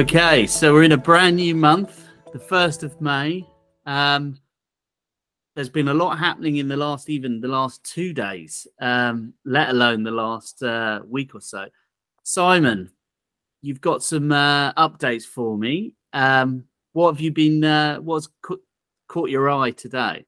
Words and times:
Okay, 0.00 0.46
so 0.46 0.72
we're 0.72 0.84
in 0.84 0.92
a 0.92 0.96
brand 0.96 1.36
new 1.36 1.54
month, 1.54 2.08
the 2.32 2.38
1st 2.38 2.84
of 2.84 2.98
May. 3.02 3.46
Um, 3.84 4.38
there's 5.54 5.68
been 5.68 5.88
a 5.88 5.94
lot 5.94 6.18
happening 6.18 6.56
in 6.56 6.68
the 6.68 6.76
last, 6.78 7.10
even 7.10 7.38
the 7.38 7.48
last 7.48 7.84
two 7.84 8.14
days, 8.14 8.66
um, 8.80 9.34
let 9.44 9.68
alone 9.68 10.02
the 10.02 10.10
last 10.10 10.62
uh, 10.62 11.00
week 11.06 11.34
or 11.34 11.42
so. 11.42 11.66
Simon, 12.22 12.90
you've 13.60 13.82
got 13.82 14.02
some 14.02 14.32
uh, 14.32 14.72
updates 14.72 15.24
for 15.24 15.58
me. 15.58 15.96
Um, 16.14 16.64
what 16.94 17.12
have 17.12 17.20
you 17.20 17.30
been, 17.30 17.62
uh, 17.62 17.98
what's 17.98 18.30
ca- 18.40 18.56
caught 19.06 19.28
your 19.28 19.50
eye 19.50 19.72
today? 19.72 20.24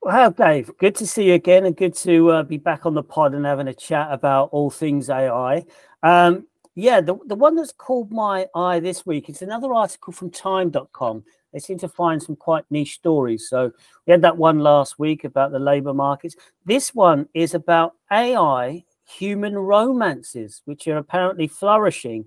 Well, 0.00 0.30
Dave, 0.30 0.70
good 0.78 0.94
to 0.94 1.06
see 1.06 1.24
you 1.24 1.34
again 1.34 1.66
and 1.66 1.76
good 1.76 1.94
to 1.96 2.30
uh, 2.30 2.42
be 2.42 2.56
back 2.56 2.86
on 2.86 2.94
the 2.94 3.02
pod 3.02 3.34
and 3.34 3.44
having 3.44 3.68
a 3.68 3.74
chat 3.74 4.08
about 4.10 4.48
all 4.50 4.70
things 4.70 5.10
AI. 5.10 5.66
Um, 6.02 6.46
yeah, 6.78 7.00
the, 7.00 7.18
the 7.26 7.34
one 7.34 7.56
that's 7.56 7.72
called 7.72 8.12
my 8.12 8.46
eye 8.54 8.78
this 8.78 9.04
week 9.04 9.28
is 9.28 9.42
another 9.42 9.74
article 9.74 10.12
from 10.12 10.30
time.com. 10.30 11.24
They 11.52 11.58
seem 11.58 11.76
to 11.78 11.88
find 11.88 12.22
some 12.22 12.36
quite 12.36 12.64
niche 12.70 12.94
stories. 12.94 13.48
So 13.48 13.72
we 14.06 14.12
had 14.12 14.22
that 14.22 14.36
one 14.36 14.60
last 14.60 14.96
week 14.96 15.24
about 15.24 15.50
the 15.50 15.58
labor 15.58 15.92
markets. 15.92 16.36
This 16.64 16.94
one 16.94 17.28
is 17.34 17.54
about 17.54 17.94
AI 18.12 18.84
human 19.04 19.58
romances, 19.58 20.62
which 20.66 20.86
are 20.86 20.98
apparently 20.98 21.48
flourishing. 21.48 22.26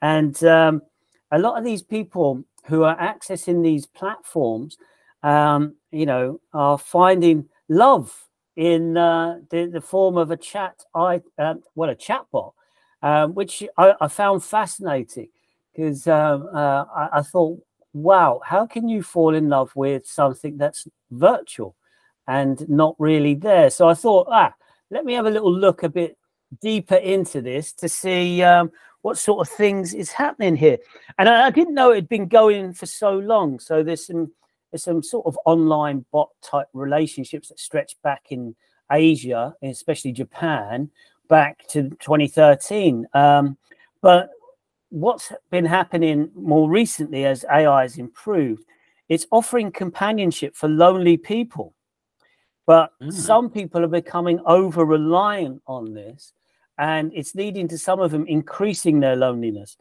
And 0.00 0.42
um, 0.42 0.80
a 1.30 1.38
lot 1.38 1.58
of 1.58 1.64
these 1.64 1.82
people 1.82 2.44
who 2.64 2.84
are 2.84 2.96
accessing 2.96 3.62
these 3.62 3.84
platforms, 3.84 4.78
um, 5.22 5.74
you 5.90 6.06
know, 6.06 6.40
are 6.54 6.78
finding 6.78 7.46
love 7.68 8.26
in 8.56 8.96
uh, 8.96 9.40
the, 9.50 9.66
the 9.66 9.82
form 9.82 10.16
of 10.16 10.30
a 10.30 10.36
chat, 10.38 10.82
I, 10.94 11.20
uh, 11.38 11.56
well, 11.74 11.90
a 11.90 11.94
chatbot 11.94 12.52
um, 13.02 13.34
which 13.34 13.62
I, 13.76 13.94
I, 14.00 14.08
found 14.08 14.44
fascinating 14.44 15.28
because 15.72 16.06
um, 16.06 16.48
uh, 16.54 16.84
I, 16.84 17.08
I, 17.14 17.22
thought, 17.22 17.60
wow, 17.92 18.40
how 18.44 18.66
can 18.66 18.88
you 18.88 19.02
fall 19.02 19.34
in 19.34 19.48
love 19.48 19.72
with 19.74 20.06
something 20.06 20.56
that's 20.56 20.86
virtual 21.10 21.74
and 22.28 22.68
not 22.68 22.94
really 22.98 23.34
there? 23.34 23.70
So 23.70 23.88
I 23.88 23.94
thought, 23.94 24.28
ah, 24.30 24.54
let 24.90 25.04
me 25.04 25.14
have 25.14 25.26
a 25.26 25.30
little 25.30 25.52
look 25.52 25.82
a 25.82 25.88
bit 25.88 26.16
deeper 26.60 26.96
into 26.96 27.40
this 27.40 27.72
to 27.72 27.88
see 27.88 28.42
um, 28.42 28.70
what 29.00 29.18
sort 29.18 29.46
of 29.46 29.52
things 29.52 29.94
is 29.94 30.12
happening 30.12 30.56
here. 30.56 30.78
And 31.18 31.28
I, 31.28 31.46
I, 31.46 31.50
didn't 31.50 31.74
know 31.74 31.90
it 31.90 31.96
had 31.96 32.08
been 32.08 32.28
going 32.28 32.72
for 32.72 32.86
so 32.86 33.12
long. 33.12 33.58
So 33.58 33.82
there's 33.82 34.06
some 34.06 34.32
there's 34.70 34.84
some 34.84 35.02
sort 35.02 35.26
of 35.26 35.38
online 35.44 36.04
bot 36.12 36.30
type 36.42 36.68
relationships 36.72 37.48
that 37.48 37.60
stretch 37.60 38.00
back 38.02 38.26
in 38.30 38.54
Asia, 38.90 39.54
especially 39.62 40.12
Japan, 40.12 40.90
back 41.32 41.66
to 41.66 41.88
2013. 41.88 43.06
Um, 43.14 43.56
but 44.02 44.28
what's 44.90 45.32
been 45.50 45.64
happening 45.64 46.30
more 46.34 46.68
recently 46.68 47.24
as 47.24 47.42
AI 47.50 47.80
has 47.80 47.96
improved, 47.96 48.64
it's 49.08 49.26
offering 49.30 49.72
companionship 49.72 50.54
for 50.54 50.68
lonely 50.68 51.16
people. 51.16 51.72
But 52.66 52.90
mm. 53.02 53.10
some 53.10 53.48
people 53.48 53.82
are 53.82 53.88
becoming 54.02 54.40
over 54.44 54.84
reliant 54.84 55.62
on 55.66 55.94
this, 55.94 56.34
and 56.76 57.10
it's 57.14 57.34
leading 57.34 57.66
to 57.68 57.78
some 57.78 57.98
of 57.98 58.10
them 58.10 58.26
increasing 58.26 59.00
their 59.00 59.16
loneliness. 59.16 59.78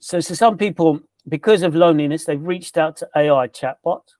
So, 0.00 0.20
so 0.20 0.32
some 0.32 0.56
people, 0.56 1.00
because 1.28 1.60
of 1.60 1.74
loneliness, 1.74 2.24
they've 2.24 2.42
reached 2.42 2.78
out 2.78 2.96
to 2.96 3.08
AI 3.14 3.48
chatbots. 3.48 4.14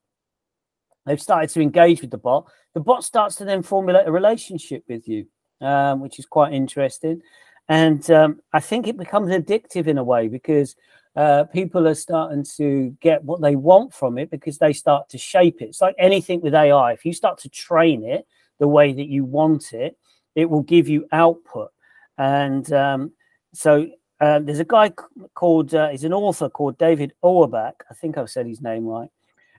They've 1.06 1.22
started 1.22 1.48
to 1.54 1.62
engage 1.62 2.02
with 2.02 2.10
the 2.10 2.18
bot. 2.18 2.44
The 2.74 2.80
bot 2.80 3.04
starts 3.04 3.36
to 3.36 3.46
then 3.46 3.62
formulate 3.62 4.06
a 4.06 4.12
relationship 4.12 4.84
with 4.86 5.08
you 5.08 5.26
um, 5.60 6.00
which 6.00 6.18
is 6.18 6.26
quite 6.26 6.52
interesting. 6.52 7.22
And 7.68 8.08
um, 8.10 8.40
I 8.52 8.60
think 8.60 8.86
it 8.86 8.96
becomes 8.96 9.30
addictive 9.30 9.86
in 9.86 9.98
a 9.98 10.04
way 10.04 10.28
because 10.28 10.76
uh, 11.16 11.44
people 11.44 11.88
are 11.88 11.94
starting 11.94 12.44
to 12.56 12.96
get 13.00 13.24
what 13.24 13.40
they 13.40 13.56
want 13.56 13.92
from 13.92 14.18
it 14.18 14.30
because 14.30 14.58
they 14.58 14.72
start 14.72 15.08
to 15.08 15.18
shape 15.18 15.62
it. 15.62 15.70
It's 15.70 15.80
like 15.80 15.96
anything 15.98 16.40
with 16.40 16.54
AI. 16.54 16.92
If 16.92 17.04
you 17.04 17.12
start 17.12 17.38
to 17.38 17.48
train 17.48 18.04
it 18.04 18.26
the 18.58 18.68
way 18.68 18.92
that 18.92 19.08
you 19.08 19.24
want 19.24 19.72
it, 19.72 19.98
it 20.34 20.48
will 20.48 20.62
give 20.62 20.88
you 20.88 21.08
output. 21.12 21.70
And 22.18 22.70
um, 22.72 23.12
so 23.54 23.88
uh, 24.20 24.40
there's 24.40 24.60
a 24.60 24.64
guy 24.64 24.92
called, 25.34 25.74
uh, 25.74 25.88
he's 25.88 26.04
an 26.04 26.12
author 26.12 26.48
called 26.48 26.78
David 26.78 27.14
Auerbach. 27.22 27.84
I 27.90 27.94
think 27.94 28.16
I've 28.16 28.30
said 28.30 28.46
his 28.46 28.60
name 28.60 28.86
right, 28.86 29.08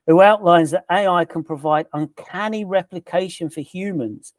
who 0.05 0.21
outlines 0.21 0.71
that 0.71 0.85
AI 0.91 1.25
can 1.25 1.43
provide 1.43 1.87
uncanny 1.93 2.65
replication 2.65 3.49
for 3.49 3.61
humans 3.61 4.33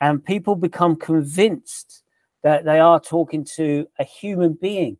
and 0.00 0.24
people 0.24 0.56
become 0.56 0.96
convinced 0.96 2.02
that 2.42 2.64
they 2.64 2.78
are 2.78 3.00
talking 3.00 3.44
to 3.56 3.86
a 3.98 4.04
human 4.04 4.52
being. 4.52 4.98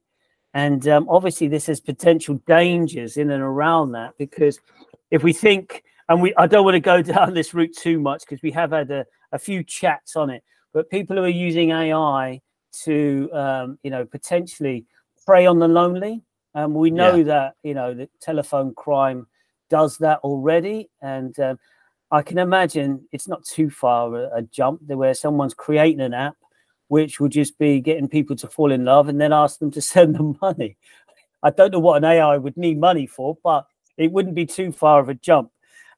And 0.54 0.86
um, 0.88 1.08
obviously, 1.08 1.48
this 1.48 1.66
has 1.66 1.80
potential 1.80 2.40
dangers 2.46 3.16
in 3.16 3.30
and 3.30 3.42
around 3.42 3.92
that 3.92 4.14
because 4.18 4.60
if 5.10 5.22
we 5.22 5.32
think, 5.32 5.82
and 6.08 6.22
we, 6.22 6.34
I 6.36 6.46
don't 6.46 6.64
want 6.64 6.74
to 6.74 6.80
go 6.80 7.02
down 7.14 7.34
this 7.34 7.54
route 7.54 7.76
too 7.76 8.00
much 8.00 8.22
because 8.26 8.42
we 8.42 8.52
have 8.52 8.70
had 8.70 8.90
a, 8.90 9.04
a, 9.32 9.38
few 9.38 9.64
chats 9.64 10.16
on 10.16 10.30
it, 10.30 10.42
but 10.72 10.90
people 10.90 11.16
who 11.16 11.24
are 11.24 11.28
using 11.28 11.70
AI 11.72 12.40
to, 12.84 13.30
um, 13.32 13.78
you 13.82 13.90
know, 13.90 14.04
potentially 14.04 14.86
prey 15.26 15.44
on 15.44 15.58
the 15.58 15.68
lonely. 15.68 16.22
Um, 16.54 16.72
we 16.72 16.90
know 16.90 17.16
yeah. 17.16 17.24
that, 17.24 17.54
you 17.64 17.74
know, 17.74 17.92
the 17.92 18.08
telephone 18.20 18.74
crime 18.74 19.26
does 19.70 19.98
that 19.98 20.20
already. 20.20 20.88
And 21.02 21.38
um, 21.40 21.58
I 22.10 22.22
can 22.22 22.38
imagine 22.38 23.06
it's 23.12 23.28
not 23.28 23.44
too 23.44 23.70
far 23.70 24.14
a, 24.14 24.38
a 24.38 24.42
jump 24.42 24.82
where 24.86 25.14
someone's 25.14 25.54
creating 25.54 26.00
an 26.00 26.14
app 26.14 26.36
which 26.88 27.18
will 27.18 27.28
just 27.28 27.58
be 27.58 27.80
getting 27.80 28.08
people 28.08 28.36
to 28.36 28.46
fall 28.46 28.70
in 28.70 28.84
love 28.84 29.08
and 29.08 29.20
then 29.20 29.32
ask 29.32 29.58
them 29.58 29.70
to 29.72 29.80
send 29.94 30.14
them 30.14 30.38
money. 30.40 30.76
I 31.42 31.50
don't 31.50 31.72
know 31.72 31.78
what 31.78 31.98
an 31.98 32.04
AI 32.04 32.38
would 32.38 32.56
need 32.56 32.78
money 32.78 33.06
for, 33.06 33.36
but 33.42 33.66
it 33.96 34.12
wouldn't 34.12 34.34
be 34.34 34.46
too 34.46 34.72
far 34.72 35.00
of 35.00 35.08
a 35.08 35.14
jump. 35.14 35.50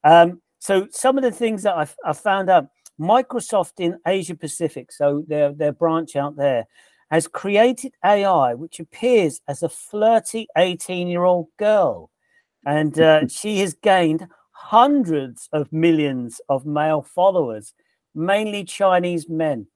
Um, 0.05 0.41
so 0.59 0.89
some 0.91 1.17
of 1.17 1.25
the 1.25 1.31
things 1.31 1.63
that 1.63 1.77
I, 1.77 1.87
I 2.05 2.13
found 2.13 2.51
out, 2.51 2.69
Microsoft 3.01 3.75
in 3.79 3.99
Asia 4.07 4.35
Pacific, 4.35 4.91
so 4.91 5.25
their 5.29 5.53
their 5.53 5.73
branch 5.73 6.17
out 6.17 6.37
there, 6.37 6.67
has 7.11 7.29
created 7.29 7.93
AI 8.05 8.55
which 8.55 8.81
appears 8.81 9.41
as 9.47 9.63
a 9.63 9.69
flirty 9.69 10.49
18 10.57 11.07
year 11.09 11.25
old 11.25 11.49
girl, 11.59 12.11
and 12.65 12.99
uh, 12.99 13.27
she 13.29 13.59
has 13.59 13.75
gained 13.75 14.27
hundreds 14.57 15.49
of 15.53 15.71
millions 15.71 16.41
of 16.49 16.65
male 16.65 17.03
followers, 17.03 17.75
mainly 18.15 18.65
Chinese 18.65 19.29
men. 19.29 19.67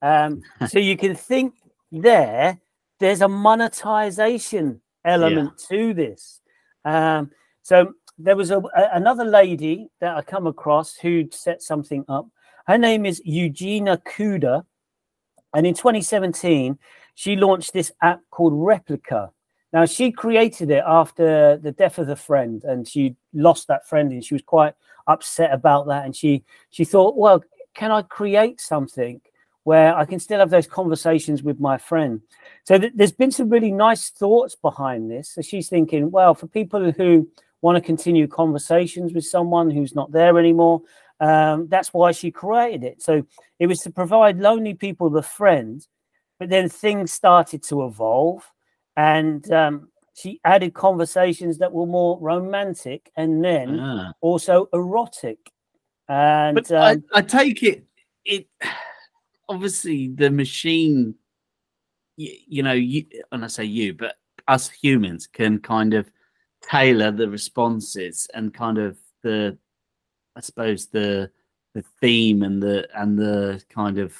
Um, 0.00 0.42
so 0.68 0.78
you 0.78 0.96
can 0.96 1.14
think 1.14 1.54
there, 1.90 2.60
there's 3.00 3.20
a 3.20 3.28
monetization 3.28 4.80
element 5.04 5.52
yeah. 5.58 5.76
to 5.76 5.94
this. 5.94 6.40
Um, 6.84 7.30
so 7.62 7.92
there 8.16 8.36
was 8.36 8.50
a, 8.50 8.58
a, 8.58 8.90
another 8.92 9.24
lady 9.24 9.88
that 10.00 10.16
I 10.16 10.22
come 10.22 10.46
across 10.46 10.96
who 10.96 11.28
set 11.30 11.60
something 11.60 12.04
up. 12.08 12.26
Her 12.66 12.78
name 12.78 13.06
is 13.06 13.20
Eugenia 13.24 13.98
Kuyda. 13.98 14.64
And 15.54 15.66
in 15.66 15.74
2017, 15.74 16.78
she 17.14 17.36
launched 17.36 17.72
this 17.72 17.90
app 18.02 18.20
called 18.30 18.52
Replika. 18.52 19.30
Now, 19.72 19.84
she 19.84 20.12
created 20.12 20.70
it 20.70 20.82
after 20.86 21.58
the 21.58 21.72
death 21.72 21.98
of 21.98 22.08
a 22.08 22.16
friend, 22.16 22.64
and 22.64 22.88
she 22.88 23.16
lost 23.34 23.68
that 23.68 23.86
friend, 23.86 24.12
and 24.12 24.24
she 24.24 24.34
was 24.34 24.42
quite 24.42 24.74
upset 25.06 25.52
about 25.52 25.86
that. 25.88 26.04
And 26.04 26.16
she 26.16 26.44
she 26.70 26.84
thought, 26.84 27.16
well, 27.16 27.42
can 27.74 27.90
I 27.90 28.02
create 28.02 28.60
something 28.60 29.20
where 29.64 29.94
I 29.94 30.06
can 30.06 30.18
still 30.18 30.38
have 30.38 30.50
those 30.50 30.66
conversations 30.66 31.42
with 31.42 31.60
my 31.60 31.76
friend? 31.76 32.22
So 32.64 32.78
th- 32.78 32.92
there's 32.94 33.12
been 33.12 33.30
some 33.30 33.50
really 33.50 33.72
nice 33.72 34.08
thoughts 34.08 34.56
behind 34.56 35.10
this. 35.10 35.30
So 35.30 35.42
she's 35.42 35.68
thinking, 35.68 36.10
well, 36.10 36.34
for 36.34 36.46
people 36.46 36.90
who 36.90 37.28
want 37.60 37.76
to 37.76 37.82
continue 37.82 38.26
conversations 38.26 39.12
with 39.12 39.24
someone 39.24 39.70
who's 39.70 39.94
not 39.94 40.12
there 40.12 40.38
anymore, 40.38 40.80
um, 41.20 41.68
that's 41.68 41.92
why 41.92 42.12
she 42.12 42.30
created 42.30 42.84
it. 42.84 43.02
So 43.02 43.26
it 43.58 43.66
was 43.66 43.80
to 43.80 43.90
provide 43.90 44.38
lonely 44.38 44.74
people 44.74 45.10
the 45.10 45.22
friend, 45.22 45.86
but 46.38 46.48
then 46.48 46.68
things 46.68 47.12
started 47.12 47.62
to 47.64 47.84
evolve 47.84 48.50
and 48.98 49.50
um, 49.52 49.88
she 50.12 50.40
added 50.44 50.74
conversations 50.74 51.58
that 51.58 51.72
were 51.72 51.86
more 51.86 52.18
romantic 52.20 53.12
and 53.16 53.44
then 53.44 53.78
ah. 53.78 54.12
also 54.20 54.68
erotic. 54.72 55.38
And 56.08 56.56
but 56.56 56.72
um, 56.72 57.04
I, 57.14 57.18
I, 57.18 57.22
take 57.22 57.62
it 57.62 57.84
it 58.24 58.48
obviously 59.48 60.08
the 60.08 60.30
machine, 60.30 61.14
you, 62.16 62.32
you 62.48 62.62
know, 62.64 62.72
you 62.72 63.04
and 63.30 63.44
I 63.44 63.46
say 63.46 63.64
you, 63.64 63.94
but 63.94 64.16
us 64.48 64.68
humans 64.68 65.28
can 65.28 65.60
kind 65.60 65.94
of 65.94 66.10
tailor 66.68 67.12
the 67.12 67.28
responses 67.28 68.26
and 68.34 68.52
kind 68.52 68.78
of 68.78 68.98
the, 69.22 69.56
I 70.36 70.40
suppose 70.40 70.86
the 70.86 71.30
the 71.74 71.84
theme 72.00 72.42
and 72.42 72.60
the 72.60 72.88
and 72.96 73.16
the 73.16 73.62
kind 73.68 73.98
of 73.98 74.16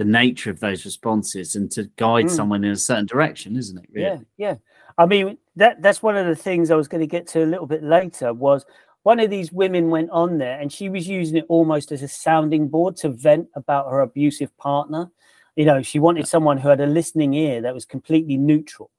the 0.00 0.04
nature 0.06 0.50
of 0.50 0.60
those 0.60 0.86
responses 0.86 1.56
and 1.56 1.70
to 1.70 1.84
guide 1.96 2.24
mm. 2.24 2.30
someone 2.30 2.64
in 2.64 2.70
a 2.70 2.76
certain 2.76 3.04
direction, 3.04 3.54
isn't 3.54 3.76
it? 3.76 3.84
Really? 3.92 4.06
Yeah, 4.06 4.18
yeah. 4.38 4.54
I 4.96 5.04
mean, 5.04 5.36
that 5.56 5.82
that's 5.82 6.02
one 6.02 6.16
of 6.16 6.26
the 6.26 6.34
things 6.34 6.70
I 6.70 6.74
was 6.74 6.88
going 6.88 7.02
to 7.02 7.06
get 7.06 7.26
to 7.28 7.44
a 7.44 7.52
little 7.52 7.66
bit 7.66 7.82
later 7.82 8.32
was 8.32 8.64
one 9.02 9.20
of 9.20 9.28
these 9.28 9.52
women 9.52 9.90
went 9.90 10.08
on 10.08 10.38
there 10.38 10.58
and 10.58 10.72
she 10.72 10.88
was 10.88 11.06
using 11.06 11.36
it 11.36 11.44
almost 11.50 11.92
as 11.92 12.00
a 12.00 12.08
sounding 12.08 12.66
board 12.66 12.96
to 12.96 13.10
vent 13.10 13.48
about 13.54 13.90
her 13.90 14.00
abusive 14.00 14.56
partner. 14.56 15.10
You 15.54 15.66
know, 15.66 15.82
she 15.82 15.98
wanted 15.98 16.26
someone 16.26 16.56
who 16.56 16.70
had 16.70 16.80
a 16.80 16.86
listening 16.86 17.34
ear 17.34 17.60
that 17.60 17.74
was 17.74 17.84
completely 17.84 18.38
neutral. 18.38 18.90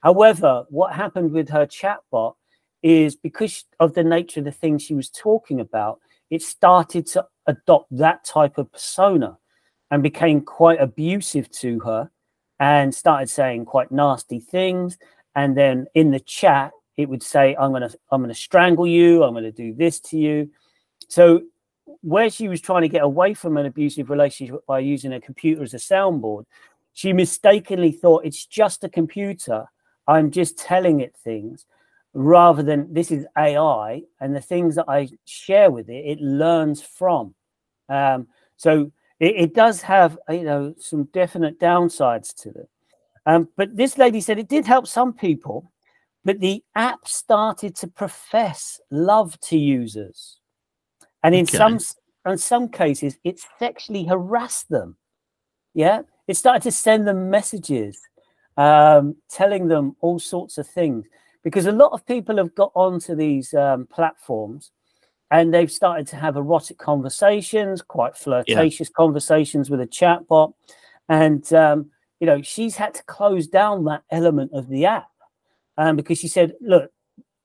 However, 0.00 0.64
what 0.68 0.94
happened 0.94 1.30
with 1.30 1.48
her 1.50 1.64
chatbot 1.64 2.34
is 2.82 3.14
because 3.14 3.66
of 3.78 3.94
the 3.94 4.02
nature 4.02 4.40
of 4.40 4.46
the 4.46 4.50
things 4.50 4.82
she 4.82 4.94
was 4.94 5.10
talking 5.10 5.60
about, 5.60 6.00
it 6.28 6.42
started 6.42 7.06
to 7.06 7.24
adopt 7.46 7.96
that 7.96 8.24
type 8.24 8.58
of 8.58 8.72
persona 8.72 9.38
and 9.90 10.02
became 10.02 10.40
quite 10.40 10.80
abusive 10.80 11.50
to 11.50 11.80
her 11.80 12.10
and 12.58 12.94
started 12.94 13.28
saying 13.28 13.64
quite 13.64 13.90
nasty 13.90 14.38
things. 14.38 14.98
And 15.34 15.56
then 15.56 15.86
in 15.94 16.10
the 16.10 16.20
chat, 16.20 16.72
it 16.96 17.08
would 17.08 17.22
say, 17.22 17.56
I'm 17.58 17.72
gonna 17.72 17.90
I'm 18.10 18.20
gonna 18.20 18.34
strangle 18.34 18.86
you, 18.86 19.24
I'm 19.24 19.34
gonna 19.34 19.52
do 19.52 19.74
this 19.74 20.00
to 20.00 20.18
you. 20.18 20.50
So 21.08 21.42
where 22.02 22.30
she 22.30 22.48
was 22.48 22.60
trying 22.60 22.82
to 22.82 22.88
get 22.88 23.02
away 23.02 23.34
from 23.34 23.56
an 23.56 23.66
abusive 23.66 24.10
relationship 24.10 24.64
by 24.66 24.78
using 24.78 25.12
a 25.12 25.20
computer 25.20 25.62
as 25.62 25.74
a 25.74 25.78
soundboard, 25.78 26.44
she 26.92 27.12
mistakenly 27.12 27.92
thought 27.92 28.24
it's 28.24 28.44
just 28.44 28.84
a 28.84 28.88
computer. 28.88 29.64
I'm 30.06 30.30
just 30.30 30.58
telling 30.58 31.00
it 31.00 31.16
things 31.16 31.66
rather 32.12 32.62
than 32.62 32.92
this 32.92 33.10
is 33.10 33.26
AI 33.38 34.02
and 34.20 34.34
the 34.34 34.40
things 34.40 34.74
that 34.74 34.86
I 34.88 35.08
share 35.24 35.70
with 35.70 35.88
it, 35.88 36.04
it 36.04 36.20
learns 36.20 36.82
from. 36.82 37.34
Um, 37.88 38.28
so 38.56 38.90
it, 39.20 39.36
it, 39.36 39.54
does 39.54 39.82
have 39.82 40.18
you 40.28 40.42
know 40.42 40.74
some 40.78 41.04
definite 41.12 41.60
downsides 41.60 42.34
to 42.42 42.48
it. 42.50 42.68
Um, 43.26 43.48
but 43.56 43.76
this 43.76 43.98
lady 43.98 44.20
said 44.20 44.38
it 44.38 44.48
did 44.48 44.66
help 44.66 44.86
some 44.86 45.12
people, 45.12 45.70
but 46.24 46.40
the 46.40 46.64
app 46.74 47.06
started 47.06 47.76
to 47.76 47.86
profess 47.86 48.80
love 48.90 49.38
to 49.42 49.58
users, 49.58 50.38
and 51.22 51.34
in 51.34 51.44
okay. 51.44 51.56
some 51.56 51.78
in 52.26 52.38
some 52.38 52.68
cases, 52.68 53.18
it 53.24 53.40
sexually 53.58 54.04
harassed 54.04 54.68
them. 54.68 54.96
Yeah, 55.74 56.02
it 56.26 56.36
started 56.36 56.62
to 56.62 56.72
send 56.72 57.06
them 57.06 57.30
messages, 57.30 58.00
um, 58.56 59.16
telling 59.28 59.68
them 59.68 59.96
all 60.00 60.18
sorts 60.18 60.58
of 60.58 60.66
things 60.66 61.06
because 61.42 61.66
a 61.66 61.72
lot 61.72 61.92
of 61.92 62.06
people 62.06 62.36
have 62.36 62.54
got 62.54 62.72
onto 62.74 63.14
these 63.14 63.54
um, 63.54 63.86
platforms 63.86 64.72
and 65.30 65.54
they've 65.54 65.70
started 65.70 66.06
to 66.08 66.16
have 66.16 66.36
erotic 66.36 66.78
conversations, 66.78 67.82
quite 67.82 68.16
flirtatious 68.16 68.88
yeah. 68.88 68.96
conversations 68.96 69.70
with 69.70 69.80
a 69.80 69.86
chatbot. 69.86 70.54
And, 71.08 71.50
um, 71.52 71.90
you 72.18 72.26
know, 72.26 72.42
she's 72.42 72.76
had 72.76 72.94
to 72.94 73.02
close 73.04 73.46
down 73.46 73.84
that 73.84 74.02
element 74.10 74.52
of 74.52 74.68
the 74.68 74.86
app 74.86 75.10
um, 75.78 75.96
because 75.96 76.18
she 76.18 76.28
said, 76.28 76.54
look, 76.60 76.90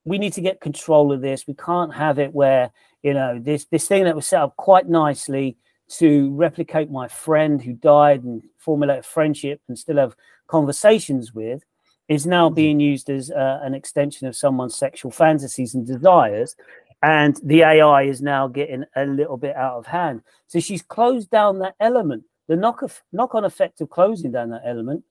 we 0.03 0.17
need 0.17 0.33
to 0.33 0.41
get 0.41 0.61
control 0.61 1.11
of 1.11 1.21
this. 1.21 1.47
We 1.47 1.53
can't 1.55 1.93
have 1.93 2.19
it 2.19 2.33
where, 2.33 2.71
you 3.03 3.13
know, 3.13 3.39
this, 3.39 3.65
this 3.65 3.87
thing 3.87 4.03
that 4.05 4.15
was 4.15 4.27
set 4.27 4.41
up 4.41 4.55
quite 4.57 4.87
nicely 4.87 5.57
to 5.87 6.31
replicate 6.33 6.89
my 6.89 7.07
friend 7.07 7.61
who 7.61 7.73
died 7.73 8.23
and 8.23 8.43
formulate 8.57 8.99
a 8.99 9.03
friendship 9.03 9.61
and 9.67 9.77
still 9.77 9.97
have 9.97 10.15
conversations 10.47 11.33
with 11.33 11.63
is 12.07 12.25
now 12.25 12.47
mm-hmm. 12.47 12.55
being 12.55 12.79
used 12.79 13.09
as 13.09 13.31
uh, 13.31 13.59
an 13.63 13.73
extension 13.73 14.27
of 14.27 14.35
someone's 14.35 14.75
sexual 14.75 15.11
fantasies 15.11 15.73
and 15.73 15.85
desires. 15.85 16.55
And 17.01 17.39
the 17.43 17.61
AI 17.61 18.03
is 18.03 18.21
now 18.21 18.47
getting 18.47 18.83
a 18.95 19.05
little 19.05 19.37
bit 19.37 19.55
out 19.55 19.77
of 19.77 19.85
hand. 19.85 20.21
So 20.47 20.59
she's 20.59 20.81
closed 20.81 21.29
down 21.29 21.59
that 21.59 21.75
element. 21.79 22.23
The 22.47 22.55
knock, 22.55 22.81
of, 22.81 23.01
knock 23.11 23.35
on 23.35 23.43
effect 23.43 23.81
of 23.81 23.89
closing 23.89 24.31
down 24.31 24.49
that 24.51 24.63
element 24.65 25.03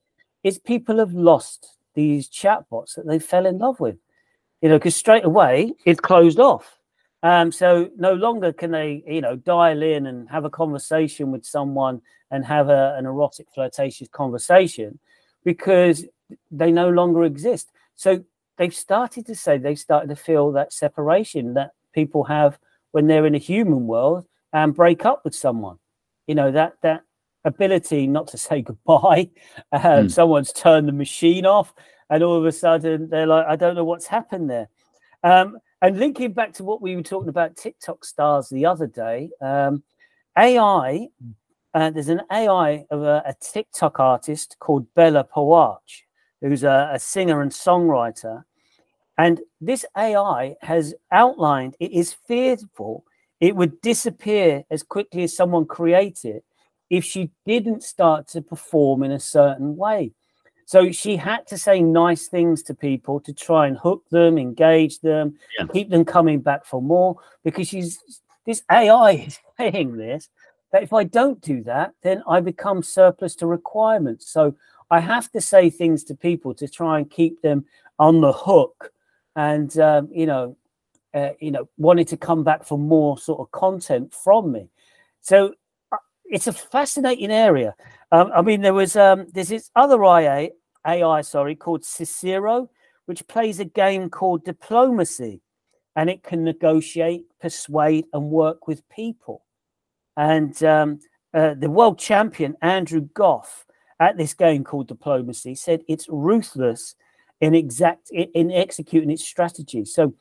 is 0.43 0.57
people 0.57 0.97
have 0.99 1.13
lost 1.13 1.77
these 1.93 2.29
chatbots 2.29 2.95
that 2.95 3.07
they 3.07 3.19
fell 3.19 3.45
in 3.45 3.57
love 3.57 3.79
with. 3.79 3.97
You 4.61 4.69
know, 4.69 4.77
because 4.77 4.95
straight 4.95 5.25
away 5.25 5.73
it's 5.85 5.99
closed 5.99 6.39
off. 6.39 6.77
Um, 7.23 7.51
so 7.51 7.89
no 7.97 8.13
longer 8.13 8.53
can 8.53 8.71
they, 8.71 9.03
you 9.07 9.21
know, 9.21 9.35
dial 9.35 9.81
in 9.81 10.05
and 10.05 10.29
have 10.29 10.45
a 10.45 10.49
conversation 10.49 11.31
with 11.31 11.45
someone 11.45 12.01
and 12.29 12.45
have 12.45 12.69
a, 12.69 12.95
an 12.97 13.05
erotic, 13.05 13.47
flirtatious 13.53 14.07
conversation 14.09 14.99
because 15.43 16.05
they 16.51 16.71
no 16.71 16.89
longer 16.89 17.23
exist. 17.23 17.71
So 17.95 18.23
they've 18.57 18.73
started 18.73 19.25
to 19.27 19.35
say 19.35 19.57
they've 19.57 19.79
started 19.79 20.09
to 20.09 20.15
feel 20.15 20.51
that 20.53 20.73
separation 20.73 21.53
that 21.55 21.71
people 21.93 22.23
have 22.25 22.59
when 22.91 23.07
they're 23.07 23.25
in 23.25 23.35
a 23.35 23.39
human 23.39 23.87
world 23.87 24.25
and 24.53 24.73
break 24.73 25.05
up 25.05 25.21
with 25.23 25.35
someone. 25.35 25.77
You 26.27 26.35
know 26.35 26.51
that 26.51 26.73
that 26.81 27.01
ability 27.43 28.07
not 28.07 28.27
to 28.29 28.37
say 28.47 28.61
goodbye. 28.61 29.29
Um, 29.71 29.81
mm. 29.81 30.11
Someone's 30.11 30.51
turned 30.51 30.87
the 30.87 30.93
machine 30.93 31.45
off, 31.45 31.73
and 32.09 32.23
all 32.23 32.37
of 32.37 32.45
a 32.45 32.51
sudden 32.51 33.09
they're 33.09 33.27
like, 33.27 33.45
I 33.47 33.55
don't 33.55 33.75
know 33.75 33.85
what's 33.85 34.07
happened 34.07 34.49
there. 34.49 34.69
Um, 35.23 35.57
and 35.81 35.99
linking 35.99 36.33
back 36.33 36.53
to 36.53 36.63
what 36.63 36.81
we 36.81 36.95
were 36.95 37.03
talking 37.03 37.29
about 37.29 37.57
TikTok 37.57 38.05
stars 38.05 38.49
the 38.49 38.65
other 38.65 38.87
day, 38.87 39.29
um, 39.41 39.83
AI. 40.37 41.09
Uh, 41.73 41.89
there's 41.89 42.07
an 42.07 42.21
AI 42.31 42.85
of 42.89 43.03
a, 43.03 43.21
a 43.25 43.35
TikTok 43.41 43.99
artist 43.99 44.55
called 44.59 44.87
Bella 44.95 45.25
Poarch 45.25 46.04
who's 46.45 46.63
a, 46.63 46.91
a 46.93 46.99
singer 46.99 47.41
and 47.41 47.51
songwriter. 47.51 48.43
And 49.17 49.41
this 49.61 49.85
AI 49.97 50.55
has 50.61 50.93
outlined 51.11 51.75
it 51.79 51.91
is 51.91 52.13
fearful 52.13 53.05
it 53.39 53.55
would 53.55 53.81
disappear 53.81 54.63
as 54.69 54.83
quickly 54.83 55.23
as 55.23 55.35
someone 55.35 55.65
created 55.65 56.37
it 56.37 56.45
if 56.89 57.03
she 57.03 57.31
didn't 57.45 57.83
start 57.83 58.27
to 58.29 58.41
perform 58.41 59.03
in 59.03 59.11
a 59.11 59.19
certain 59.19 59.75
way. 59.75 60.11
So 60.67 60.91
she 60.91 61.15
had 61.15 61.45
to 61.47 61.57
say 61.57 61.81
nice 61.81 62.27
things 62.27 62.63
to 62.63 62.73
people 62.73 63.19
to 63.21 63.33
try 63.33 63.67
and 63.67 63.77
hook 63.77 64.03
them, 64.09 64.37
engage 64.37 64.99
them, 64.99 65.37
yeah. 65.59 65.65
keep 65.71 65.89
them 65.89 66.05
coming 66.05 66.41
back 66.41 66.65
for 66.65 66.81
more. 66.81 67.17
Because 67.43 67.67
she's 67.67 67.99
this 68.45 68.63
AI 68.71 69.11
is 69.11 69.39
saying 69.57 69.97
this 69.97 70.29
that 70.71 70.83
if 70.83 70.93
I 70.93 71.03
don't 71.03 71.39
do 71.41 71.63
that, 71.63 71.93
then 72.01 72.23
I 72.27 72.39
become 72.39 72.83
surplus 72.83 73.35
to 73.37 73.47
requirements. 73.47 74.29
So 74.29 74.55
I 74.91 74.99
have 74.99 75.31
to 75.31 75.41
say 75.41 75.69
things 75.69 76.03
to 76.05 76.15
people 76.15 76.53
to 76.55 76.67
try 76.67 76.97
and 76.97 77.09
keep 77.09 77.41
them 77.41 77.65
on 77.99 78.21
the 78.21 78.33
hook, 78.33 78.91
and 79.35 79.77
um, 79.79 80.09
you 80.11 80.25
know, 80.25 80.57
uh, 81.13 81.29
you 81.39 81.51
know, 81.51 81.67
wanting 81.77 82.05
to 82.05 82.17
come 82.17 82.43
back 82.43 82.63
for 82.63 82.77
more 82.77 83.17
sort 83.17 83.39
of 83.39 83.51
content 83.51 84.13
from 84.13 84.51
me. 84.51 84.69
So 85.21 85.53
uh, 85.91 85.97
it's 86.25 86.47
a 86.47 86.53
fascinating 86.53 87.31
area. 87.31 87.73
Um, 88.11 88.31
I 88.35 88.41
mean, 88.41 88.61
there 88.61 88.73
was 88.73 88.95
um, 88.95 89.27
there's 89.33 89.49
this 89.49 89.71
other 89.75 90.03
IA, 90.03 90.49
AI, 90.85 91.21
sorry, 91.21 91.55
called 91.55 91.83
Cicero, 91.83 92.69
which 93.05 93.27
plays 93.27 93.59
a 93.59 93.65
game 93.65 94.09
called 94.09 94.45
diplomacy, 94.45 95.41
and 95.95 96.09
it 96.09 96.21
can 96.23 96.43
negotiate, 96.43 97.25
persuade, 97.41 98.05
and 98.13 98.29
work 98.29 98.67
with 98.67 98.87
people. 98.89 99.43
And 100.17 100.61
um, 100.63 100.99
uh, 101.33 101.55
the 101.55 101.69
world 101.69 101.99
champion 101.99 102.55
Andrew 102.61 103.01
Goff 103.13 103.64
at 103.99 104.17
this 104.17 104.33
game 104.33 104.63
called 104.63 104.87
Diplomacy 104.87 105.55
said 105.55 105.81
it's 105.87 106.07
ruthless 106.09 106.95
in 107.41 107.53
exact 107.55 108.09
in 108.11 108.51
executing 108.51 109.09
its 109.09 109.25
strategy. 109.25 109.85
So 109.85 110.13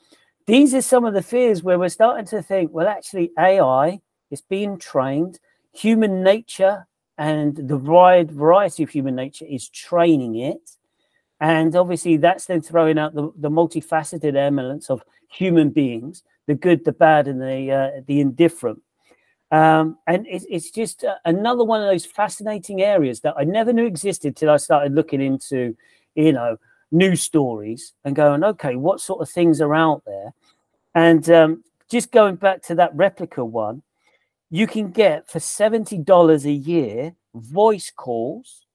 these 0.47 0.75
are 0.75 0.83
some 0.83 1.05
of 1.05 1.15
the 1.15 1.23
fears 1.23 1.63
where 1.63 1.79
we're 1.79 1.89
starting 1.89 2.27
to 2.27 2.43
think, 2.43 2.71
well, 2.73 2.89
actually, 2.89 3.33
AI 3.39 4.01
is 4.31 4.43
being 4.43 4.79
trained, 4.79 5.39
human 5.73 6.23
nature 6.23 6.87
and 7.17 7.57
the 7.57 7.77
wide 7.77 8.31
variety 8.31 8.83
of 8.83 8.91
human 8.91 9.15
nature 9.15 9.47
is 9.49 9.69
training 9.69 10.37
it. 10.37 10.71
And 11.41 11.75
obviously, 11.77 12.17
that's 12.17 12.47
then 12.47 12.63
throwing 12.63 12.99
out 12.99 13.15
the, 13.15 13.31
the 13.37 13.51
multifaceted 13.51 14.37
elements 14.37 14.91
of 14.91 15.03
human 15.31 15.71
beings, 15.71 16.23
the 16.47 16.55
good, 16.55 16.85
the 16.85 16.93
bad, 16.93 17.29
and 17.29 17.41
the 17.41 17.71
uh, 17.71 18.01
the 18.07 18.21
indifferent. 18.21 18.81
Um, 19.55 19.99
and 20.09 20.27
it, 20.27 20.43
it's 20.51 20.73
just 20.73 21.05
uh, 21.05 21.15
another 21.25 21.63
one 21.63 21.81
of 21.81 21.87
those 21.87 22.05
fascinating 22.05 22.83
areas 22.83 23.21
that 23.21 23.35
I 23.39 23.45
never 23.45 23.73
knew 23.73 23.87
existed 23.87 24.35
till 24.35 24.51
I 24.51 24.57
started 24.57 24.93
looking 24.93 25.21
into, 25.21 25.77
you 26.17 26.33
know, 26.33 26.57
news 26.91 27.23
stories 27.23 27.93
and 28.05 28.17
going, 28.17 28.43
okay, 28.43 28.75
what 28.75 29.01
sort 29.01 29.23
of 29.23 29.31
things 29.31 29.61
are 29.61 29.73
out 29.73 30.03
there? 30.07 30.35
And 30.97 31.31
um, 31.31 31.63
just 31.89 32.11
going 32.11 32.35
back 32.35 32.63
to 32.63 32.75
that 32.75 32.97
Replika 32.97 33.47
one, 33.47 33.85
you 34.51 34.67
can 34.67 34.91
get 34.91 35.31
for 35.31 35.39
$70 35.39 36.45
a 36.45 36.53
year 36.53 37.15
voice 37.33 37.93
calls, 37.95 38.67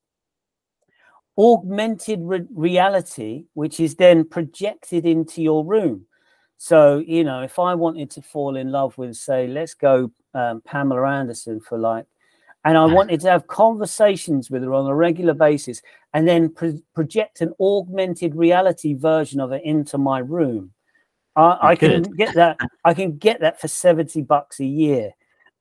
augmented 1.38 2.21
re- 2.21 2.48
reality, 2.55 3.48
which 3.53 3.81
is 3.81 3.95
then 3.95 4.24
projected 4.24 5.05
into 5.05 5.41
your 5.41 5.65
room. 5.65 6.05
So, 6.57 7.00
you 7.00 7.25
know, 7.25 7.41
if 7.41 7.59
I 7.59 7.75
wanted 7.75 8.12
to 8.12 8.21
fall 8.21 8.55
in 8.55 8.71
love 8.71 8.98
with, 8.98 9.17
say, 9.17 9.45
let's 9.45 9.74
go 9.74 10.12
um, 10.33 10.62
Pamela 10.62 11.07
Anderson 11.07 11.59
for 11.59 11.77
like, 11.77 12.05
and 12.65 12.77
I 12.77 12.86
wanted 12.86 13.21
to 13.21 13.29
have 13.29 13.48
conversations 13.48 14.51
with 14.51 14.63
her 14.63 14.74
on 14.74 14.86
a 14.86 14.93
regular 14.93 15.33
basis 15.33 15.81
and 16.13 16.27
then 16.27 16.50
pro- 16.50 16.81
project 16.93 17.41
an 17.41 17.53
augmented 17.59 18.36
reality 18.36 18.93
version 18.93 19.39
of 19.39 19.51
it 19.53 19.63
into 19.63 19.98
my 19.98 20.19
room. 20.19 20.74
I, 21.36 21.57
I 21.62 21.75
can 21.75 22.03
get 22.17 22.36
that. 22.36 22.57
I 22.83 22.93
can 22.93 23.17
get 23.17 23.39
that 23.41 23.62
for 23.62 23.69
70 23.69 24.24
bucks 24.24 24.59
a 24.59 24.65
year. 24.65 25.12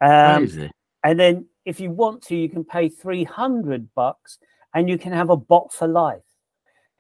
Um, 0.00 0.70
and 1.04 1.18
then 1.20 1.46
if 1.64 1.78
you 1.78 1.90
want 1.90 2.22
to, 2.24 2.36
you 2.36 2.48
can 2.48 2.64
pay 2.64 2.88
300 2.88 3.94
bucks 3.94 4.38
and 4.74 4.88
you 4.88 4.98
can 4.98 5.12
have 5.12 5.30
a 5.30 5.36
bot 5.36 5.72
for 5.72 5.86
life. 5.86 6.22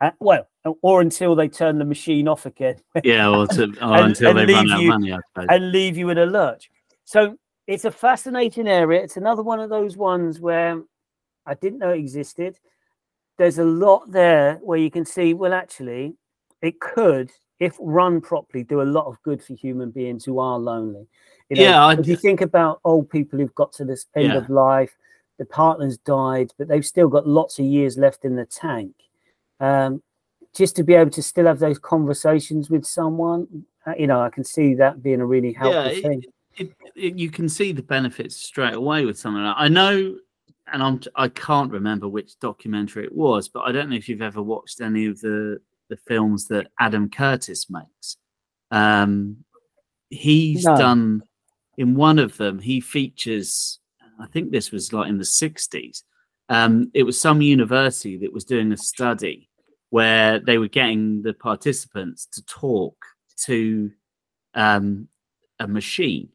Uh, 0.00 0.12
well, 0.20 0.48
or 0.82 1.00
until 1.00 1.34
they 1.34 1.48
turn 1.48 1.78
the 1.78 1.84
machine 1.84 2.28
off 2.28 2.46
again. 2.46 2.76
Yeah, 3.02 3.28
or, 3.28 3.48
to, 3.48 3.64
or 3.82 3.96
and, 3.96 4.06
until 4.06 4.38
and 4.38 4.48
they 4.48 4.54
run 4.54 4.70
out 4.70 4.80
you, 4.80 4.88
money, 4.90 5.16
and 5.34 5.72
leave 5.72 5.96
you 5.96 6.10
in 6.10 6.18
a 6.18 6.26
lurch. 6.26 6.70
So 7.04 7.36
it's 7.68 7.84
a 7.84 7.90
fascinating 7.92 8.66
area. 8.66 9.02
It's 9.02 9.18
another 9.18 9.42
one 9.42 9.60
of 9.60 9.68
those 9.70 9.96
ones 9.96 10.40
where 10.40 10.82
I 11.46 11.54
didn't 11.54 11.78
know 11.78 11.90
it 11.90 11.98
existed. 11.98 12.58
there's 13.36 13.58
a 13.58 13.64
lot 13.64 14.10
there 14.10 14.54
where 14.62 14.78
you 14.78 14.90
can 14.90 15.04
see, 15.04 15.32
well, 15.34 15.52
actually, 15.52 16.14
it 16.60 16.80
could, 16.80 17.30
if 17.60 17.76
run 17.78 18.20
properly, 18.20 18.64
do 18.64 18.80
a 18.82 18.92
lot 18.96 19.06
of 19.06 19.22
good 19.22 19.40
for 19.40 19.54
human 19.54 19.90
beings 19.92 20.24
who 20.24 20.40
are 20.40 20.58
lonely. 20.58 21.06
You 21.48 21.56
know, 21.56 21.62
Yeah, 21.62 21.92
if 21.92 22.08
you 22.08 22.16
think 22.16 22.40
about 22.40 22.80
old 22.84 23.08
people 23.08 23.38
who've 23.38 23.54
got 23.54 23.72
to 23.74 23.84
this 23.84 24.06
end 24.16 24.32
Yeah. 24.32 24.38
of 24.38 24.50
life, 24.50 24.96
the 25.38 25.44
partner's 25.44 25.98
died, 25.98 26.52
but 26.58 26.66
they've 26.66 26.84
still 26.84 27.06
got 27.08 27.28
lots 27.28 27.58
of 27.60 27.64
years 27.64 27.96
left 27.96 28.24
in 28.24 28.34
the 28.34 28.46
tank. 28.46 28.92
Um, 29.60 30.02
just 30.54 30.74
to 30.76 30.82
be 30.82 30.94
able 30.94 31.12
to 31.12 31.22
still 31.22 31.46
have 31.46 31.58
those 31.60 31.78
conversations 31.78 32.70
with 32.70 32.84
someone, 32.84 33.66
uh, 33.86 33.92
you 33.96 34.06
know, 34.08 34.20
I 34.20 34.30
can 34.30 34.42
see 34.42 34.74
that 34.74 35.02
being 35.02 35.20
a 35.20 35.26
really 35.26 35.52
helpful 35.52 35.92
it- 35.92 36.02
thing. 36.02 36.24
It, 36.58 36.72
it, 36.94 37.14
you 37.18 37.30
can 37.30 37.48
see 37.48 37.72
the 37.72 37.82
benefits 37.82 38.36
straight 38.36 38.74
away 38.74 39.04
with 39.04 39.18
something 39.18 39.42
like 39.42 39.56
I 39.58 39.68
know, 39.68 40.16
and 40.72 40.82
I'm 40.82 41.00
I 41.14 41.28
can't 41.28 41.70
remember 41.70 42.08
which 42.08 42.38
documentary 42.40 43.04
it 43.04 43.14
was, 43.14 43.48
but 43.48 43.60
I 43.60 43.72
don't 43.72 43.90
know 43.90 43.96
if 43.96 44.08
you've 44.08 44.22
ever 44.22 44.42
watched 44.42 44.80
any 44.80 45.06
of 45.06 45.20
the 45.20 45.58
the 45.88 45.96
films 45.96 46.48
that 46.48 46.68
Adam 46.80 47.08
Curtis 47.08 47.70
makes. 47.70 48.18
Um, 48.70 49.44
he's 50.10 50.64
No. 50.64 50.76
done 50.76 51.22
in 51.78 51.94
one 51.94 52.18
of 52.18 52.36
them. 52.36 52.58
He 52.58 52.80
features, 52.80 53.80
I 54.20 54.26
think 54.26 54.50
this 54.50 54.70
was 54.70 54.92
like 54.92 55.08
in 55.08 55.18
the 55.18 55.24
'60s. 55.24 56.02
Um, 56.50 56.90
it 56.94 57.02
was 57.02 57.20
some 57.20 57.42
university 57.42 58.16
that 58.18 58.32
was 58.32 58.44
doing 58.44 58.72
a 58.72 58.76
study 58.76 59.48
where 59.90 60.38
they 60.40 60.58
were 60.58 60.68
getting 60.68 61.22
the 61.22 61.34
participants 61.34 62.26
to 62.26 62.44
talk 62.44 62.96
to 63.44 63.90
um, 64.54 65.08
a 65.58 65.66
machine. 65.68 66.28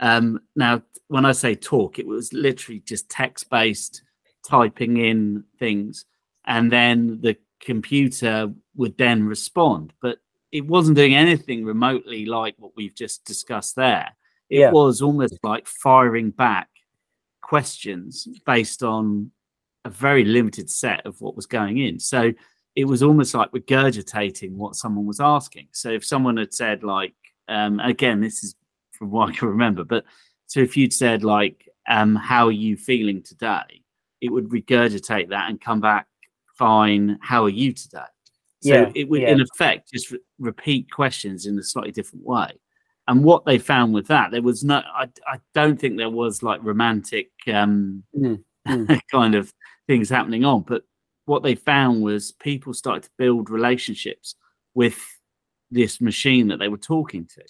Um, 0.00 0.40
now, 0.56 0.82
when 1.08 1.24
I 1.24 1.32
say 1.32 1.54
talk, 1.54 1.98
it 1.98 2.06
was 2.06 2.32
literally 2.32 2.80
just 2.80 3.08
text 3.08 3.48
based, 3.50 4.02
typing 4.48 4.96
in 4.96 5.44
things, 5.58 6.06
and 6.46 6.72
then 6.72 7.20
the 7.20 7.36
computer 7.60 8.52
would 8.76 8.96
then 8.96 9.24
respond. 9.24 9.92
But 10.00 10.18
it 10.52 10.66
wasn't 10.66 10.96
doing 10.96 11.14
anything 11.14 11.64
remotely 11.64 12.24
like 12.26 12.54
what 12.58 12.72
we've 12.76 12.94
just 12.94 13.24
discussed 13.24 13.76
there. 13.76 14.16
It 14.48 14.60
Yeah. 14.60 14.70
was 14.72 15.00
almost 15.02 15.38
like 15.44 15.66
firing 15.66 16.30
back 16.30 16.68
questions 17.42 18.26
based 18.46 18.82
on 18.82 19.30
a 19.84 19.90
very 19.90 20.24
limited 20.24 20.70
set 20.70 21.04
of 21.06 21.20
what 21.20 21.36
was 21.36 21.46
going 21.46 21.78
in. 21.78 21.98
So 22.00 22.32
it 22.74 22.84
was 22.84 23.02
almost 23.02 23.34
like 23.34 23.50
regurgitating 23.52 24.52
what 24.52 24.76
someone 24.76 25.06
was 25.06 25.20
asking. 25.20 25.68
So 25.72 25.90
if 25.90 26.04
someone 26.04 26.36
had 26.36 26.54
said, 26.54 26.82
like, 26.82 27.14
um, 27.48 27.80
again, 27.80 28.20
this 28.20 28.44
is 28.44 28.54
from 29.00 29.10
what 29.10 29.30
I 29.30 29.32
can 29.32 29.48
remember, 29.48 29.82
but 29.82 30.04
so 30.46 30.60
if 30.60 30.76
you'd 30.76 30.92
said, 30.92 31.24
like, 31.24 31.68
um, 31.88 32.14
how 32.14 32.46
are 32.46 32.52
you 32.52 32.76
feeling 32.76 33.22
today? 33.22 33.82
It 34.20 34.30
would 34.30 34.50
regurgitate 34.50 35.30
that 35.30 35.48
and 35.48 35.60
come 35.60 35.80
back, 35.80 36.06
fine, 36.56 37.18
how 37.22 37.42
are 37.44 37.48
you 37.48 37.72
today? 37.72 38.04
So 38.62 38.74
Yeah, 38.74 38.92
it 38.94 39.08
would, 39.08 39.22
yeah. 39.22 39.30
in 39.30 39.40
effect, 39.40 39.90
just 39.90 40.10
re- 40.10 40.18
repeat 40.38 40.90
questions 40.90 41.46
in 41.46 41.58
a 41.58 41.62
slightly 41.62 41.92
different 41.92 42.24
way. 42.24 42.52
And 43.08 43.24
what 43.24 43.44
they 43.46 43.58
found 43.58 43.94
with 43.94 44.06
that, 44.08 44.30
there 44.30 44.42
was 44.42 44.62
no, 44.62 44.82
I, 44.94 45.08
I 45.26 45.38
don't 45.54 45.80
think 45.80 45.96
there 45.96 46.10
was 46.10 46.42
like 46.42 46.62
romantic 46.62 47.30
um, 47.52 48.04
Mm, 48.16 48.44
mm. 48.68 49.00
kind 49.10 49.34
of 49.34 49.52
things 49.86 50.10
happening 50.10 50.44
on. 50.44 50.62
But 50.62 50.82
what 51.24 51.42
they 51.42 51.54
found 51.54 52.02
was 52.02 52.32
people 52.32 52.74
started 52.74 53.04
to 53.04 53.10
build 53.18 53.50
relationships 53.50 54.36
with 54.74 54.98
this 55.70 56.00
machine 56.00 56.48
that 56.48 56.58
they 56.58 56.68
were 56.68 56.76
talking 56.76 57.26
to. 57.34 57.42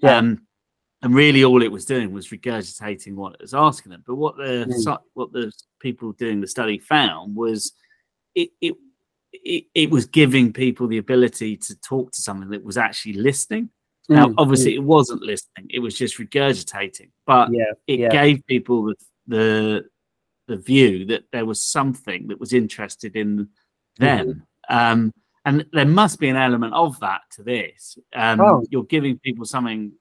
Yeah. 0.00 0.18
Um, 0.18 0.42
and 1.02 1.14
really, 1.14 1.44
all 1.44 1.62
it 1.62 1.72
was 1.72 1.84
doing 1.86 2.12
was 2.12 2.28
regurgitating 2.28 3.14
what 3.14 3.34
it 3.34 3.40
was 3.40 3.54
asking 3.54 3.90
them. 3.92 4.04
But 4.06 4.16
what 4.16 4.36
the 4.36 4.66
Mm. 4.68 4.98
what 5.14 5.32
the 5.32 5.50
people 5.80 6.12
doing 6.12 6.40
the 6.40 6.46
study 6.46 6.78
found 6.78 7.34
was 7.34 7.72
it 8.34 8.50
it 8.60 8.74
it, 9.32 9.64
it 9.74 9.90
was 9.90 10.06
giving 10.06 10.52
people 10.52 10.86
the 10.88 10.98
ability 10.98 11.56
to 11.56 11.80
talk 11.80 12.10
to 12.12 12.20
something 12.20 12.50
that 12.50 12.64
was 12.64 12.76
actually 12.76 13.14
listening. 13.14 13.70
Now, 14.08 14.26
Mm, 14.28 14.34
obviously, 14.38 14.74
it 14.74 14.82
wasn't 14.82 15.22
listening; 15.22 15.68
it 15.70 15.78
was 15.78 15.96
just 15.96 16.18
regurgitating. 16.18 17.10
But 17.26 17.52
yeah, 17.52 17.72
it 17.86 18.00
yeah. 18.00 18.08
gave 18.08 18.44
people 18.46 18.84
the, 18.86 18.96
the 19.28 19.84
the 20.48 20.56
view 20.56 21.04
that 21.06 21.22
there 21.32 21.46
was 21.46 21.62
something 21.62 22.26
that 22.26 22.40
was 22.40 22.52
interested 22.52 23.14
in 23.14 23.48
them 23.98 24.42
um 24.68 25.12
and 25.44 25.64
there 25.72 25.84
must 25.86 26.18
be 26.18 26.28
an 26.28 26.36
element 26.36 26.74
of 26.74 26.98
that 27.00 27.20
to 27.30 27.42
this 27.44 27.96
um 28.14 28.40
Oh. 28.40 28.64
you're 28.70 28.84
giving 28.84 29.16
people 29.18 29.44
something 29.44 29.92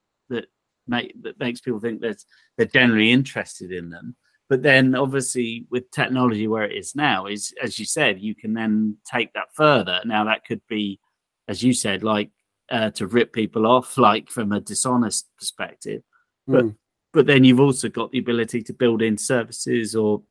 make 0.89 1.13
that 1.23 1.39
makes 1.39 1.61
people 1.61 1.79
think 1.79 2.01
that 2.01 2.23
they're 2.57 2.65
generally 2.65 3.11
interested 3.11 3.71
in 3.71 3.89
them 3.89 4.15
but 4.49 4.63
then 4.63 4.95
obviously 4.95 5.65
with 5.69 5.89
technology 5.91 6.47
where 6.47 6.63
it 6.63 6.75
is 6.75 6.95
now 6.95 7.25
is 7.27 7.53
as 7.61 7.77
you 7.79 7.85
said 7.85 8.19
you 8.19 8.33
can 8.35 8.53
then 8.53 8.97
take 9.05 9.31
that 9.33 9.53
further 9.53 10.01
now 10.05 10.23
that 10.23 10.45
could 10.45 10.61
be 10.67 10.99
as 11.47 11.61
you 11.63 11.73
said 11.73 12.03
like 12.03 12.29
uh, 12.71 12.89
to 12.91 13.07
rip 13.07 13.33
people 13.33 13.65
off 13.65 13.97
like 13.97 14.29
from 14.29 14.51
a 14.51 14.59
dishonest 14.59 15.27
perspective 15.37 16.01
but 16.47 16.65
Mm. 16.65 16.75
but 17.13 17.25
then 17.27 17.43
you've 17.43 17.59
also 17.59 17.89
got 17.89 18.11
the 18.11 18.19
ability 18.19 18.61
to 18.63 18.73
build 18.73 19.01
in 19.01 19.17
services 19.17 19.95
or 19.95 20.21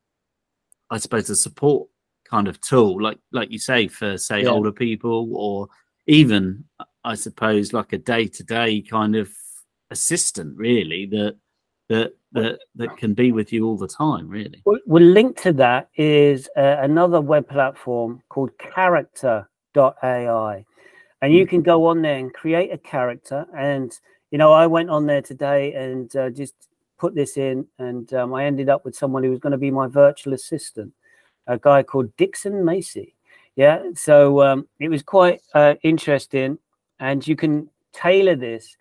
i 0.90 0.98
suppose 0.98 1.30
a 1.30 1.36
support 1.36 1.88
kind 2.24 2.48
of 2.48 2.60
tool 2.60 3.00
like 3.02 3.18
like 3.32 3.50
you 3.50 3.58
say 3.58 3.88
for 3.88 4.18
say 4.18 4.42
Yeah. 4.42 4.50
older 4.50 4.72
people 4.72 5.30
or 5.34 5.68
even 6.06 6.64
i 7.04 7.14
suppose 7.14 7.72
like 7.72 7.92
a 7.92 7.98
day-to-day 7.98 8.82
kind 8.82 9.16
of 9.16 9.28
assistant 9.90 10.56
really 10.56 11.06
that 11.06 11.36
that 11.88 12.12
that 12.32 12.58
that 12.74 12.96
can 12.96 13.14
be 13.14 13.32
with 13.32 13.52
you 13.52 13.66
all 13.66 13.76
the 13.76 13.88
time 13.88 14.28
really 14.28 14.62
Well, 14.64 14.78
well, 14.86 15.02
linked 15.02 15.42
to 15.44 15.52
that 15.54 15.88
is 15.96 16.48
uh, 16.56 16.76
another 16.80 17.20
web 17.20 17.48
platform 17.48 18.22
called 18.28 18.50
character.ai. 18.58 20.64
And 21.20 21.32
you 21.32 21.46
can 21.46 21.62
go 21.62 21.86
on 21.86 22.02
there 22.02 22.18
and 22.18 22.32
create 22.32 22.72
a 22.72 22.78
character. 22.78 23.46
And, 23.56 23.92
you 24.30 24.38
know, 24.38 24.52
I 24.52 24.66
went 24.66 24.90
on 24.90 25.06
there 25.06 25.22
today 25.22 25.72
and 25.72 26.14
uh, 26.14 26.30
just 26.30 26.54
put 26.98 27.14
this 27.14 27.36
in, 27.36 27.66
and 27.78 28.12
um, 28.12 28.34
I 28.34 28.44
ended 28.44 28.68
up 28.68 28.84
with 28.84 28.94
someone 28.94 29.24
who 29.24 29.30
was 29.30 29.40
going 29.40 29.52
to 29.52 29.58
be 29.58 29.70
my 29.70 29.86
virtual 29.86 30.34
assistant, 30.34 30.92
a 31.46 31.58
guy 31.58 31.82
called 31.82 32.14
Dixon 32.16 32.64
Macy. 32.64 33.14
Yeah. 33.56 33.90
So 33.94 34.42
um, 34.42 34.68
it 34.78 34.88
was 34.88 35.02
quite 35.02 35.40
uh, 35.54 35.74
interesting. 35.82 36.58
And 37.00 37.26
you 37.26 37.36
can 37.36 37.70
tailor 37.92 38.36
this. 38.36 38.76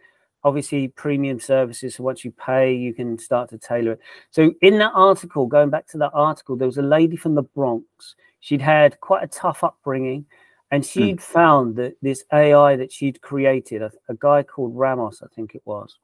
Obviously, 0.47 0.87
premium 0.87 1.39
services. 1.39 1.95
So 1.95 2.03
once 2.03 2.23
you 2.23 2.31
pay, 2.31 2.73
you 2.73 2.93
can 2.93 3.17
start 3.17 3.49
to 3.49 3.57
tailor 3.57 3.93
it. 3.93 3.99
So 4.31 4.53
in 4.61 4.77
that 4.79 4.93
article, 4.95 5.45
going 5.45 5.69
back 5.69 5.87
to 5.87 5.97
that 5.97 6.11
article, 6.13 6.55
there 6.55 6.67
was 6.67 6.77
a 6.77 6.81
lady 6.81 7.17
from 7.17 7.35
the 7.35 7.43
Bronx. 7.43 8.15
She'd 8.39 8.61
had 8.61 8.99
quite 9.01 9.23
a 9.23 9.27
tough 9.27 9.63
upbringing, 9.63 10.25
and 10.71 10.85
hmm. 10.85 10.87
she'd 10.87 11.21
found 11.21 11.75
that 11.75 11.97
this 12.01 12.23
AI 12.31 12.77
that 12.77 12.93
she'd 12.93 13.21
created, 13.21 13.81
a, 13.81 13.91
a 14.07 14.13
guy 14.13 14.43
called 14.43 14.77
Ramos, 14.77 15.21
I 15.21 15.27
think 15.35 15.53
it 15.53 15.63
was, 15.65 15.97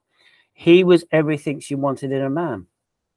he 0.52 0.84
was 0.84 1.04
everything 1.10 1.60
she 1.60 1.74
wanted 1.74 2.12
in 2.12 2.22
a 2.22 2.30
man. 2.30 2.66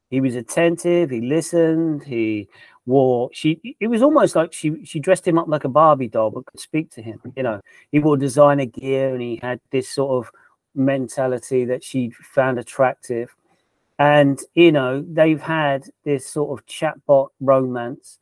He 0.09 0.21
was 0.21 0.35
attentive. 0.35 1.09
He 1.09 1.21
listened. 1.21 2.03
He 2.03 2.47
wore. 2.85 3.29
She. 3.33 3.75
It 3.79 3.87
was 3.87 4.01
almost 4.01 4.35
like 4.35 4.53
she. 4.53 4.85
She 4.85 4.99
dressed 4.99 5.27
him 5.27 5.37
up 5.37 5.47
like 5.49 5.65
a 5.65 5.69
Barbie 5.69 6.07
doll, 6.07 6.31
but 6.31 6.45
could 6.45 6.59
speak 6.59 6.89
to 6.91 7.01
him. 7.01 7.19
You 7.35 7.43
know, 7.43 7.61
he 7.91 7.99
wore 7.99 8.15
designer 8.15 8.65
gear, 8.65 9.13
and 9.13 9.21
he 9.21 9.39
had 9.41 9.59
this 9.71 9.89
sort 9.89 10.25
of 10.25 10.31
mentality 10.77 11.65
that 11.65 11.83
she 11.83 12.11
found 12.11 12.59
attractive. 12.59 13.35
And 13.99 14.39
you 14.53 14.71
know 14.71 15.03
they've 15.07 15.41
had 15.41 15.89
this 16.05 16.27
sort 16.27 16.57
of 16.57 16.65
chatbot 16.67 17.29
romance. 17.39 18.19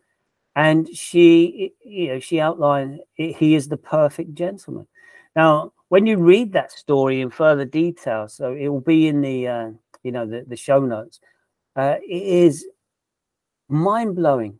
And 0.55 0.87
she 0.95 1.73
you 1.83 2.07
know 2.07 2.19
she 2.19 2.39
outlined 2.39 3.01
he 3.15 3.55
is 3.55 3.67
the 3.67 3.77
perfect 3.77 4.33
gentleman. 4.33 4.87
Now 5.35 5.73
when 5.89 6.05
you 6.05 6.17
read 6.17 6.53
that 6.53 6.71
story 6.71 7.21
in 7.21 7.29
further 7.29 7.65
detail 7.65 8.27
so 8.27 8.53
it 8.53 8.69
will 8.69 8.81
be 8.81 9.07
in 9.07 9.21
the 9.21 9.47
uh, 9.47 9.69
you 10.03 10.11
know 10.11 10.25
the, 10.25 10.45
the 10.47 10.55
show 10.55 10.79
notes 10.79 11.19
uh, 11.75 11.95
it 12.01 12.23
is 12.23 12.65
mind-blowing. 13.67 14.59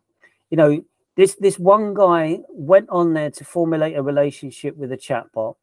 You 0.50 0.56
know 0.56 0.84
this 1.16 1.34
this 1.36 1.58
one 1.58 1.94
guy 1.94 2.40
went 2.50 2.90
on 2.90 3.14
there 3.14 3.30
to 3.30 3.44
formulate 3.44 3.96
a 3.96 4.02
relationship 4.02 4.76
with 4.76 4.92
a 4.92 4.96
chatbot 4.96 5.56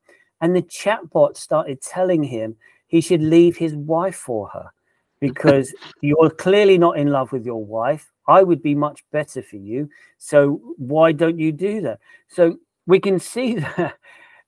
and 0.44 0.54
the 0.54 0.62
chatbot 0.62 1.38
started 1.38 1.82
telling 1.82 2.22
him 2.22 2.58
he 2.88 3.00
should 3.00 3.22
leave 3.22 3.56
his 3.56 3.74
wife 3.76 4.18
for 4.18 4.50
her 4.50 4.74
because 5.22 5.74
you're 6.02 6.30
clearly 6.30 6.78
not 6.78 6.98
in 6.98 7.08
love 7.08 7.32
with 7.32 7.46
your 7.46 7.64
wife. 7.64 8.12
I 8.28 8.44
would 8.44 8.62
be 8.62 8.76
much 8.76 9.06
better 9.14 9.42
for 9.42 9.56
you. 9.56 9.90
So 10.18 10.62
why 10.78 11.14
don't 11.14 11.40
you 11.40 11.54
do 11.54 11.80
that? 11.82 12.02
So 12.28 12.58
we 12.86 13.00
can 13.00 13.22
see 13.22 13.56
that, 13.78 13.96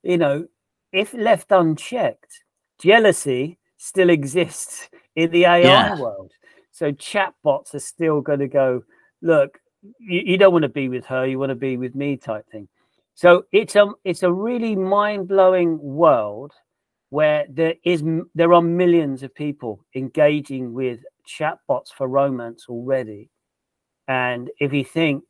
you 0.02 0.18
know, 0.18 0.46
if 0.92 1.14
left 1.14 1.50
unchecked, 1.50 2.42
jealousy 2.78 3.58
still 3.78 4.10
exists 4.10 4.90
in 5.16 5.30
the 5.30 5.46
AI 5.46 5.66
Yeah. 5.68 5.94
world. 5.94 6.30
So 6.72 6.92
chatbots 6.92 7.74
are 7.74 7.80
still 7.80 8.20
going 8.20 8.40
to 8.40 8.48
go, 8.48 8.84
look, 9.22 9.58
you, 9.98 10.20
you 10.26 10.36
don't 10.36 10.52
want 10.52 10.64
to 10.64 10.68
be 10.68 10.90
with 10.90 11.06
her, 11.06 11.26
you 11.26 11.38
want 11.38 11.50
to 11.50 11.56
be 11.56 11.78
with 11.78 11.94
me 11.94 12.18
type 12.18 12.44
thing. 12.52 12.68
So 13.16 13.44
it's 13.50 13.76
a 13.76 13.88
it's 14.04 14.22
a 14.22 14.32
really 14.32 14.76
mind 14.76 15.26
blowing 15.26 15.78
world 15.80 16.52
where 17.08 17.46
there 17.48 17.74
is 17.82 18.04
there 18.34 18.52
are 18.52 18.62
millions 18.62 19.22
of 19.22 19.34
people 19.34 19.84
engaging 19.94 20.74
with 20.74 21.00
chatbots 21.26 21.88
for 21.96 22.08
romance 22.08 22.66
already, 22.68 23.30
and 24.06 24.50
if 24.60 24.72
you 24.74 24.84
think 24.84 25.24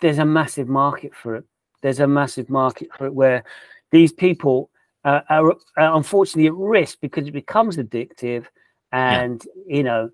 there's 0.00 0.18
a 0.18 0.24
massive 0.24 0.68
market 0.68 1.12
for 1.14 1.34
it. 1.36 1.44
There's 1.82 2.00
a 2.00 2.06
massive 2.06 2.48
market 2.48 2.88
for 2.96 3.06
it 3.06 3.14
where 3.14 3.44
these 3.90 4.12
people 4.12 4.70
uh, 5.04 5.20
are, 5.28 5.54
are, 5.76 5.96
unfortunately 5.96 6.46
at 6.46 6.54
risk 6.54 6.98
because 7.00 7.26
it 7.26 7.32
becomes 7.32 7.78
addictive, 7.78 8.46
and 8.92 9.44
yeah. 9.66 9.76
you 9.76 9.82
know 9.82 10.10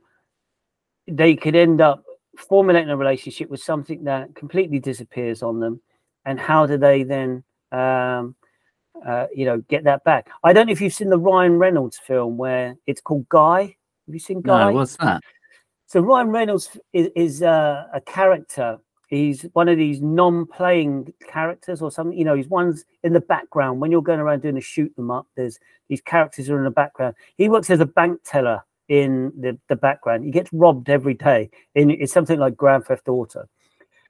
they 1.07 1.37
could 1.37 1.55
end 1.55 1.83
up 1.83 2.03
formulating 2.39 2.89
a 2.89 2.97
relationship 2.97 3.51
with 3.51 3.61
something 3.61 4.05
that 4.05 4.35
completely 4.35 4.79
disappears 4.79 5.43
on 5.43 5.61
them. 5.61 5.79
And 6.25 6.39
how 6.39 6.67
do 6.67 6.77
they 6.77 7.03
then, 7.03 7.45
um, 7.73 8.35
uh, 9.05 9.27
you 9.35 9.45
know, 9.45 9.59
get 9.69 9.85
that 9.85 10.05
back? 10.05 10.29
I 10.45 10.53
don't 10.53 10.67
know 10.67 10.73
if 10.73 10.81
you've 10.81 10.95
seen 10.95 11.11
the 11.11 11.19
Ryan 11.19 11.59
Reynolds 11.59 11.99
film 11.99 12.37
where 12.37 12.77
it's 12.87 13.01
called 13.01 13.29
Guy. 13.29 13.77
Have 14.07 14.15
you 14.15 14.21
seen 14.21 14.41
Guy? 14.41 14.71
No, 14.71 14.73
what's 14.73 14.97
that? 14.97 15.23
So 15.87 16.01
Ryan 16.01 16.29
Reynolds 16.29 16.77
is, 16.93 17.11
is 17.15 17.43
uh, 17.43 17.85
a 17.93 18.01
character. 18.01 18.79
He's 19.09 19.43
one 19.53 19.69
of 19.69 19.77
these 19.77 20.01
non-playing 20.01 21.13
characters 21.29 21.83
or 21.83 21.91
something. 21.91 22.17
You 22.17 22.25
know, 22.25 22.35
he's 22.35 22.49
ones 22.49 22.87
in 23.03 23.13
the 23.13 23.21
background. 23.21 23.81
When 23.81 23.91
you're 23.91 24.01
going 24.01 24.21
around 24.21 24.41
doing 24.41 24.57
a 24.57 24.61
shoot 24.63 24.95
them 24.97 25.11
up, 25.11 25.27
there's 25.37 25.59
these 25.89 26.01
characters 26.01 26.49
are 26.49 26.57
in 26.57 26.65
the 26.65 26.71
background. 26.71 27.15
He 27.37 27.51
works 27.51 27.69
as 27.69 27.81
a 27.81 27.87
bank 27.87 28.21
teller 28.25 28.63
in 28.89 29.33
the, 29.39 29.59
the 29.69 29.77
background. 29.77 30.25
He 30.25 30.31
gets 30.31 30.51
robbed 30.53 30.89
every 30.89 31.13
day. 31.13 31.51
In 31.75 31.91
it's 31.91 32.13
something 32.13 32.39
like 32.39 32.57
Grand 32.57 32.87
Theft 32.87 33.09
Auto. 33.09 33.47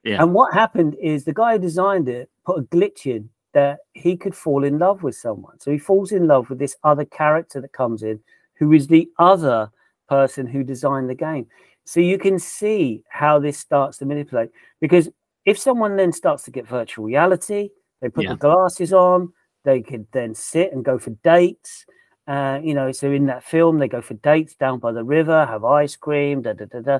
Yeah. 0.03 0.21
And 0.21 0.33
what 0.33 0.53
happened 0.53 0.95
is 1.01 1.23
the 1.23 1.33
guy 1.33 1.53
who 1.53 1.59
designed 1.59 2.09
it 2.09 2.29
put 2.45 2.59
a 2.59 2.63
glitch 2.63 3.05
in 3.05 3.29
that 3.53 3.79
he 3.93 4.17
could 4.17 4.35
fall 4.35 4.63
in 4.63 4.79
love 4.79 5.03
with 5.03 5.15
someone. 5.15 5.59
So 5.59 5.71
he 5.71 5.77
falls 5.77 6.11
in 6.11 6.27
love 6.27 6.49
with 6.49 6.59
this 6.59 6.75
other 6.83 7.05
character 7.05 7.61
that 7.61 7.71
comes 7.71 8.03
in, 8.03 8.19
who 8.55 8.73
is 8.73 8.87
the 8.87 9.09
other 9.19 9.71
person 10.09 10.47
who 10.47 10.63
designed 10.63 11.09
the 11.09 11.15
game. 11.15 11.47
So 11.85 11.99
you 11.99 12.17
can 12.17 12.39
see 12.39 13.03
how 13.09 13.39
this 13.39 13.57
starts 13.57 13.97
to 13.99 14.05
manipulate. 14.05 14.49
Because 14.81 15.09
if 15.45 15.57
someone 15.57 15.95
then 15.95 16.11
starts 16.11 16.43
to 16.43 16.51
get 16.51 16.67
virtual 16.67 17.05
reality, 17.05 17.69
they 18.01 18.09
put 18.09 18.23
yeah. 18.25 18.31
the 18.31 18.37
glasses 18.37 18.91
on, 18.91 19.31
they 19.63 19.81
could 19.81 20.07
then 20.11 20.33
sit 20.33 20.73
and 20.73 20.83
go 20.83 20.97
for 20.97 21.11
dates. 21.23 21.85
Uh, 22.25 22.59
you 22.63 22.73
know, 22.73 22.91
so 22.91 23.11
in 23.11 23.25
that 23.27 23.43
film, 23.43 23.79
they 23.79 23.87
go 23.87 24.01
for 24.01 24.13
dates 24.15 24.55
down 24.55 24.79
by 24.79 24.91
the 24.91 25.03
river, 25.03 25.45
have 25.45 25.63
ice 25.63 25.95
cream, 25.95 26.41
da 26.41 26.53
da 26.53 26.65
da 26.65 26.79
da. 26.79 26.99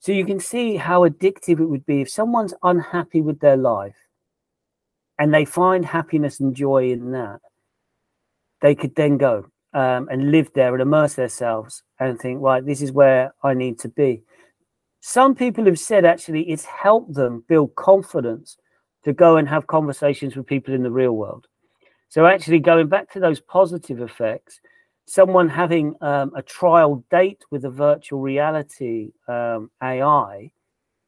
So 0.00 0.12
you 0.12 0.24
can 0.24 0.40
see 0.40 0.76
how 0.76 1.06
addictive 1.06 1.60
it 1.60 1.66
would 1.66 1.84
be 1.84 2.00
if 2.00 2.10
someone's 2.10 2.54
unhappy 2.62 3.20
with 3.20 3.40
their 3.40 3.56
life 3.56 3.96
and 5.18 5.34
they 5.34 5.44
find 5.44 5.84
happiness 5.84 6.40
and 6.40 6.54
joy 6.54 6.90
in 6.90 7.10
that. 7.12 7.40
They 8.60 8.74
could 8.74 8.94
then 8.94 9.18
go 9.18 9.46
um, 9.72 10.08
and 10.10 10.30
live 10.30 10.50
there 10.54 10.72
and 10.72 10.82
immerse 10.82 11.14
themselves 11.14 11.82
and 11.98 12.18
think, 12.18 12.40
right, 12.40 12.64
this 12.64 12.80
is 12.80 12.92
where 12.92 13.34
I 13.42 13.54
need 13.54 13.78
to 13.80 13.88
be. 13.88 14.22
Some 15.00 15.34
people 15.34 15.64
have 15.66 15.78
said 15.78 16.04
actually 16.04 16.42
it's 16.50 16.64
helped 16.64 17.14
them 17.14 17.44
build 17.48 17.74
confidence 17.74 18.56
to 19.04 19.12
go 19.12 19.36
and 19.36 19.48
have 19.48 19.66
conversations 19.66 20.36
with 20.36 20.46
people 20.46 20.74
in 20.74 20.82
the 20.82 20.90
real 20.90 21.12
world. 21.12 21.46
So 22.08 22.26
actually 22.26 22.58
going 22.60 22.88
back 22.88 23.10
to 23.12 23.20
those 23.20 23.40
positive 23.40 24.00
effects, 24.00 24.60
someone 25.08 25.48
having 25.48 25.94
um, 26.02 26.32
a 26.36 26.42
trial 26.42 27.02
date 27.10 27.42
with 27.50 27.64
a 27.64 27.70
virtual 27.70 28.20
reality 28.20 29.10
um, 29.26 29.70
AI 29.82 30.52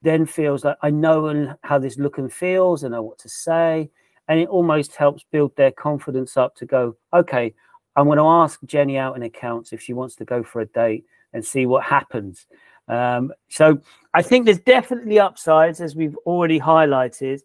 then 0.02 0.24
feels 0.24 0.64
like 0.64 0.78
I 0.82 0.90
know 0.90 1.54
how 1.62 1.78
this 1.78 1.98
look 1.98 2.16
and 2.16 2.32
feels, 2.32 2.82
and 2.82 2.94
I 2.94 2.98
know 2.98 3.02
what 3.02 3.18
to 3.18 3.28
say, 3.28 3.90
and 4.28 4.40
it 4.40 4.48
almost 4.48 4.96
helps 4.96 5.24
build 5.30 5.54
their 5.56 5.70
confidence 5.70 6.38
up 6.38 6.56
to 6.56 6.66
go, 6.66 6.96
okay, 7.12 7.54
I'm 7.96 8.06
going 8.06 8.16
to 8.16 8.24
ask 8.24 8.58
Jenny 8.64 8.96
out 8.96 9.16
in 9.16 9.22
accounts 9.22 9.72
if 9.72 9.82
she 9.82 9.92
wants 9.92 10.14
to 10.16 10.24
go 10.24 10.42
for 10.42 10.62
a 10.62 10.66
date 10.66 11.04
and 11.34 11.44
see 11.44 11.66
what 11.66 11.84
happens. 11.84 12.46
Um, 12.88 13.32
so 13.50 13.78
I 14.14 14.22
think 14.22 14.46
there's 14.46 14.60
definitely 14.60 15.18
upsides, 15.18 15.82
as 15.82 15.94
we've 15.94 16.16
already 16.24 16.58
highlighted, 16.58 17.40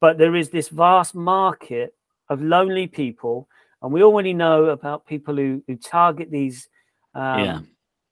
but 0.00 0.18
there 0.18 0.36
is 0.36 0.50
this 0.50 0.68
vast 0.68 1.14
market 1.14 1.94
of 2.28 2.42
lonely 2.42 2.86
people, 2.86 3.48
and 3.84 3.92
we 3.92 4.02
already 4.02 4.32
know 4.32 4.66
about 4.66 5.06
people 5.06 5.36
who 5.36 5.62
who 5.68 5.76
target 5.76 6.30
these. 6.30 6.68
Um, 7.14 7.44
yeah. 7.44 7.60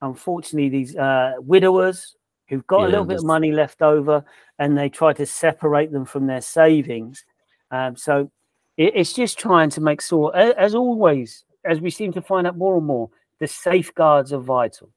Unfortunately, 0.01 0.69
these 0.69 0.95
uh, 0.95 1.33
widowers 1.39 2.15
who've 2.47 2.67
got 2.67 2.81
yeah, 2.81 2.87
a 2.87 2.89
little 2.89 3.05
bit 3.05 3.17
of 3.17 3.25
money 3.25 3.51
left 3.51 3.81
over, 3.81 4.23
and 4.59 4.77
they 4.77 4.87
try 4.87 5.13
to 5.13 5.25
separate 5.25 5.91
them 5.91 6.05
from 6.05 6.27
their 6.27 6.41
savings. 6.41 7.25
Um, 7.71 7.95
so 7.95 8.31
it, 8.77 8.93
it's 8.95 9.13
just 9.13 9.39
trying 9.39 9.71
to 9.71 9.81
make 9.81 10.01
sure, 10.01 10.35
as, 10.35 10.53
as 10.57 10.75
always, 10.75 11.43
as 11.65 11.79
we 11.81 11.89
seem 11.89 12.13
to 12.13 12.21
find 12.21 12.45
out 12.45 12.57
more 12.57 12.77
and 12.77 12.85
more, 12.85 13.09
the 13.39 13.47
safeguards 13.47 14.31
are 14.31 14.41
vital. 14.41 14.89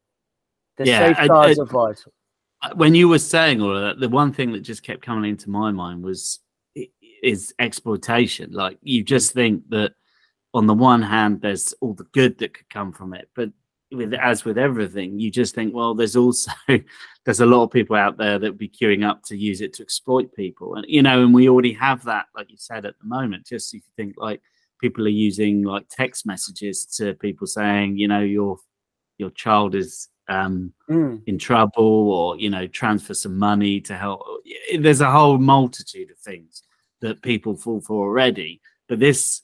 The 0.76 0.86
yeah, 0.86 1.14
safeguards 1.14 1.58
I, 1.58 1.62
I, 1.62 1.64
are 1.64 1.66
vital. 1.66 2.12
When 2.74 2.94
you 2.94 3.08
were 3.08 3.18
saying 3.18 3.62
all 3.62 3.74
of 3.74 3.82
that, 3.82 4.00
the 4.00 4.08
one 4.08 4.32
thing 4.32 4.52
that 4.52 4.60
just 4.60 4.82
kept 4.82 5.02
coming 5.02 5.30
into 5.30 5.48
my 5.48 5.72
mind 5.72 6.02
was 6.02 6.40
is 7.22 7.54
exploitation. 7.58 8.52
Like 8.52 8.76
you 8.82 9.02
just 9.02 9.32
think 9.32 9.68
that 9.70 9.92
on 10.54 10.66
the 10.66 10.74
one 10.74 11.02
hand, 11.02 11.40
there's 11.40 11.74
all 11.80 11.94
the 11.94 12.06
good 12.12 12.38
that 12.38 12.54
could 12.54 12.68
come 12.70 12.92
from 12.92 13.14
it, 13.14 13.28
but 13.34 13.50
with 13.92 14.14
as 14.14 14.44
with 14.44 14.58
everything, 14.58 15.18
you 15.18 15.30
just 15.30 15.54
think, 15.54 15.74
well, 15.74 15.94
there's 15.94 16.16
also 16.16 16.50
there's 17.24 17.40
a 17.40 17.46
lot 17.46 17.62
of 17.62 17.70
people 17.70 17.96
out 17.96 18.16
there 18.16 18.38
that 18.38 18.50
would 18.50 18.58
be 18.58 18.68
queuing 18.68 19.08
up 19.08 19.22
to 19.24 19.36
use 19.36 19.60
it 19.60 19.72
to 19.74 19.82
exploit 19.82 20.34
people, 20.34 20.74
and 20.74 20.84
you 20.88 21.02
know, 21.02 21.22
and 21.22 21.32
we 21.32 21.48
already 21.48 21.72
have 21.72 22.04
that, 22.04 22.26
like 22.34 22.50
you 22.50 22.56
said 22.58 22.84
at 22.84 22.98
the 22.98 23.06
moment. 23.06 23.46
Just 23.46 23.74
if 23.74 23.82
you 23.84 23.92
think 23.96 24.14
like 24.16 24.42
people 24.80 25.04
are 25.06 25.10
using 25.10 25.62
like 25.62 25.86
text 25.88 26.26
messages 26.26 26.84
to 26.96 27.14
people 27.14 27.46
saying, 27.46 27.96
you 27.96 28.08
know, 28.08 28.20
your 28.20 28.58
your 29.18 29.30
child 29.30 29.74
is 29.74 30.08
um, 30.28 30.72
mm. 30.90 31.22
in 31.26 31.38
trouble, 31.38 32.10
or 32.10 32.36
you 32.38 32.50
know, 32.50 32.66
transfer 32.66 33.14
some 33.14 33.38
money 33.38 33.80
to 33.82 33.96
help. 33.96 34.22
There's 34.78 35.00
a 35.00 35.10
whole 35.10 35.38
multitude 35.38 36.10
of 36.10 36.18
things 36.18 36.62
that 37.02 37.22
people 37.22 37.56
fall 37.56 37.80
for 37.80 38.08
already. 38.08 38.60
But 38.88 39.00
this 39.00 39.42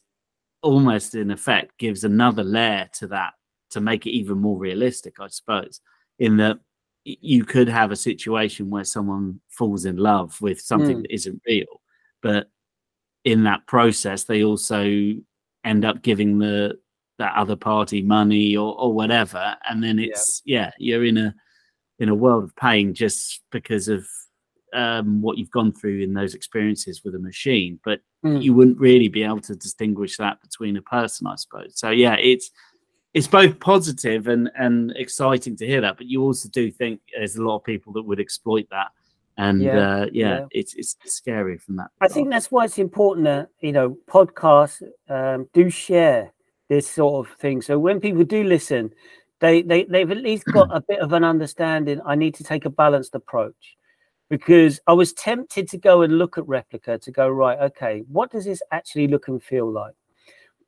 almost 0.62 1.14
in 1.14 1.30
effect 1.30 1.76
gives 1.78 2.04
another 2.04 2.44
layer 2.44 2.88
to 2.94 3.06
that 3.08 3.34
to 3.70 3.80
make 3.80 4.06
it 4.06 4.10
even 4.10 4.38
more 4.38 4.58
realistic, 4.58 5.14
I 5.20 5.28
suppose, 5.28 5.80
in 6.18 6.36
that 6.38 6.58
you 7.04 7.44
could 7.44 7.68
have 7.68 7.90
a 7.90 7.96
situation 7.96 8.70
where 8.70 8.84
someone 8.84 9.40
falls 9.48 9.84
in 9.84 9.96
love 9.96 10.40
with 10.40 10.60
something 10.60 10.98
mm. 10.98 11.02
that 11.02 11.14
isn't 11.14 11.42
real, 11.46 11.80
but 12.22 12.48
in 13.24 13.44
that 13.44 13.66
process, 13.66 14.24
they 14.24 14.44
also 14.44 15.14
end 15.64 15.84
up 15.84 16.02
giving 16.02 16.38
the 16.38 16.78
that 17.18 17.34
other 17.36 17.56
party 17.56 18.02
money 18.02 18.56
or, 18.56 18.78
or 18.78 18.92
whatever, 18.92 19.56
and 19.68 19.82
then 19.82 19.98
it's 19.98 20.42
yeah. 20.44 20.66
yeah, 20.66 20.70
you're 20.78 21.04
in 21.04 21.18
a 21.18 21.34
in 21.98 22.08
a 22.08 22.14
world 22.14 22.44
of 22.44 22.56
pain 22.56 22.94
just 22.94 23.42
because 23.50 23.88
of 23.88 24.04
um, 24.74 25.20
what 25.20 25.38
you've 25.38 25.50
gone 25.50 25.72
through 25.72 26.00
in 26.00 26.14
those 26.14 26.34
experiences 26.34 27.02
with 27.04 27.14
a 27.14 27.18
machine, 27.18 27.78
but 27.84 28.00
mm. 28.24 28.42
you 28.42 28.54
wouldn't 28.54 28.78
really 28.78 29.08
be 29.08 29.22
able 29.22 29.40
to 29.42 29.54
distinguish 29.54 30.16
that 30.16 30.40
between 30.40 30.76
a 30.76 30.82
person, 30.82 31.26
I 31.26 31.36
suppose. 31.36 31.78
So 31.78 31.90
yeah, 31.90 32.16
it's 32.18 32.50
it's 33.14 33.26
both 33.26 33.58
positive 33.60 34.28
and 34.28 34.50
and 34.56 34.92
exciting 34.96 35.56
to 35.56 35.66
hear 35.66 35.80
that, 35.80 35.96
but 35.96 36.06
you 36.06 36.22
also 36.22 36.48
do 36.48 36.70
think 36.70 37.00
there's 37.16 37.36
a 37.36 37.42
lot 37.42 37.56
of 37.56 37.64
people 37.64 37.92
that 37.94 38.02
would 38.02 38.20
exploit 38.20 38.66
that, 38.70 38.88
and 39.36 39.62
yeah, 39.62 39.72
uh, 39.72 40.06
yeah, 40.12 40.38
yeah, 40.38 40.46
it's 40.50 40.74
it's 40.74 40.96
scary 41.06 41.58
from 41.58 41.76
that. 41.76 41.88
I 42.00 42.08
think 42.08 42.30
that's 42.30 42.50
why 42.50 42.64
it's 42.64 42.78
important 42.78 43.24
that 43.24 43.48
you 43.60 43.72
know 43.72 43.98
podcasts 44.08 44.82
um, 45.08 45.48
do 45.52 45.68
share 45.68 46.32
this 46.68 46.88
sort 46.88 47.26
of 47.26 47.34
thing. 47.34 47.60
So 47.60 47.78
when 47.78 48.00
people 48.00 48.24
do 48.24 48.44
listen, 48.44 48.92
they 49.40 49.62
they 49.62 49.84
they've 49.84 50.10
at 50.10 50.16
least 50.16 50.44
got 50.46 50.68
a 50.74 50.80
bit 50.80 51.00
of 51.00 51.12
an 51.12 51.24
understanding. 51.24 52.00
I 52.06 52.14
need 52.14 52.34
to 52.36 52.44
take 52.44 52.64
a 52.64 52.70
balanced 52.70 53.14
approach 53.14 53.76
because 54.32 54.80
I 54.86 54.94
was 54.94 55.12
tempted 55.12 55.68
to 55.68 55.76
go 55.76 56.00
and 56.00 56.16
look 56.16 56.38
at 56.38 56.44
Replika 56.44 56.98
to 57.02 57.10
go, 57.10 57.28
right, 57.28 57.60
okay, 57.64 58.02
what 58.08 58.30
does 58.30 58.46
this 58.46 58.62
actually 58.70 59.06
look 59.06 59.28
and 59.28 59.42
feel 59.42 59.70
like? 59.70 59.92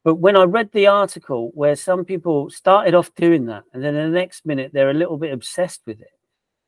But 0.03 0.17
when 0.17 0.37
I 0.37 0.43
read 0.43 0.71
the 0.73 0.87
article 0.87 1.51
where 1.55 1.75
some 1.75 2.05
people 2.05 2.51
started 2.51 2.95
off 2.95 3.15
doing 3.15 3.47
that, 3.47 3.65
and 3.73 3.83
then 3.83 3.95
the 3.95 4.07
next 4.09 4.45
minute 4.45 4.73
they're 4.75 4.91
a 4.91 4.93
little 4.93 5.17
bit 5.17 5.33
obsessed 5.33 5.81
with 5.87 5.99
it, 6.03 6.13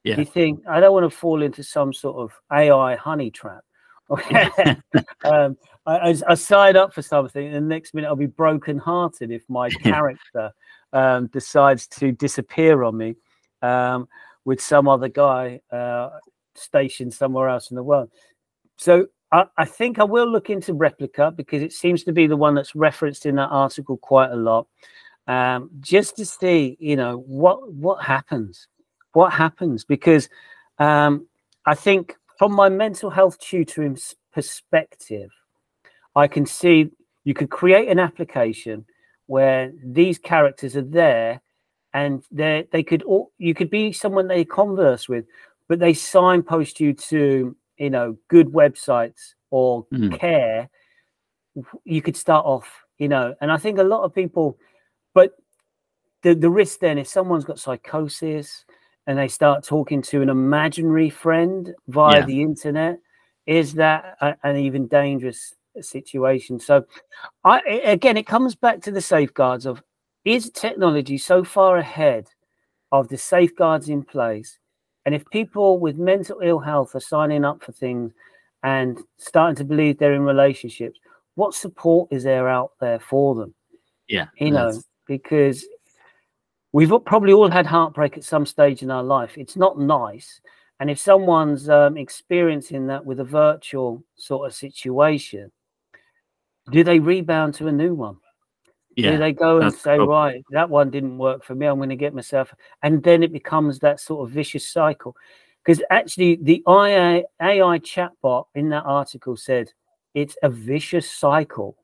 yeah. 0.04 0.16
you 0.16 0.24
think, 0.24 0.62
I 0.66 0.80
don't 0.80 0.94
want 0.94 1.04
to 1.04 1.14
fall 1.14 1.42
into 1.42 1.62
some 1.62 1.92
sort 1.92 2.16
of 2.16 2.32
AI 2.50 2.96
honey 2.96 3.30
trap. 3.30 3.62
um, 5.26 5.58
I, 5.84 6.16
I, 6.26 6.34
sign 6.34 6.76
up 6.76 6.94
for 6.94 7.02
something, 7.02 7.46
and 7.46 7.56
the 7.56 7.74
next 7.74 7.92
minute 7.92 8.08
I'll 8.08 8.16
be 8.16 8.24
brokenhearted 8.24 9.30
if 9.30 9.42
my 9.50 9.68
character 9.82 10.50
um, 10.94 11.26
decides 11.26 11.88
to 11.88 12.10
disappear 12.10 12.84
on 12.84 12.96
me 12.96 13.16
um, 13.60 14.08
with 14.46 14.62
some 14.62 14.88
other 14.88 15.08
guy. 15.08 15.60
Uh, 15.70 16.08
stationed 16.58 17.14
somewhere 17.14 17.48
else 17.48 17.70
in 17.70 17.76
the 17.76 17.82
world. 17.82 18.10
So 18.76 19.06
I, 19.32 19.44
I, 19.56 19.64
think 19.64 19.98
I 19.98 20.04
will 20.04 20.30
look 20.30 20.50
into 20.50 20.74
Replika 20.74 21.34
because 21.34 21.62
it 21.62 21.72
seems 21.72 22.04
to 22.04 22.12
be 22.12 22.26
the 22.26 22.36
one 22.36 22.54
that's 22.54 22.74
referenced 22.74 23.26
in 23.26 23.36
that 23.36 23.48
article 23.48 23.96
quite 23.96 24.30
a 24.30 24.36
lot, 24.36 24.66
um, 25.26 25.70
just 25.80 26.16
to 26.16 26.26
see, 26.26 26.76
you 26.78 26.96
know, 26.96 27.18
what 27.26 27.72
what 27.72 28.04
happens, 28.04 28.68
what 29.12 29.32
happens, 29.32 29.84
because 29.84 30.28
um, 30.78 31.26
I 31.64 31.74
think 31.74 32.16
from 32.38 32.52
my 32.52 32.68
mental 32.68 33.10
health 33.10 33.38
tutoring 33.38 33.98
perspective, 34.32 35.30
I 36.14 36.28
can 36.28 36.46
see 36.46 36.90
you 37.24 37.34
could 37.34 37.50
create 37.50 37.88
an 37.88 37.98
application 37.98 38.84
where 39.26 39.72
these 39.84 40.18
characters 40.18 40.76
are 40.76 40.82
there 40.82 41.40
and 41.92 42.22
they 42.30 42.68
they 42.70 42.82
could 42.82 43.02
all 43.02 43.32
you 43.38 43.54
could 43.54 43.70
be 43.70 43.90
someone 43.90 44.28
they 44.28 44.44
converse 44.44 45.08
with 45.08 45.24
but 45.68 45.78
they 45.78 45.92
signpost 45.94 46.80
you 46.80 46.92
to 46.94 47.56
you 47.78 47.90
know, 47.90 48.16
good 48.28 48.48
websites 48.52 49.34
or 49.50 49.86
Mm. 49.92 50.18
care, 50.18 50.68
you 51.84 52.02
could 52.02 52.16
start 52.16 52.44
off, 52.46 52.84
you 52.98 53.08
know, 53.08 53.34
and 53.40 53.50
I 53.52 53.56
think 53.56 53.78
a 53.78 53.82
lot 53.84 54.02
of 54.02 54.14
people, 54.14 54.58
but 55.14 55.32
the, 56.22 56.34
the 56.34 56.50
risk 56.50 56.80
then 56.80 56.98
if 56.98 57.06
someone's 57.06 57.44
got 57.44 57.58
psychosis 57.58 58.64
and 59.06 59.18
they 59.18 59.28
start 59.28 59.64
talking 59.64 60.02
to 60.02 60.22
an 60.22 60.28
imaginary 60.28 61.10
friend 61.10 61.74
via 61.88 62.20
Yeah. 62.20 62.26
the 62.26 62.42
internet, 62.42 62.98
is 63.46 63.74
that 63.74 64.16
a, 64.20 64.36
an 64.42 64.56
even 64.56 64.88
dangerous 64.88 65.54
situation? 65.80 66.58
So, 66.58 66.84
i 67.44 67.60
again, 67.84 68.16
it 68.16 68.26
comes 68.26 68.54
back 68.54 68.80
to 68.82 68.90
the 68.90 69.00
safeguards 69.00 69.66
of 69.66 69.82
is 70.24 70.50
technology 70.50 71.18
so 71.18 71.44
far 71.44 71.76
ahead 71.76 72.28
of 72.90 73.08
the 73.08 73.18
safeguards 73.18 73.88
in 73.88 74.02
place? 74.02 74.58
And 75.06 75.14
if 75.14 75.24
people 75.30 75.78
with 75.78 75.96
mental 75.96 76.40
ill 76.42 76.58
health 76.58 76.94
are 76.96 77.00
signing 77.00 77.44
up 77.44 77.62
for 77.62 77.70
things 77.72 78.12
and 78.64 78.98
starting 79.16 79.54
to 79.56 79.64
believe 79.64 79.98
they're 79.98 80.14
in 80.14 80.22
relationships, 80.22 80.98
what 81.36 81.54
support 81.54 82.08
is 82.12 82.24
there 82.24 82.48
out 82.48 82.72
there 82.80 82.98
for 82.98 83.34
them? 83.36 83.54
Yeah. 84.08 84.26
You 84.38 84.50
know, 84.50 84.66
that's- 84.66 84.84
because 85.06 85.64
we've 86.72 86.92
probably 87.04 87.32
all 87.32 87.48
had 87.48 87.64
heartbreak 87.66 88.16
at 88.16 88.24
some 88.24 88.44
stage 88.44 88.82
in 88.82 88.90
our 88.90 89.04
life. 89.04 89.38
It's 89.38 89.56
not 89.56 89.78
nice. 89.78 90.40
And 90.80 90.90
if 90.90 90.98
someone's 90.98 91.68
um, 91.70 91.96
experiencing 91.96 92.88
that 92.88 93.06
with 93.06 93.20
a 93.20 93.24
virtual 93.24 94.02
sort 94.16 94.48
of 94.48 94.54
situation, 94.54 95.52
do 96.72 96.82
they 96.82 96.98
rebound 96.98 97.54
to 97.54 97.68
a 97.68 97.72
new 97.72 97.94
one? 97.94 98.16
Do 98.96 99.02
yeah. 99.02 99.16
they 99.18 99.32
go 99.32 99.60
and 99.60 99.72
say, 99.74 99.96
problem. 99.96 100.08
right, 100.08 100.44
that 100.50 100.70
one 100.70 100.88
didn't 100.88 101.18
work 101.18 101.44
for 101.44 101.54
me. 101.54 101.66
I'm 101.66 101.76
going 101.76 101.90
to 101.90 101.96
get 101.96 102.14
myself, 102.14 102.54
and 102.82 103.02
then 103.02 103.22
it 103.22 103.30
becomes 103.30 103.78
that 103.80 104.00
sort 104.00 104.26
of 104.26 104.34
vicious 104.34 104.66
cycle. 104.66 105.14
Because 105.62 105.82
actually, 105.90 106.36
the 106.40 106.62
AI, 106.66 107.24
AI 107.42 107.78
chatbot 107.80 108.46
in 108.54 108.70
that 108.70 108.84
article 108.84 109.36
said 109.36 109.70
it's 110.14 110.36
a 110.42 110.48
vicious 110.48 111.10
cycle. 111.10 111.76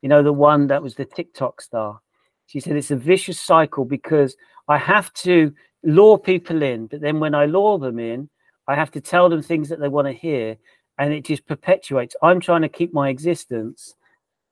You 0.00 0.08
know, 0.08 0.22
the 0.22 0.32
one 0.32 0.68
that 0.68 0.82
was 0.82 0.94
the 0.94 1.04
TikTok 1.04 1.60
star. 1.60 2.00
She 2.46 2.60
said 2.60 2.76
it's 2.76 2.92
a 2.92 2.96
vicious 2.96 3.40
cycle 3.40 3.84
because 3.84 4.36
I 4.68 4.78
have 4.78 5.12
to 5.14 5.52
lure 5.82 6.18
people 6.18 6.62
in, 6.62 6.86
but 6.86 7.00
then 7.00 7.18
when 7.18 7.34
I 7.34 7.46
lure 7.46 7.78
them 7.80 7.98
in, 7.98 8.28
I 8.68 8.76
have 8.76 8.92
to 8.92 9.00
tell 9.00 9.28
them 9.28 9.42
things 9.42 9.68
that 9.70 9.80
they 9.80 9.88
want 9.88 10.06
to 10.06 10.12
hear, 10.12 10.56
and 10.98 11.12
it 11.12 11.24
just 11.24 11.46
perpetuates. 11.46 12.14
I'm 12.22 12.38
trying 12.38 12.62
to 12.62 12.68
keep 12.68 12.94
my 12.94 13.08
existence, 13.08 13.96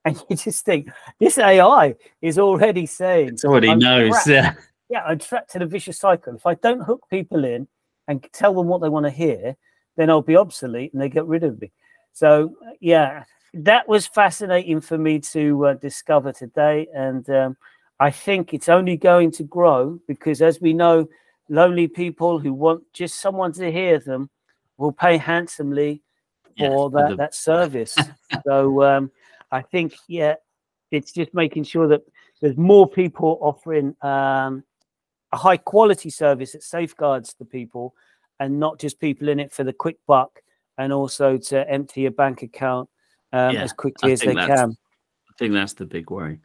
and 0.09 0.25
you 0.29 0.37
just 0.37 0.65
think 0.65 0.89
this 1.21 1.39
AI 1.39 1.95
is 2.23 2.39
already 2.39 2.87
saying, 2.87 3.35
It 3.35 3.45
already 3.45 3.75
knows. 3.75 4.11
trapped. 4.11 4.29
Yeah. 4.29 4.55
yeah, 4.89 5.03
I'm 5.05 5.19
trapped 5.19 5.55
in 5.55 5.63
a 5.63 5.67
vicious 5.67 5.99
cycle. 5.99 6.35
If 6.35 6.47
I 6.47 6.55
don't 6.55 6.81
hook 6.81 7.05
people 7.11 7.45
in 7.45 7.69
and 8.09 8.27
tell 8.33 8.55
them 8.55 8.67
what 8.67 8.81
they 8.81 8.89
want 8.89 9.07
to 9.07 9.11
hear, 9.11 9.57
then 9.97 10.11
I'll 10.11 10.23
be 10.23 10.37
obsolete 10.37 10.93
and 10.93 11.03
they 11.03 11.09
get 11.09 11.27
rid 11.27 11.45
of 11.45 11.61
me. 11.61 11.71
So, 12.13 12.57
yeah, 12.81 13.25
that 13.55 13.89
was 13.89 14.07
fascinating 14.07 14.81
for 14.81 14.99
me 14.99 15.21
to 15.21 15.67
uh, 15.67 15.75
discover 15.75 16.33
today. 16.33 16.87
And 16.95 17.29
um, 17.31 17.57
I 18.01 18.11
think 18.11 18.55
it's 18.55 18.69
only 18.69 18.97
going 18.97 19.31
to 19.33 19.43
grow 19.45 19.99
because, 20.09 20.41
as 20.43 20.61
we 20.61 20.73
know, 20.73 21.09
lonely 21.49 21.89
people 21.89 22.39
who 22.39 22.53
want 22.53 22.83
just 22.93 23.21
someone 23.21 23.53
to 23.53 23.71
hear 23.71 23.99
them 23.99 24.31
will 24.77 24.93
pay 24.93 25.17
handsomely 25.17 26.03
for 26.59 26.91
for 26.91 26.91
that, 26.91 27.09
the- 27.11 27.17
that 27.17 27.35
service. 27.35 27.97
so 28.47 28.83
um, 28.83 29.11
I 29.51 29.63
think, 29.63 29.95
yeah, 30.09 30.35
it's 30.91 31.13
just 31.13 31.35
making 31.35 31.65
sure 31.65 31.89
that 31.89 32.03
there's 32.41 32.57
more 32.57 32.89
people 32.89 33.39
offering 33.41 33.97
um, 34.03 34.65
a 35.33 35.37
high 35.37 35.57
quality 35.57 36.11
service 36.11 36.53
that 36.53 36.63
safeguards 36.63 37.35
the 37.39 37.45
people 37.45 37.95
and 38.41 38.61
not 38.61 38.79
just 38.79 39.01
people 39.01 39.29
in 39.29 39.41
it 39.41 39.53
for 39.53 39.65
the 39.65 39.73
quick 39.73 39.99
buck 40.07 40.41
and 40.77 40.93
also 40.93 41.37
to 41.37 41.69
empty 41.69 42.07
a 42.07 42.11
bank 42.11 42.43
account 42.43 42.89
um, 43.33 43.55
Yeah, 43.55 43.63
as 43.63 43.73
quickly 43.73 44.13
as 44.13 44.21
they 44.21 44.35
can. 44.35 44.77
I 45.29 45.33
think 45.39 45.53
that's 45.53 45.75
the 45.75 45.87
big 45.87 46.11
worry. 46.11 46.41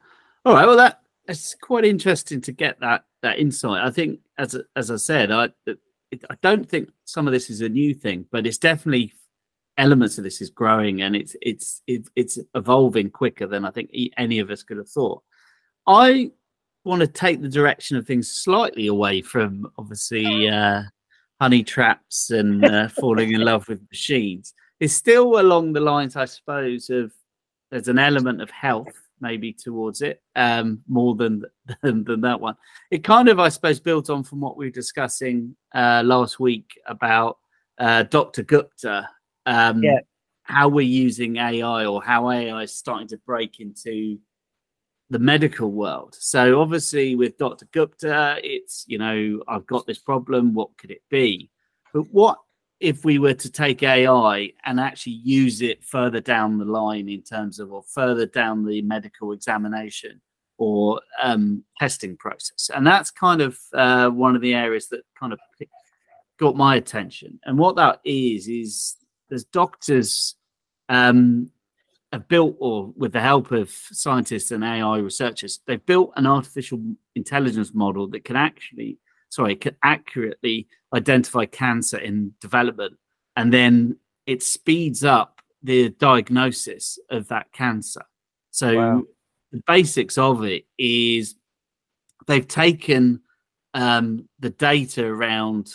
All 0.45 0.53
right, 0.53 0.67
well, 0.67 0.77
that 0.77 1.01
it's 1.27 1.55
quite 1.55 1.85
interesting 1.85 2.41
to 2.41 2.51
get 2.51 2.79
that 2.81 3.05
that 3.21 3.39
insight. 3.39 3.83
I 3.83 3.91
think, 3.91 4.19
as 4.37 4.59
as 4.75 4.91
I 4.91 4.97
said, 4.97 5.31
I 5.31 5.49
it, 5.65 5.79
I 6.29 6.35
don't 6.41 6.67
think 6.67 6.89
some 7.05 7.27
of 7.27 7.33
this 7.33 7.49
is 7.49 7.61
a 7.61 7.69
new 7.69 7.93
thing, 7.93 8.25
but 8.31 8.45
it's 8.45 8.57
definitely 8.57 9.13
elements 9.77 10.17
of 10.17 10.23
this 10.23 10.41
is 10.41 10.49
growing 10.49 11.01
and 11.01 11.15
it's 11.15 11.35
it's 11.41 11.81
it's 12.15 12.37
evolving 12.55 13.09
quicker 13.09 13.47
than 13.47 13.65
I 13.65 13.71
think 13.71 13.89
any 14.17 14.39
of 14.39 14.49
us 14.49 14.63
could 14.63 14.77
have 14.77 14.89
thought. 14.89 15.23
I 15.87 16.31
want 16.85 17.01
to 17.01 17.07
take 17.07 17.41
the 17.41 17.49
direction 17.49 17.97
of 17.97 18.05
things 18.05 18.31
slightly 18.31 18.87
away 18.87 19.21
from 19.21 19.71
obviously 19.77 20.49
uh, 20.49 20.83
honey 21.39 21.63
traps 21.63 22.29
and 22.29 22.63
uh, 22.65 22.87
falling 22.89 23.31
in 23.31 23.41
love 23.41 23.67
with 23.67 23.81
machines. 23.89 24.53
It's 24.79 24.93
still 24.93 25.39
along 25.39 25.73
the 25.73 25.79
lines, 25.79 26.15
I 26.15 26.25
suppose, 26.25 26.89
of 26.89 27.13
there's 27.71 27.87
an 27.87 27.99
element 27.99 28.41
of 28.41 28.51
health 28.51 28.93
maybe 29.19 29.53
towards 29.53 30.01
it 30.01 30.21
um 30.35 30.81
more 30.87 31.15
than, 31.15 31.43
than 31.81 32.03
than 32.03 32.21
that 32.21 32.39
one 32.39 32.55
it 32.91 33.03
kind 33.03 33.29
of 33.29 33.39
i 33.39 33.49
suppose 33.49 33.79
built 33.79 34.09
on 34.09 34.21
from 34.21 34.41
what 34.41 34.57
we 34.57 34.65
were 34.65 34.71
discussing 34.71 35.55
uh 35.73 36.03
last 36.05 36.39
week 36.39 36.69
about 36.87 37.37
uh 37.79 38.03
dr 38.03 38.43
gupta 38.43 39.09
um 39.45 39.83
Yeah. 39.83 39.99
how 40.43 40.67
we're 40.67 40.81
using 40.81 41.37
ai 41.37 41.85
or 41.85 42.03
how 42.03 42.29
ai 42.29 42.63
is 42.63 42.73
starting 42.73 43.07
to 43.09 43.17
break 43.17 43.59
into 43.59 44.19
the 45.09 45.19
medical 45.19 45.71
world 45.71 46.15
so 46.19 46.59
obviously 46.61 47.15
with 47.15 47.37
dr 47.37 47.65
gupta 47.71 48.37
it's 48.43 48.85
you 48.87 48.97
know 48.97 49.41
i've 49.47 49.67
got 49.67 49.85
this 49.85 49.99
problem 49.99 50.53
what 50.53 50.75
could 50.77 50.91
it 50.91 51.03
be 51.09 51.49
but 51.93 52.03
what 52.11 52.37
if 52.83 53.05
we 53.05 53.17
were 53.17 53.33
to 53.33 53.49
take 53.49 53.81
AI 53.81 54.51
and 54.65 54.77
actually 54.77 55.13
use 55.13 55.61
it 55.61 55.85
further 55.85 56.19
down 56.19 56.57
the 56.57 56.65
line 56.65 57.07
in 57.07 57.21
terms 57.21 57.57
of, 57.59 57.71
or 57.71 57.81
further 57.83 58.25
down 58.25 58.65
the 58.65 58.81
medical 58.81 59.31
examination 59.31 60.19
or 60.57 60.99
um, 61.21 61.63
testing 61.79 62.17
process, 62.17 62.69
and 62.75 62.85
that's 62.85 63.09
kind 63.09 63.41
of 63.41 63.57
uh, 63.73 64.09
one 64.09 64.35
of 64.35 64.41
the 64.41 64.53
areas 64.53 64.89
that 64.89 65.01
kind 65.17 65.31
of 65.31 65.39
got 66.37 66.57
my 66.57 66.75
attention. 66.75 67.39
And 67.45 67.57
what 67.57 67.77
that 67.77 68.01
is 68.03 68.49
is 68.49 68.97
there's 69.33 69.45
doctors 69.45 70.35
um, 70.89 71.49
have 72.11 72.27
built, 72.27 72.55
or 72.59 72.93
with 72.95 73.13
the 73.13 73.21
help 73.21 73.51
of 73.51 73.69
scientists 73.69 74.51
and 74.51 74.63
AI 74.63 74.99
researchers, 74.99 75.59
they've 75.65 75.85
built 75.85 76.13
an 76.15 76.27
artificial 76.27 76.79
intelligence 77.15 77.73
model 77.73 78.07
that 78.09 78.23
can 78.23 78.35
actually, 78.35 78.99
sorry, 79.29 79.55
can 79.55 79.75
accurately 79.83 80.67
identify 80.93 81.45
cancer 81.45 81.97
in 81.97 82.33
development 82.39 82.95
and 83.35 83.51
then 83.51 83.97
it 84.25 84.43
speeds 84.43 85.03
up 85.03 85.41
the 85.63 85.89
diagnosis 85.89 86.99
of 87.09 87.27
that 87.29 87.51
cancer 87.51 88.03
so 88.51 88.75
Wow. 88.75 89.03
the 89.51 89.63
basics 89.65 90.17
of 90.17 90.43
it 90.43 90.65
is 90.77 91.35
they've 92.27 92.47
taken 92.47 93.21
um, 93.73 94.29
the 94.39 94.51
data 94.51 95.05
around 95.05 95.71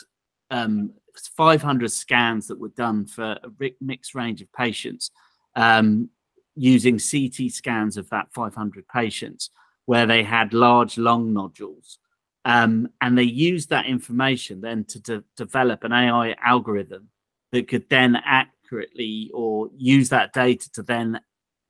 um, 0.50 0.92
500 1.26 1.90
scans 1.90 2.46
that 2.48 2.58
were 2.58 2.68
done 2.68 3.06
for 3.06 3.38
a 3.42 3.70
mixed 3.80 4.14
range 4.14 4.40
of 4.40 4.52
patients 4.52 5.10
um, 5.56 6.08
using 6.54 6.98
ct 6.98 7.52
scans 7.52 7.96
of 7.96 8.08
that 8.10 8.32
500 8.32 8.86
patients 8.88 9.50
where 9.86 10.06
they 10.06 10.22
had 10.22 10.52
large 10.52 10.98
lung 10.98 11.32
nodules 11.32 11.98
um, 12.44 12.88
and 13.00 13.18
they 13.18 13.24
used 13.24 13.70
that 13.70 13.86
information 13.86 14.60
then 14.60 14.84
to 14.84 15.00
de- 15.00 15.24
develop 15.36 15.84
an 15.84 15.92
AI 15.92 16.34
algorithm 16.42 17.08
that 17.52 17.68
could 17.68 17.88
then 17.88 18.16
accurately 18.24 19.30
or 19.34 19.70
use 19.76 20.08
that 20.10 20.32
data 20.32 20.70
to 20.72 20.82
then 20.82 21.20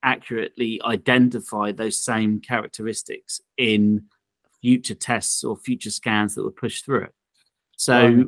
accurately 0.03 0.81
identify 0.85 1.73
those 1.73 2.03
same 2.03 2.41
characteristics 2.41 3.41
in 3.57 4.05
future 4.61 4.95
tests 4.95 5.45
or 5.45 5.57
future 5.57 5.91
scans 5.91 6.35
that 6.35 6.45
were 6.45 6.51
pushed 6.51 6.85
through 6.85 7.03
it. 7.03 7.15
So, 7.77 8.07
Right. 8.07 8.27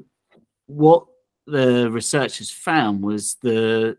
what 0.66 1.06
the 1.50 1.90
researchers 1.90 2.50
found 2.50 3.02
was 3.02 3.36
the 3.42 3.96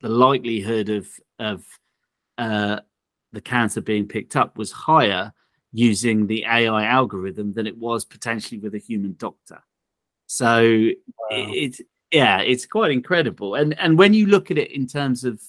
the 0.00 0.08
likelihood 0.08 0.88
of 0.88 1.08
of 1.38 1.64
uh, 2.38 2.80
the 3.32 3.40
cancer 3.40 3.80
being 3.80 4.06
picked 4.06 4.36
up 4.36 4.58
was 4.58 4.72
higher 4.72 5.32
using 5.72 6.26
the 6.26 6.44
AI 6.44 6.84
algorithm 6.84 7.52
than 7.52 7.66
it 7.66 7.76
was 7.76 8.04
potentially 8.04 8.60
with 8.60 8.74
a 8.74 8.78
human 8.78 9.16
doctor. 9.18 9.62
So 10.26 10.62
it, 10.62 10.98
it's 11.30 11.80
yeah, 12.12 12.40
it's 12.40 12.66
quite 12.66 12.92
incredible. 12.92 13.54
And 13.56 13.78
and 13.78 13.98
when 13.98 14.14
you 14.14 14.26
look 14.26 14.50
at 14.50 14.58
it 14.58 14.70
in 14.70 14.86
terms 14.86 15.24
of 15.24 15.40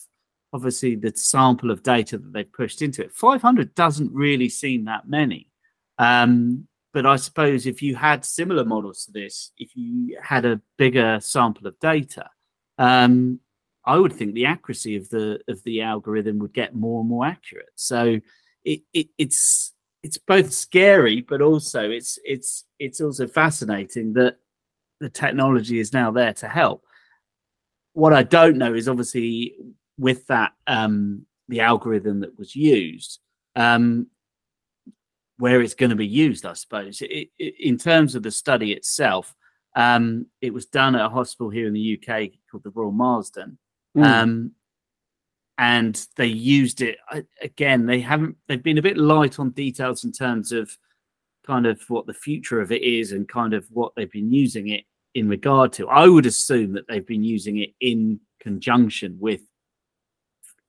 obviously 0.53 0.95
the 0.95 1.11
sample 1.15 1.69
of 1.69 1.83
data 1.83 2.17
that 2.17 2.33
they've 2.33 2.53
pushed 2.53 2.81
into 2.81 3.03
it, 3.03 3.11
500 3.11 3.75
doesn't 3.75 4.11
really 4.13 4.49
seem 4.49 4.85
that 4.85 5.07
many. 5.07 5.47
Um, 5.97 6.67
but 6.95 7.05
I 7.05 7.17
suppose 7.17 7.67
if 7.67 7.81
you 7.81 7.93
had 7.93 8.23
similar 8.23 8.63
models 8.63 9.03
to 9.03 9.11
this, 9.11 9.51
if 9.57 9.75
you 9.75 10.17
had 10.23 10.45
a 10.45 10.61
bigger 10.77 11.19
sample 11.19 11.67
of 11.67 11.77
data, 11.81 12.29
um, 12.77 13.41
I 13.85 13.97
would 13.97 14.13
think 14.13 14.33
the 14.33 14.45
accuracy 14.45 14.95
of 14.95 15.09
the 15.09 15.41
of 15.49 15.61
the 15.65 15.81
algorithm 15.81 16.39
would 16.39 16.53
get 16.53 16.73
more 16.73 17.01
and 17.01 17.09
more 17.09 17.25
accurate. 17.25 17.73
So 17.75 18.21
it, 18.63 18.79
it 18.93 19.09
it's 19.17 19.73
it's 20.03 20.17
both 20.17 20.53
scary, 20.53 21.19
but 21.19 21.41
also 21.41 21.89
it's 21.89 22.17
it's 22.23 22.63
it's 22.79 23.01
also 23.01 23.27
fascinating 23.27 24.13
that 24.13 24.37
the 25.01 25.09
technology 25.09 25.79
is 25.79 25.91
now 25.91 26.11
there 26.11 26.33
to 26.35 26.47
help. 26.47 26.81
what 27.95 28.13
I 28.13 28.23
don't 28.23 28.57
know 28.57 28.73
is 28.73 28.87
obviously 28.87 29.55
with 29.97 30.27
that 30.27 30.51
um, 30.67 31.25
the 31.49 31.61
algorithm 31.61 32.21
that 32.21 32.37
was 32.37 32.55
used, 32.55 33.19
um, 33.55 34.07
where 35.37 35.61
it's 35.61 35.73
going 35.73 35.89
to 35.89 35.95
be 35.95 36.07
used. 36.07 36.45
I 36.45 36.53
suppose 36.53 37.01
it, 37.01 37.29
it, 37.37 37.55
in 37.59 37.77
terms 37.77 38.15
of 38.15 38.23
the 38.23 38.31
study 38.31 38.71
itself, 38.71 39.33
um, 39.75 40.27
it 40.41 40.53
was 40.53 40.65
done 40.65 40.95
at 40.95 41.05
a 41.05 41.09
hospital 41.09 41.49
here 41.49 41.67
in 41.67 41.73
the 41.73 41.99
UK 41.99 42.31
called 42.49 42.63
the 42.63 42.71
Royal 42.71 42.91
Marsden. 42.91 43.57
Mm. 43.97 44.51
and 45.57 46.07
they 46.17 46.25
used 46.25 46.81
it 46.81 46.97
again. 47.41 47.85
They 47.85 48.01
haven't. 48.01 48.35
They've 48.47 48.61
been 48.61 48.77
a 48.77 48.81
bit 48.81 48.97
light 48.97 49.39
on 49.39 49.51
details 49.51 50.03
in 50.03 50.11
terms 50.11 50.51
of 50.51 50.69
kind 51.45 51.65
of 51.65 51.81
what 51.87 52.05
the 52.05 52.13
future 52.13 52.59
of 52.59 52.71
it 52.71 52.81
is 52.81 53.11
and 53.13 53.27
kind 53.29 53.53
of 53.53 53.65
what 53.69 53.93
they've 53.95 54.11
been 54.11 54.33
using 54.33 54.69
it 54.69 54.83
in 55.13 55.29
regard 55.29 55.71
to. 55.73 55.87
I 55.87 56.07
would 56.07 56.25
assume 56.25 56.73
that 56.73 56.87
they've 56.87 57.05
been 57.05 57.23
using 57.23 57.59
it 57.59 57.73
in 57.79 58.19
conjunction 58.41 59.17
with 59.19 59.41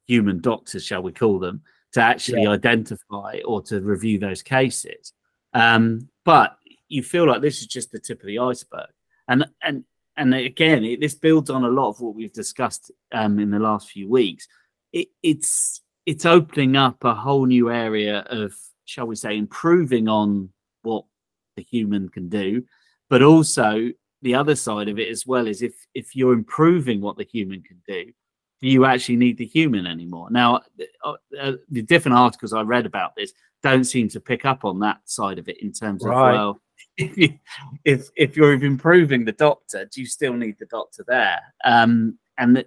human 0.07 0.40
doctors, 0.40 0.85
shall 0.85 1.02
we 1.02 1.12
call 1.12 1.38
them, 1.38 1.62
to 1.97 2.03
actually 2.03 2.43
yeah. 2.43 2.51
identify 2.51 3.41
or 3.47 3.63
to 3.63 3.81
review 3.81 4.19
those 4.19 4.43
cases. 4.43 5.15
Um, 5.55 6.11
but 6.27 6.59
you 6.89 7.03
feel 7.03 7.27
like 7.27 7.41
this 7.41 7.63
is 7.63 7.67
just 7.67 7.91
the 7.91 7.99
tip 7.99 8.21
of 8.21 8.27
the 8.27 8.39
iceberg, 8.39 8.91
and 9.27 9.47
and 9.63 9.85
and 10.15 10.35
again, 10.35 10.85
it, 10.85 11.01
this 11.01 11.15
builds 11.15 11.49
on 11.49 11.65
a 11.65 11.71
lot 11.71 11.89
of 11.89 12.01
what 12.01 12.15
we've 12.15 12.35
discussed 12.35 12.91
um, 13.13 13.39
in 13.39 13.51
the 13.51 13.59
last 13.59 13.89
few 13.89 14.11
weeks. 14.11 14.47
It, 14.93 15.09
it's 15.23 15.81
it's 16.05 16.27
opening 16.27 16.77
up 16.77 17.03
a 17.03 17.15
whole 17.15 17.47
new 17.47 17.71
area 17.71 18.19
of, 18.29 18.53
shall 18.85 19.07
we 19.07 19.17
say, 19.17 19.39
improving 19.39 20.07
on 20.07 20.51
what 20.83 21.07
the 21.57 21.63
human 21.63 22.11
can 22.11 22.29
do, 22.29 22.63
but 23.09 23.23
also 23.23 23.91
the 24.21 24.35
other 24.35 24.55
side 24.55 24.89
of 24.89 24.99
it 24.99 25.09
as 25.09 25.27
well 25.27 25.47
is 25.47 25.63
if 25.63 25.75
if 25.95 26.15
you're 26.15 26.35
improving 26.35 27.01
what 27.01 27.17
the 27.17 27.25
human 27.25 27.63
can 27.63 27.81
do, 27.89 28.05
do 28.05 28.13
you 28.61 28.85
actually 28.85 29.16
need 29.16 29.38
the 29.38 29.47
human 29.47 29.87
anymore? 29.87 30.29
Now, 30.31 30.62
uh, 31.05 31.14
uh, 31.38 31.53
the 31.71 31.83
different 31.83 32.16
articles 32.16 32.53
I 32.53 32.62
read 32.62 32.87
about 32.87 33.14
this 33.16 33.33
don't 33.62 33.85
seem 33.85 34.09
to 34.11 34.21
pick 34.21 34.45
up 34.45 34.64
on 34.64 34.81
that 34.81 35.01
side 35.05 35.38
of 35.38 35.49
it 35.49 35.62
in 35.62 35.73
terms 35.73 36.03
right. 36.05 36.31
of 36.31 36.35
well, 36.35 36.61
if 36.97 37.16
you, 37.19 37.38
if 37.85 38.09
if 38.16 38.37
you're 38.37 38.55
improving 38.55 39.25
the 39.25 39.33
doctor, 39.33 39.88
do 39.92 40.01
you 40.01 40.07
still 40.07 40.35
need 40.35 40.57
the 40.59 40.66
doctor 40.66 41.05
there? 41.07 41.40
Um, 41.64 42.19
and 42.38 42.57
that, 42.57 42.66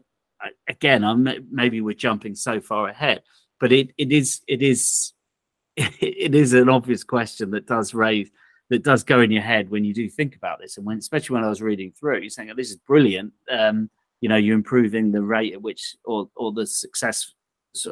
again, 0.68 1.04
I'm 1.04 1.28
maybe 1.52 1.82
we're 1.82 1.96
jumping 1.96 2.36
so 2.36 2.62
far 2.62 2.88
ahead, 2.88 3.24
but 3.60 3.72
it 3.72 3.92
it 3.98 4.12
is 4.12 4.42
it 4.48 4.62
is 4.62 5.14
it 5.76 6.36
is 6.36 6.54
an 6.54 6.70
obvious 6.70 7.04
question 7.04 7.52
that 7.52 7.66
does 7.66 7.94
raise 7.94 8.30
that 8.70 8.84
does 8.84 9.04
go 9.04 9.22
in 9.22 9.32
your 9.32 9.42
head 9.42 9.70
when 9.72 9.84
you 9.84 9.94
do 9.94 10.08
think 10.08 10.36
about 10.36 10.60
this. 10.60 10.78
And 10.78 10.86
when, 10.86 11.00
especially 11.00 11.34
when 11.34 11.44
I 11.44 11.50
was 11.50 11.62
reading 11.62 11.92
through, 11.92 12.20
you're 12.20 12.30
saying, 12.30 12.52
oh, 12.52 12.56
"This 12.56 12.70
is 12.70 12.78
brilliant." 12.78 13.34
Um, 13.52 13.90
you 14.22 14.30
know, 14.30 14.36
you're 14.36 14.56
improving 14.56 15.12
the 15.12 15.22
rate 15.22 15.54
at 15.54 15.62
which, 15.62 15.96
or 16.06 16.30
or 16.36 16.52
the 16.52 16.66
success, 16.66 17.34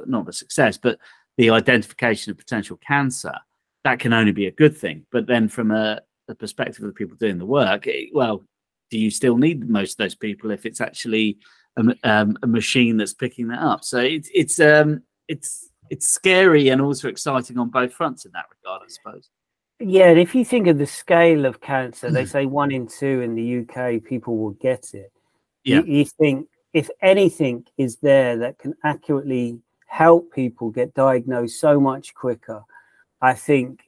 not 0.05 0.25
the 0.25 0.33
success, 0.33 0.77
but 0.77 0.99
the 1.37 1.49
identification 1.49 2.31
of 2.31 2.37
potential 2.37 2.77
cancer. 2.77 3.33
That 3.83 3.99
can 3.99 4.11
only 4.11 4.31
be 4.31 4.47
a 4.47 4.51
good 4.51 4.75
thing. 4.75 5.05
But 5.11 5.27
then, 5.27 5.47
from 5.47 5.71
a, 5.71 6.01
the 6.27 6.35
perspective 6.35 6.83
of 6.83 6.87
the 6.87 6.93
people 6.93 7.15
doing 7.17 7.37
the 7.37 7.45
work, 7.45 7.87
it, 7.87 8.09
well, 8.13 8.43
do 8.89 8.97
you 8.97 9.11
still 9.11 9.37
need 9.37 9.69
most 9.69 9.93
of 9.93 9.97
those 9.97 10.15
people 10.15 10.51
if 10.51 10.65
it's 10.65 10.81
actually 10.81 11.37
a, 11.77 11.95
um, 12.03 12.37
a 12.43 12.47
machine 12.47 12.97
that's 12.97 13.13
picking 13.13 13.47
that 13.49 13.59
up? 13.59 13.83
So 13.83 13.99
it's 13.99 14.29
it's 14.33 14.59
um, 14.59 15.03
it's 15.27 15.69
it's 15.89 16.09
scary 16.09 16.69
and 16.69 16.81
also 16.81 17.07
exciting 17.07 17.57
on 17.57 17.69
both 17.69 17.93
fronts 17.93 18.25
in 18.25 18.31
that 18.33 18.45
regard, 18.51 18.81
I 18.83 18.89
suppose. 18.89 19.29
Yeah, 19.79 20.09
and 20.09 20.19
if 20.19 20.33
you 20.33 20.43
think 20.43 20.67
of 20.67 20.79
the 20.79 20.87
scale 20.87 21.45
of 21.45 21.61
cancer, 21.61 22.09
they 22.09 22.25
say 22.25 22.45
one 22.45 22.71
in 22.71 22.87
two 22.87 23.21
in 23.21 23.35
the 23.35 23.59
UK 23.59 24.03
people 24.03 24.37
will 24.37 24.51
get 24.51 24.93
it. 24.93 25.11
Yeah. 25.67 25.79
You, 25.79 25.99
you 25.99 26.05
think 26.05 26.47
if 26.73 26.89
anything 27.01 27.65
is 27.77 27.97
there 27.97 28.37
that 28.37 28.57
can 28.57 28.73
accurately 28.83 29.59
help 29.85 30.31
people 30.31 30.69
get 30.69 30.93
diagnosed 30.93 31.59
so 31.59 31.79
much 31.79 32.13
quicker, 32.13 32.63
I 33.21 33.33
think 33.33 33.81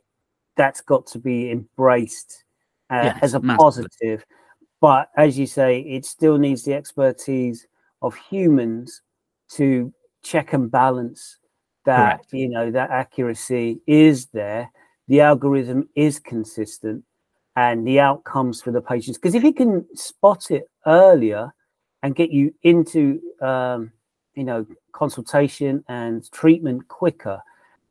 that's 0.58 0.82
got 0.82 1.08
to 1.08 1.20
be 1.20 1.52
embraced 1.52 2.44
uh, 2.90 3.04
yes, 3.14 3.20
as 3.22 3.34
a 3.34 3.40
massively. 3.40 3.58
positive. 3.58 4.26
But 4.82 5.10
as 5.16 5.38
you 5.40 5.46
say, 5.46 5.80
it 5.82 6.06
still 6.06 6.38
needs 6.38 6.64
the 6.64 6.74
expertise 6.74 7.68
of 8.02 8.16
humans 8.16 9.02
to 9.52 9.94
check 10.22 10.54
and 10.54 10.70
balance 10.70 11.38
that 11.86 12.18
Correct. 12.18 12.34
you 12.34 12.50
know 12.50 12.70
that 12.72 12.92
accuracy 12.92 13.80
is 13.88 14.26
there 14.28 14.70
the 15.10 15.22
algorithm 15.22 15.90
is 15.96 16.20
consistent 16.20 17.04
and 17.56 17.86
the 17.86 18.00
outcomes 18.00 18.62
for 18.62 18.72
the 18.72 18.82
patients. 18.82 19.18
Because 19.18 19.36
if 19.36 19.44
you 19.44 19.54
can 19.54 19.86
spot 19.96 20.52
it 20.52 20.70
earlier 20.86 21.52
and 22.04 22.16
get 22.16 22.32
you 22.32 22.54
into, 22.64 23.22
um, 23.42 23.92
you 24.36 24.44
know, 24.44 24.66
consultation 24.92 25.84
and 25.88 26.30
treatment 26.32 26.88
quicker, 26.88 27.42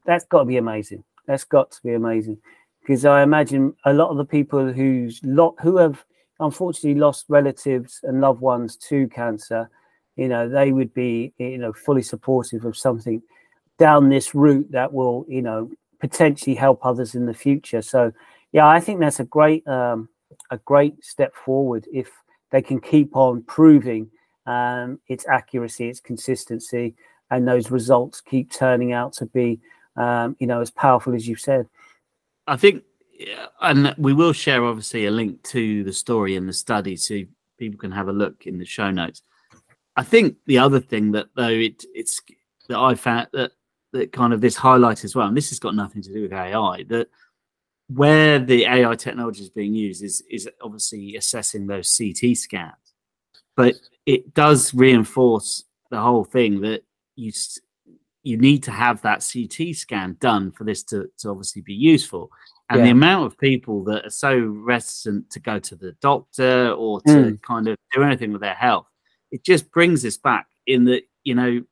that's 0.07 0.25
got 0.25 0.40
to 0.40 0.44
be 0.47 0.57
amazing. 0.57 1.05
That's 1.27 1.44
got 1.44 1.71
to 1.73 1.83
be 1.83 1.94
amazing. 1.94 2.38
Because 2.81 3.05
I 3.05 3.23
imagine 3.23 3.75
a 3.85 3.92
lot 3.92 4.11
of 4.11 4.16
the 4.16 4.25
people 4.25 4.73
who's 4.73 5.21
lot 5.23 5.55
who 5.61 5.77
have 5.77 6.05
unfortunately 6.40 6.99
lost 6.99 7.27
relatives 7.29 8.01
and 8.03 8.21
loved 8.21 8.40
ones 8.40 8.77
to 8.77 9.09
cancer, 9.09 9.68
you 10.16 10.29
know, 10.29 10.49
they 10.49 10.73
would 10.73 10.94
be, 10.94 11.33
you 11.38 11.59
know, 11.59 11.73
fully 11.73 12.03
supportive 12.03 12.64
of 12.64 12.77
something 12.77 13.23
down 13.79 14.09
this 14.09 14.35
route 14.35 14.71
that 14.71 14.92
will, 14.92 15.27
you 15.29 15.42
know, 15.42 15.71
potentially 16.01 16.55
help 16.55 16.85
others 16.85 17.14
in 17.14 17.27
the 17.27 17.35
future. 17.35 17.83
So, 17.83 18.12
yeah, 18.53 18.66
I 18.66 18.81
think 18.81 19.01
that's 19.01 19.21
a 19.21 19.25
great 19.25 19.66
um, 19.66 20.09
a 20.51 20.59
great 20.59 21.05
step 21.05 21.35
forward 21.35 21.87
if 21.92 22.11
they 22.50 22.62
can 22.62 22.80
keep 22.80 23.16
on 23.16 23.42
proving 23.42 24.11
um, 24.46 25.00
its 25.08 25.26
accuracy, 25.26 25.88
its 25.88 26.00
consistency, 26.00 26.94
and 27.30 27.46
those 27.46 27.70
results 27.70 28.20
keep 28.20 28.50
turning 28.50 28.92
out 28.92 29.12
to 29.14 29.26
be, 29.26 29.61
um, 29.96 30.37
you 30.38 30.46
know, 30.46 30.61
as 30.61 30.70
powerful 30.70 31.14
as 31.14 31.28
you've 31.28 31.40
said. 31.40 31.68
I 32.46 32.56
think, 32.56 32.82
and 33.61 33.94
we 33.98 34.14
will 34.14 34.32
share 34.32 34.64
obviously 34.64 35.06
a 35.06 35.11
link 35.11 35.42
to 35.44 35.84
the 35.84 35.92
story 35.92 36.37
and 36.37 36.48
the 36.48 36.52
study 36.52 36.96
so 36.96 37.20
people 37.58 37.78
can 37.78 37.92
have 37.92 38.08
a 38.08 38.12
look 38.12 38.46
in 38.46 38.58
the 38.58 38.64
show 38.64 38.90
notes. 38.90 39.22
I 39.96 40.04
think 40.04 40.37
the 40.46 40.58
other 40.58 40.80
thing 40.80 41.12
that 41.12 41.26
though 41.34 41.48
it 41.48 41.84
it's 41.92 42.22
that 42.68 42.78
I 42.78 42.94
found 42.94 43.26
that 43.32 43.52
that 43.92 44.12
kind 44.12 44.32
of 44.32 44.40
this 44.40 44.56
highlights 44.56 45.04
as 45.04 45.14
well, 45.14 45.26
and 45.26 45.37
this 45.37 45.50
has 45.50 45.58
got 45.58 45.74
nothing 45.74 46.02
to 46.02 46.12
do 46.12 46.22
with 46.22 46.32
AI, 46.32 46.84
that 46.88 47.08
where 47.88 48.38
the 48.38 48.66
AI 48.66 48.94
technology 48.94 49.42
is 49.42 49.51
being 49.51 49.74
used 49.74 50.03
is 50.03 50.22
is 50.31 50.48
obviously 50.62 51.16
assessing 51.16 51.66
those 51.66 51.96
CT 51.96 52.37
scans, 52.37 52.94
but 53.57 53.74
it 54.07 54.35
does 54.35 54.74
reinforce 54.74 55.64
the 55.90 56.01
whole 56.01 56.24
thing 56.24 56.61
that 56.61 56.85
you 57.16 57.33
you 58.22 58.37
need 58.37 58.62
to 58.62 58.70
have 58.70 59.01
that 59.03 59.27
CT 59.33 59.74
scan 59.74 60.16
done 60.20 60.51
for 60.51 60.64
this 60.64 60.83
to, 60.83 61.09
to 61.18 61.31
obviously 61.31 61.62
be 61.62 61.72
useful. 61.72 62.31
And 62.68 62.81
yeah. 62.81 62.87
the 62.87 62.90
amount 62.90 63.24
of 63.24 63.38
people 63.38 63.85
that 63.85 64.05
are 64.05 64.11
so 64.11 64.38
reticent 64.38 65.31
to 65.31 65.40
go 65.40 65.59
to 65.59 65.74
the 65.74 65.92
doctor 66.03 66.72
or 66.72 67.01
to 67.03 67.12
mm. 67.12 67.42
kind 67.42 67.68
of 67.68 67.79
do 67.94 68.03
anything 68.03 68.33
with 68.33 68.42
their 68.42 68.55
health, 68.55 68.87
it 69.31 69.44
just 69.44 69.70
brings 69.70 70.05
us 70.05 70.18
back 70.18 70.46
in 70.66 70.85
that, 70.85 71.05
you 71.24 71.35
know, 71.35 71.62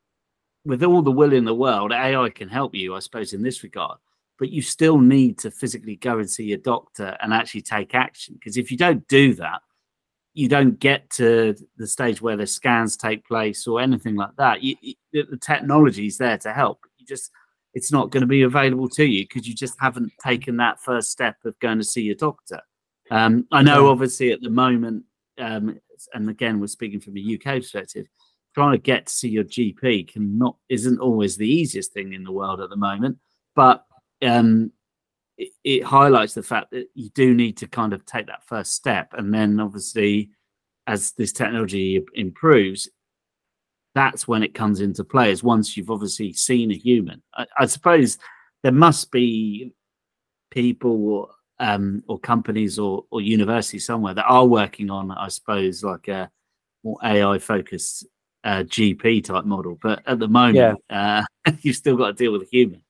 with 0.65 0.83
all 0.83 1.03
the 1.03 1.11
will 1.11 1.33
in 1.33 1.45
the 1.45 1.55
world, 1.55 1.93
AI 1.93 2.31
can 2.31 2.49
help 2.49 2.75
you, 2.75 2.95
I 2.95 3.01
suppose, 3.01 3.35
in 3.35 3.43
this 3.43 3.63
regard. 3.63 3.99
But 4.39 4.51
you 4.51 4.63
still 4.63 4.99
need 4.99 5.39
to 5.39 5.51
physically 5.51 5.97
go 5.97 6.19
and 6.19 6.31
see 6.31 6.45
your 6.45 6.59
doctor 6.59 7.17
and 7.21 7.33
actually 7.33 7.63
take 7.63 7.95
action. 7.95 8.35
Because 8.35 8.57
if 8.57 8.71
you 8.71 8.77
don't 8.77 9.07
do 9.09 9.35
that, 9.35 9.63
you 10.35 10.49
don't 10.49 10.79
get 10.79 11.09
to 11.09 11.55
the 11.79 11.87
stage 11.87 12.21
where 12.21 12.37
the 12.37 12.47
scans 12.47 12.97
take 12.97 13.27
place 13.27 13.67
or 13.67 13.81
anything 13.81 14.17
like 14.17 14.37
that. 14.37 14.63
You, 14.63 14.77
you, 14.83 14.95
the 15.13 15.39
technology 15.39 16.07
is 16.07 16.19
there 16.19 16.37
to 16.39 16.53
help. 16.53 16.81
You 16.99 17.07
just, 17.07 17.31
it's 17.73 17.91
not 17.91 18.11
going 18.11 18.21
to 18.21 18.27
be 18.27 18.43
available 18.43 18.89
to 18.91 19.05
you 19.05 19.25
because 19.25 19.49
you 19.49 19.55
just 19.55 19.77
haven't 19.81 20.13
taken 20.23 20.59
that 20.59 20.81
first 20.81 21.11
step 21.11 21.37
of 21.47 21.59
going 21.61 21.79
to 21.79 21.85
see 21.85 22.03
your 22.03 22.17
doctor. 22.17 22.61
Um, 23.11 23.47
I 23.51 23.63
know, 23.63 23.89
obviously, 23.89 24.33
at 24.33 24.43
the 24.43 24.51
moment, 24.51 25.05
um, 25.39 25.79
and 26.13 26.29
again, 26.29 26.61
we're 26.61 26.67
speaking 26.67 27.01
from 27.01 27.17
a 27.17 27.35
UK 27.35 27.63
perspective 27.63 28.07
trying 28.57 28.73
to 28.73 28.79
get 28.79 29.07
to 29.07 29.13
see 29.13 29.29
your 29.29 29.45
GP 29.45 30.09
can 30.09 30.39
not 30.39 30.57
isn't 30.71 30.99
always 30.99 31.37
the 31.37 31.47
easiest 31.47 31.93
thing 31.93 32.15
in 32.15 32.25
the 32.25 32.33
world 32.33 32.59
at 32.59 32.71
the 32.71 32.77
moment, 32.77 33.19
but 33.55 33.85
um, 34.23 34.73
it, 35.39 35.51
it, 35.65 35.85
highlights 35.85 36.35
the 36.35 36.43
fact 36.43 36.71
that 36.71 36.89
you 36.95 37.11
do 37.11 37.35
need 37.35 37.57
to 37.59 37.67
kind 37.67 37.93
of 37.93 38.05
take 38.07 38.27
that 38.27 38.47
first 38.47 38.75
step, 38.75 39.15
and 39.17 39.33
then 39.33 39.61
obviously, 39.61 40.31
as 40.87 41.13
this 41.13 41.33
technology 41.33 42.03
improves, 42.15 42.89
that's 43.95 44.27
when 44.27 44.43
it 44.43 44.55
comes 44.55 44.81
into 44.81 45.05
play. 45.05 45.31
Is 45.31 45.43
once 45.43 45.77
you've 45.77 45.91
obviously 45.91 46.33
seen 46.33 46.71
a 46.71 46.77
human. 46.77 47.23
I, 47.35 47.47
I 47.59 47.67
suppose 47.67 48.19
there 48.63 48.73
must 48.73 49.11
be 49.11 49.73
people 50.51 51.31
um, 51.59 52.03
or 52.09 52.19
companies 52.19 52.79
or, 52.79 53.05
or 53.11 53.21
universities 53.21 53.87
somewhere 53.87 54.15
that 54.15 54.27
are 54.27 54.47
working 54.47 54.91
on, 54.91 55.11
I 55.11 55.29
suppose, 55.29 55.83
like 55.83 56.09
a 56.09 56.31
more 56.85 56.99
AI 57.03 57.39
focused 57.39 58.07
uh, 58.45 58.63
GP 58.63 59.25
type 59.25 59.45
model. 59.45 59.79
But 59.83 60.03
at 60.07 60.19
the 60.19 60.29
moment, 60.29 60.81
yeah. 60.91 61.25
uh, 61.47 61.53
you've 61.63 61.77
still 61.77 61.97
got 61.97 62.09
to 62.09 62.13
deal 62.13 62.33
with 62.33 62.43
a 62.43 62.49
human. 62.51 62.83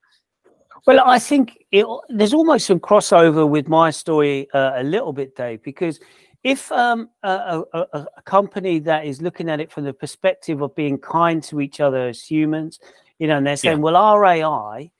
Well, 0.86 1.02
I 1.04 1.18
think 1.18 1.64
it, 1.72 1.84
there's 2.08 2.32
almost 2.32 2.66
some 2.66 2.78
crossover 2.78 3.48
with 3.48 3.68
my 3.68 3.90
story 3.90 4.48
uh, 4.54 4.74
a 4.76 4.84
little 4.84 5.12
bit, 5.12 5.34
Dave, 5.34 5.62
because 5.64 5.98
if 6.44 6.70
um, 6.70 7.10
a, 7.24 7.62
a, 7.72 7.84
a, 7.92 8.22
company 8.24 8.78
that 8.78 9.04
is 9.04 9.20
looking 9.20 9.50
at 9.50 9.58
it 9.58 9.72
from 9.72 9.82
the 9.82 9.92
perspective 9.92 10.62
of 10.62 10.76
being 10.76 10.96
kind 10.96 11.42
to 11.42 11.60
each 11.60 11.80
other 11.80 12.06
as 12.06 12.22
humans, 12.22 12.78
you 13.18 13.26
know, 13.26 13.38
and 13.38 13.46
they're 13.46 13.56
saying, 13.56 13.78
yeah. 13.78 13.82
well, 13.82 13.96
our 13.96 14.24
AI, 14.24 14.92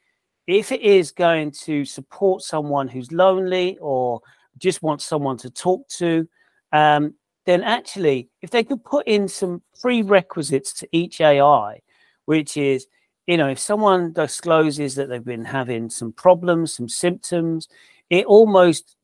if 0.49 0.73
it 0.73 0.81
is 0.81 1.13
going 1.13 1.53
to 1.53 1.85
support 1.85 2.43
someone 2.43 2.89
who's 2.89 3.13
lonely 3.13 3.79
or 3.81 4.21
just 4.59 4.83
wants 4.83 5.05
someone 5.05 5.37
to 5.37 5.51
talk 5.51 5.87
to, 5.89 6.29
um, 6.73 7.15
then 7.45 7.63
actually, 7.63 8.29
if 8.43 8.51
they 8.51 8.65
could 8.65 8.83
put 8.83 9.07
in 9.07 9.29
some 9.29 9.63
prerequisites 9.81 10.73
to 10.73 10.89
each 10.91 11.21
AI, 11.21 11.79
which 12.25 12.57
is, 12.57 12.89
you 13.27 13.37
know, 13.37 13.49
if 13.49 13.59
someone 13.59 14.13
discloses 14.13 14.95
that 14.95 15.09
they've 15.09 15.25
been 15.25 15.45
having 15.45 15.91
some 15.91 16.13
problems, 16.13 16.73
some 16.73 16.89
symptoms, 16.89 17.69
it 18.11 18.27
almost 18.27 18.97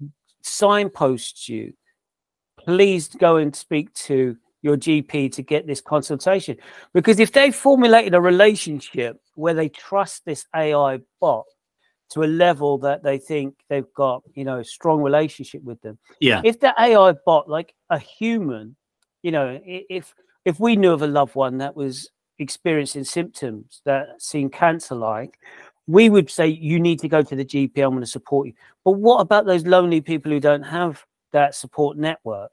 signposts 0.42 1.48
you 1.48 1.72
please 2.64 3.08
go 3.08 3.36
and 3.36 3.54
speak 3.54 3.92
to 3.94 4.36
your 4.62 4.76
GP 4.76 5.32
to 5.32 5.42
get 5.42 5.66
this 5.66 5.80
consultation. 5.80 6.56
Because 6.92 7.18
if 7.18 7.32
they've 7.32 7.54
formulated 7.54 8.14
a 8.14 8.20
relationship 8.20 9.20
where 9.34 9.54
they 9.54 9.68
trust 9.68 10.24
this 10.24 10.46
AI 10.54 11.00
bot 11.20 11.44
to 12.10 12.22
a 12.22 12.26
level 12.26 12.78
that 12.78 13.02
they 13.02 13.18
think 13.18 13.54
they've 13.68 13.92
got, 13.96 14.22
you 14.34 14.44
know, 14.44 14.58
a 14.58 14.64
strong 14.64 15.02
relationship 15.02 15.62
with 15.62 15.80
them. 15.80 15.98
Yeah. 16.20 16.42
If 16.44 16.60
the 16.60 16.74
AI 16.78 17.14
bot, 17.24 17.48
like 17.48 17.74
a 17.90 17.98
human, 17.98 18.76
you 19.22 19.32
know, 19.32 19.60
if 19.64 20.14
if 20.44 20.60
we 20.60 20.76
knew 20.76 20.92
of 20.92 21.02
a 21.02 21.06
loved 21.06 21.34
one 21.34 21.58
that 21.58 21.74
was 21.74 22.10
experiencing 22.38 23.04
symptoms 23.04 23.82
that 23.84 24.20
seem 24.20 24.50
cancer-like, 24.50 25.38
we 25.86 26.08
would 26.10 26.30
say 26.30 26.46
you 26.46 26.78
need 26.78 27.00
to 27.00 27.08
go 27.08 27.22
to 27.22 27.36
the 27.36 27.44
GP. 27.44 27.78
I'm 27.78 27.90
going 27.90 28.00
to 28.00 28.06
support 28.06 28.46
you. 28.46 28.54
But 28.84 28.92
what 28.92 29.20
about 29.20 29.46
those 29.46 29.66
lonely 29.66 30.00
people 30.00 30.30
who 30.30 30.40
don't 30.40 30.62
have 30.62 31.04
that 31.32 31.54
support 31.54 31.96
network. 31.96 32.50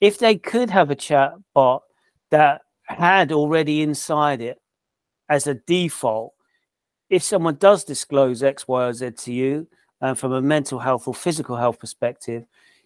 If 0.00 0.18
they 0.18 0.36
could 0.36 0.70
have 0.70 0.90
a 0.90 0.94
chat 0.94 1.34
bot 1.52 1.82
that 2.30 2.62
had 2.84 3.32
already 3.32 3.82
inside 3.82 4.40
it 4.40 4.60
as 5.28 5.46
a 5.46 5.54
default, 5.54 6.32
if 7.10 7.22
someone 7.22 7.56
does 7.56 7.84
disclose 7.84 8.42
X, 8.42 8.66
Y, 8.66 8.84
or 8.84 8.92
Z 8.92 9.10
to 9.10 9.32
you 9.32 9.68
uh, 10.00 10.14
from 10.14 10.32
a 10.32 10.42
mental 10.42 10.78
health 10.78 11.06
or 11.06 11.14
physical 11.14 11.56
health 11.56 11.78
perspective, 11.78 12.44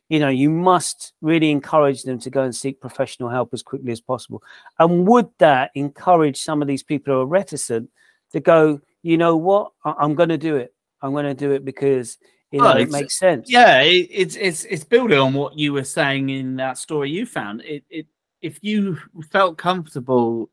you 0.08 0.18
know, 0.18 0.28
you 0.28 0.50
must 0.50 1.12
really 1.20 1.50
encourage 1.50 2.02
them 2.02 2.18
to 2.20 2.30
go 2.30 2.42
and 2.42 2.54
seek 2.54 2.80
professional 2.80 3.28
help 3.28 3.52
as 3.52 3.62
quickly 3.62 3.92
as 3.92 4.00
possible. 4.00 4.42
And 4.78 5.06
would 5.06 5.28
that 5.38 5.70
encourage 5.74 6.40
some 6.40 6.62
of 6.62 6.68
these 6.68 6.82
people 6.82 7.14
who 7.14 7.20
are 7.20 7.26
reticent 7.26 7.90
to 8.32 8.40
go, 8.40 8.80
you 9.02 9.18
know 9.18 9.36
what, 9.36 9.72
I- 9.84 9.94
I'm 9.98 10.14
going 10.14 10.30
to 10.30 10.38
do 10.38 10.56
it. 10.56 10.74
I'm 11.02 11.12
going 11.12 11.26
to 11.26 11.34
do 11.34 11.52
it 11.52 11.64
because 11.64 12.18
you 12.50 12.60
know, 12.60 12.70
it 12.78 12.90
makes 12.90 13.18
sense. 13.18 13.50
Yeah, 13.50 13.82
it, 13.82 14.08
it's 14.10 14.34
it's 14.34 14.64
it's 14.64 14.82
building 14.84 15.18
on 15.18 15.34
what 15.34 15.58
you 15.58 15.74
were 15.74 15.84
saying 15.84 16.30
in 16.30 16.56
that 16.56 16.78
story 16.78 17.10
you 17.10 17.26
found. 17.26 17.60
It 17.60 17.84
it 17.90 18.06
if 18.40 18.58
you 18.62 18.96
felt 19.30 19.58
comfortable, 19.58 20.48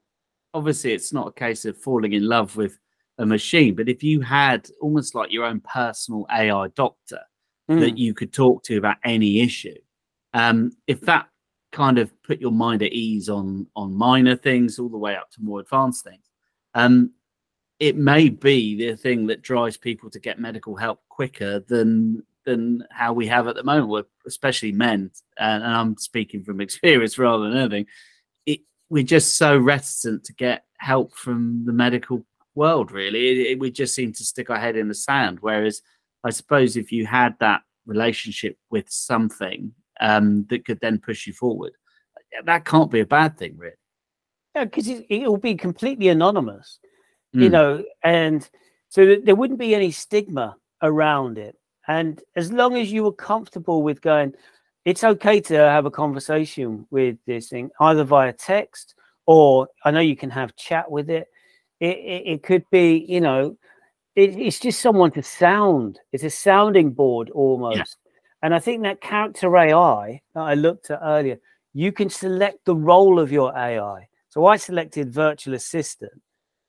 obviously 0.53 0.91
it's 0.91 1.13
not 1.13 1.29
a 1.29 1.31
case 1.31 1.63
of 1.63 1.77
falling 1.77 2.11
in 2.11 2.27
love 2.27 2.57
with 2.57 2.77
a 3.17 3.25
machine, 3.25 3.75
but 3.75 3.87
if 3.87 4.03
you 4.03 4.19
had 4.19 4.69
almost 4.81 5.15
like 5.15 5.31
your 5.31 5.45
own 5.45 5.61
personal 5.61 6.25
AI 6.29 6.67
doctor 6.75 7.21
mm. 7.69 7.79
that 7.79 7.97
you 7.97 8.13
could 8.13 8.33
talk 8.33 8.63
to 8.63 8.77
about 8.77 8.97
any 9.03 9.41
issue, 9.41 9.77
um, 10.33 10.71
if 10.87 11.01
that 11.01 11.27
kind 11.71 11.97
of 11.97 12.11
put 12.23 12.39
your 12.39 12.51
mind 12.51 12.81
at 12.81 12.93
ease 12.93 13.27
on 13.27 13.67
on 13.75 13.93
minor 13.93 14.35
things 14.35 14.79
all 14.79 14.89
the 14.89 14.97
way 14.97 15.15
up 15.15 15.29
to 15.31 15.41
more 15.41 15.59
advanced 15.59 16.03
things, 16.03 16.29
um, 16.73 17.11
it 17.79 17.95
may 17.95 18.29
be 18.29 18.77
the 18.77 18.95
thing 18.95 19.27
that 19.27 19.41
drives 19.41 19.77
people 19.77 20.09
to 20.09 20.19
get 20.19 20.39
medical 20.39 20.75
help 20.75 21.01
quicker 21.09 21.59
than 21.59 22.23
than 22.45 22.83
how 22.91 23.11
we 23.11 23.27
have 23.27 23.47
at 23.47 23.55
the 23.55 23.63
moment, 23.63 24.05
especially 24.25 24.71
men. 24.71 25.11
And, 25.37 25.63
and 25.63 25.73
I'm 25.73 25.97
speaking 25.97 26.43
from 26.43 26.61
experience 26.61 27.17
rather 27.17 27.49
than 27.49 27.57
anything. 27.57 27.87
It, 28.45 28.61
we're 28.89 29.03
just 29.03 29.37
so 29.37 29.57
reticent 29.57 30.23
to 30.25 30.33
get 30.33 30.65
help 30.77 31.15
from 31.15 31.65
the 31.65 31.73
medical 31.73 32.25
world. 32.53 32.91
Really, 32.91 33.27
it, 33.27 33.51
it, 33.51 33.59
we 33.59 33.71
just 33.71 33.95
seem 33.95 34.13
to 34.13 34.23
stick 34.23 34.49
our 34.49 34.59
head 34.59 34.77
in 34.77 34.87
the 34.87 34.93
sand. 34.93 35.39
Whereas, 35.41 35.81
I 36.25 36.31
suppose 36.31 36.75
if 36.75 36.91
you 36.91 37.05
had 37.05 37.35
that 37.39 37.61
relationship 37.85 38.57
with 38.69 38.89
something 38.89 39.71
um, 40.01 40.45
that 40.49 40.65
could 40.65 40.79
then 40.81 40.99
push 40.99 41.27
you 41.27 41.33
forward, 41.33 41.73
that 42.43 42.65
can't 42.65 42.91
be 42.91 42.99
a 42.99 43.05
bad 43.05 43.37
thing, 43.37 43.55
really. 43.57 43.75
Yeah, 44.55 44.65
because 44.65 44.87
it, 44.87 45.05
will 45.09 45.37
be 45.37 45.55
completely 45.55 46.09
anonymous 46.09 46.79
mm. 47.35 47.43
you 47.43 47.49
know, 47.49 47.83
and 48.03 48.47
so 48.89 49.17
there 49.23 49.35
wouldn't 49.35 49.59
be 49.59 49.75
any 49.75 49.91
stigma 49.91 50.55
around 50.81 51.37
it. 51.37 51.55
And 51.87 52.21
as 52.35 52.51
long 52.51 52.77
as 52.77 52.91
you 52.91 53.03
were 53.03 53.13
comfortable 53.13 53.83
with 53.83 54.01
going, 54.01 54.33
it's 54.85 55.03
okay 55.03 55.41
to 55.41 55.55
have 55.55 55.85
a 55.85 55.91
conversation 55.91 56.87
with 56.89 57.17
this 57.25 57.49
thing, 57.49 57.69
either 57.79 58.03
via 58.03 58.33
text 58.33 58.95
or 59.27 59.67
I 59.83 59.91
know 59.91 59.99
you 59.99 60.15
can 60.15 60.29
have 60.29 60.55
chat 60.55 60.89
with 60.89 61.09
it. 61.09 61.27
It, 61.79 61.97
it, 61.97 62.23
it 62.25 62.43
could 62.43 62.63
be, 62.71 63.05
you 63.07 63.21
know, 63.21 63.57
it, 64.15 64.37
it's 64.37 64.59
just 64.59 64.81
someone 64.81 65.11
to 65.11 65.23
sound. 65.23 65.99
It's 66.11 66.23
a 66.23 66.29
sounding 66.29 66.91
board 66.91 67.29
almost. 67.31 67.77
Yeah. 67.77 67.83
And 68.43 68.53
I 68.53 68.59
think 68.59 68.83
that 68.83 69.01
character 69.01 69.55
AI 69.57 70.21
that 70.33 70.41
I 70.41 70.53
looked 70.53 70.91
at 70.91 70.99
earlier, 71.01 71.37
you 71.73 71.91
can 71.91 72.09
select 72.09 72.65
the 72.65 72.75
role 72.75 73.19
of 73.19 73.31
your 73.31 73.55
AI. 73.57 74.07
So 74.29 74.45
I 74.45 74.57
selected 74.57 75.11
virtual 75.11 75.55
assistant 75.55 76.21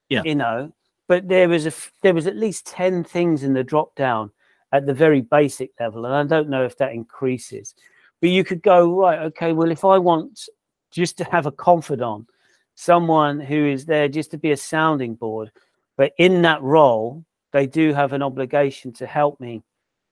yeah. 0.09 0.21
You 0.23 0.35
know, 0.35 0.73
but 1.07 1.27
there 1.27 1.49
was 1.49 1.65
a 1.65 1.73
there 2.01 2.13
was 2.13 2.27
at 2.27 2.35
least 2.35 2.65
10 2.67 3.03
things 3.03 3.43
in 3.43 3.53
the 3.53 3.63
drop 3.63 3.95
down 3.95 4.31
at 4.71 4.85
the 4.85 4.93
very 4.93 5.21
basic 5.21 5.71
level. 5.79 6.05
And 6.05 6.13
I 6.13 6.23
don't 6.23 6.49
know 6.49 6.63
if 6.63 6.77
that 6.77 6.93
increases. 6.93 7.73
But 8.21 8.31
you 8.31 8.43
could 8.43 8.61
go, 8.61 8.99
right, 8.99 9.19
okay, 9.19 9.53
well, 9.53 9.71
if 9.71 9.85
I 9.85 9.97
want 9.97 10.49
just 10.91 11.17
to 11.17 11.23
have 11.25 11.45
a 11.45 11.51
confidant, 11.51 12.27
someone 12.75 13.39
who 13.39 13.67
is 13.67 13.85
there 13.85 14.07
just 14.07 14.31
to 14.31 14.37
be 14.37 14.51
a 14.51 14.57
sounding 14.57 15.15
board, 15.15 15.51
but 15.97 16.13
in 16.17 16.41
that 16.41 16.61
role, 16.61 17.23
they 17.53 17.67
do 17.67 17.93
have 17.93 18.13
an 18.13 18.21
obligation 18.21 18.91
to 18.93 19.07
help 19.07 19.39
me 19.39 19.63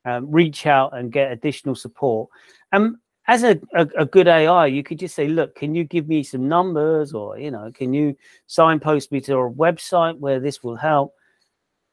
um, 0.06 0.32
reach 0.32 0.66
out 0.66 0.98
and 0.98 1.12
get 1.12 1.32
additional 1.32 1.76
support. 1.76 2.30
And 2.72 2.98
as 3.28 3.44
a, 3.44 3.60
a, 3.74 3.88
a, 3.98 4.06
good 4.06 4.28
AI, 4.28 4.68
you 4.68 4.84
could 4.84 5.00
just 5.00 5.16
say, 5.16 5.28
look, 5.28 5.56
can 5.56 5.74
you 5.74 5.84
give 5.84 6.08
me 6.08 6.22
some 6.24 6.48
numbers 6.48 7.14
or, 7.14 7.40
you 7.40 7.50
know, 7.50 7.72
can 7.74 7.94
you 7.94 8.16
signpost 8.46 9.12
me 9.12 9.20
to 9.22 9.38
a 9.38 9.52
website 9.52 10.20
where 10.20 10.40
this 10.40 10.64
will 10.64 10.76
help? 10.76 11.14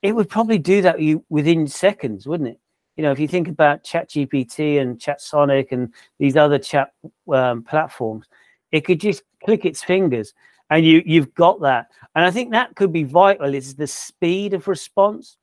It 0.03 0.15
would 0.15 0.29
probably 0.29 0.59
do 0.59 0.83
that 0.83 0.99
within 1.31 1.67
seconds, 1.67 2.27
wouldn't 2.27 2.51
it? 2.51 2.61
You 2.97 3.03
know, 3.03 3.13
if 3.13 3.19
you 3.19 3.29
think 3.29 3.49
about 3.49 3.85
ChatGPT 3.85 4.81
and 4.81 4.99
ChatSonic 4.99 5.69
and 5.71 5.95
these 6.19 6.37
other 6.37 6.59
chat 6.59 6.93
um, 7.33 7.63
platforms, 7.63 8.27
it 8.71 8.83
could 8.83 9.01
just 9.01 9.23
click 9.45 9.65
its 9.65 9.83
fingers 9.83 10.35
and 10.73 10.87
you 10.87 11.03
you've 11.05 11.35
got 11.35 11.61
that. 11.61 11.89
And 12.15 12.25
I 12.25 12.31
think 12.31 12.51
that 12.51 12.75
could 12.75 12.93
be 12.93 13.05
vital 13.05 13.55
is 13.55 13.75
the 13.75 13.87
speed 13.87 14.55
of 14.55 14.69
response. 14.69 15.37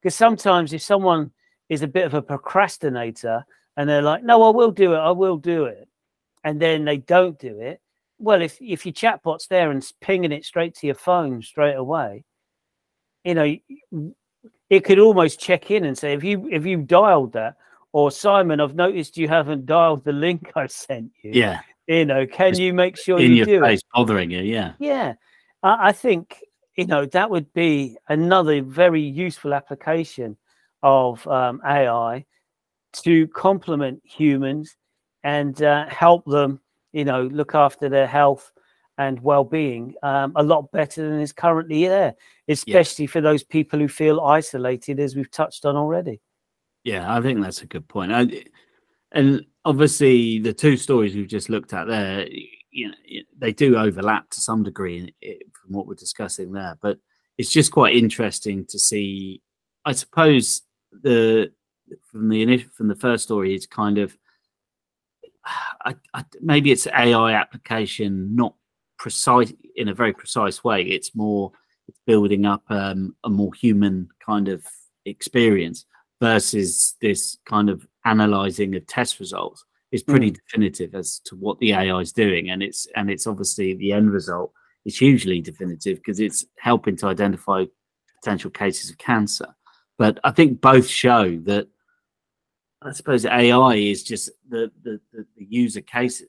Because 0.00 0.14
sometimes 0.14 0.72
if 0.72 0.80
someone 0.80 1.32
is 1.68 1.82
a 1.82 1.88
bit 1.88 2.06
of 2.06 2.14
a 2.14 2.22
procrastinator, 2.22 3.44
and 3.76 3.88
they're 3.88 4.00
like, 4.00 4.22
"No, 4.22 4.44
I 4.44 4.50
will 4.50 4.70
do 4.70 4.94
it. 4.94 4.98
I 4.98 5.10
will 5.10 5.38
do 5.38 5.64
it," 5.64 5.88
and 6.44 6.60
then 6.60 6.84
they 6.84 6.98
don't 6.98 7.36
do 7.38 7.58
it. 7.58 7.80
Well, 8.20 8.40
if 8.40 8.58
if 8.60 8.86
your 8.86 8.92
chatbot's 8.92 9.48
there 9.48 9.72
and 9.72 9.84
pinging 10.00 10.30
it 10.30 10.44
straight 10.44 10.76
to 10.76 10.86
your 10.86 10.94
phone 10.94 11.42
straight 11.42 11.74
away, 11.74 12.24
you 13.24 13.34
know, 13.34 13.56
it 14.70 14.84
could 14.84 15.00
almost 15.00 15.40
check 15.40 15.72
in 15.72 15.84
and 15.84 15.98
say, 15.98 16.12
"If 16.12 16.22
you 16.22 16.48
if 16.52 16.64
you 16.64 16.76
dialed 16.76 17.32
that," 17.32 17.56
or 17.92 18.12
Simon, 18.12 18.60
I've 18.60 18.76
noticed 18.76 19.18
you 19.18 19.26
haven't 19.26 19.66
dialed 19.66 20.04
the 20.04 20.12
link 20.12 20.52
I 20.54 20.68
sent 20.68 21.10
you. 21.24 21.32
Yeah, 21.34 21.60
you 21.86 22.04
know, 22.04 22.26
can 22.26 22.56
you 22.56 22.72
make 22.72 22.96
sure 22.96 23.18
in 23.18 23.30
you 23.30 23.36
your 23.36 23.46
do 23.46 23.60
face, 23.60 23.80
it? 23.80 23.86
bothering 23.94 24.30
you? 24.30 24.40
Yeah, 24.40 24.72
yeah. 24.78 25.14
I, 25.62 25.88
I 25.88 25.92
think 25.92 26.42
you 26.76 26.86
know 26.86 27.06
that 27.06 27.30
would 27.30 27.52
be 27.52 27.96
another 28.08 28.62
very 28.62 29.02
useful 29.02 29.54
application 29.54 30.36
of 30.82 31.26
um, 31.26 31.60
AI 31.64 32.24
to 32.92 33.28
complement 33.28 34.00
humans 34.04 34.76
and 35.24 35.62
uh, 35.62 35.86
help 35.88 36.24
them, 36.24 36.60
you 36.92 37.04
know, 37.04 37.24
look 37.24 37.54
after 37.54 37.88
their 37.88 38.06
health 38.06 38.52
and 38.98 39.20
well-being 39.20 39.94
um, 40.02 40.32
a 40.36 40.42
lot 40.42 40.70
better 40.72 41.08
than 41.08 41.20
is 41.20 41.32
currently 41.32 41.86
there, 41.86 42.14
especially 42.48 43.04
yeah. 43.04 43.10
for 43.10 43.20
those 43.20 43.42
people 43.42 43.78
who 43.78 43.88
feel 43.88 44.20
isolated, 44.20 44.98
as 45.00 45.14
we've 45.14 45.30
touched 45.30 45.66
on 45.66 45.76
already. 45.76 46.20
Yeah, 46.84 47.12
I 47.12 47.20
think 47.20 47.42
that's 47.42 47.62
a 47.62 47.66
good 47.66 47.86
point. 47.88 48.12
I, 48.12 48.44
and 49.12 49.44
obviously, 49.66 50.38
the 50.38 50.54
two 50.54 50.76
stories 50.76 51.14
we've 51.14 51.26
just 51.28 51.50
looked 51.50 51.74
at 51.74 51.88
there, 51.88 52.26
you 52.70 52.88
know, 52.88 52.94
they 53.36 53.52
do 53.52 53.76
overlap 53.76 54.30
to 54.30 54.40
some 54.40 54.62
degree 54.62 55.12
from 55.52 55.72
what 55.72 55.86
we're 55.86 55.94
discussing 55.94 56.52
there. 56.52 56.78
But 56.80 56.98
it's 57.36 57.50
just 57.50 57.72
quite 57.72 57.96
interesting 57.96 58.64
to 58.66 58.78
see. 58.78 59.42
I 59.84 59.92
suppose 59.92 60.62
the 61.02 61.52
from 62.10 62.28
the 62.28 62.42
initial 62.42 62.70
from 62.74 62.88
the 62.88 62.94
first 62.94 63.24
story 63.24 63.54
is 63.54 63.66
kind 63.66 63.98
of 63.98 64.16
I, 65.84 65.94
I, 66.14 66.24
maybe 66.40 66.72
it's 66.72 66.86
AI 66.88 67.32
application 67.32 68.34
not 68.34 68.54
precise 68.98 69.52
in 69.76 69.88
a 69.88 69.94
very 69.94 70.12
precise 70.12 70.64
way. 70.64 70.82
It's 70.82 71.14
more 71.14 71.52
it's 71.88 72.00
building 72.06 72.46
up 72.46 72.62
um, 72.70 73.14
a 73.24 73.30
more 73.30 73.52
human 73.54 74.08
kind 74.24 74.48
of 74.48 74.64
experience 75.04 75.86
versus 76.20 76.96
this 77.00 77.36
kind 77.46 77.68
of 77.68 77.86
analyzing 78.04 78.74
of 78.74 78.86
test 78.86 79.20
results. 79.20 79.64
is 79.92 80.02
pretty 80.02 80.30
mm. 80.30 80.34
definitive 80.34 80.94
as 80.94 81.20
to 81.24 81.36
what 81.36 81.58
the 81.58 81.72
AI 81.72 82.00
is 82.00 82.12
doing, 82.12 82.50
and 82.50 82.62
it's 82.62 82.86
and 82.96 83.10
it's 83.10 83.26
obviously 83.26 83.74
the 83.74 83.92
end 83.92 84.10
result 84.10 84.52
is 84.84 84.98
hugely 84.98 85.40
definitive 85.40 85.98
because 85.98 86.20
it's 86.20 86.44
helping 86.58 86.96
to 86.96 87.06
identify 87.06 87.64
potential 88.20 88.50
cases 88.50 88.90
of 88.90 88.98
cancer. 88.98 89.54
But 89.98 90.18
I 90.24 90.30
think 90.30 90.60
both 90.60 90.86
show 90.86 91.36
that 91.44 91.68
I 92.82 92.92
suppose 92.92 93.24
AI 93.24 93.74
is 93.74 94.02
just 94.02 94.30
the 94.48 94.70
the, 94.82 95.00
the, 95.12 95.26
user 95.36 95.80
cases 95.80 96.28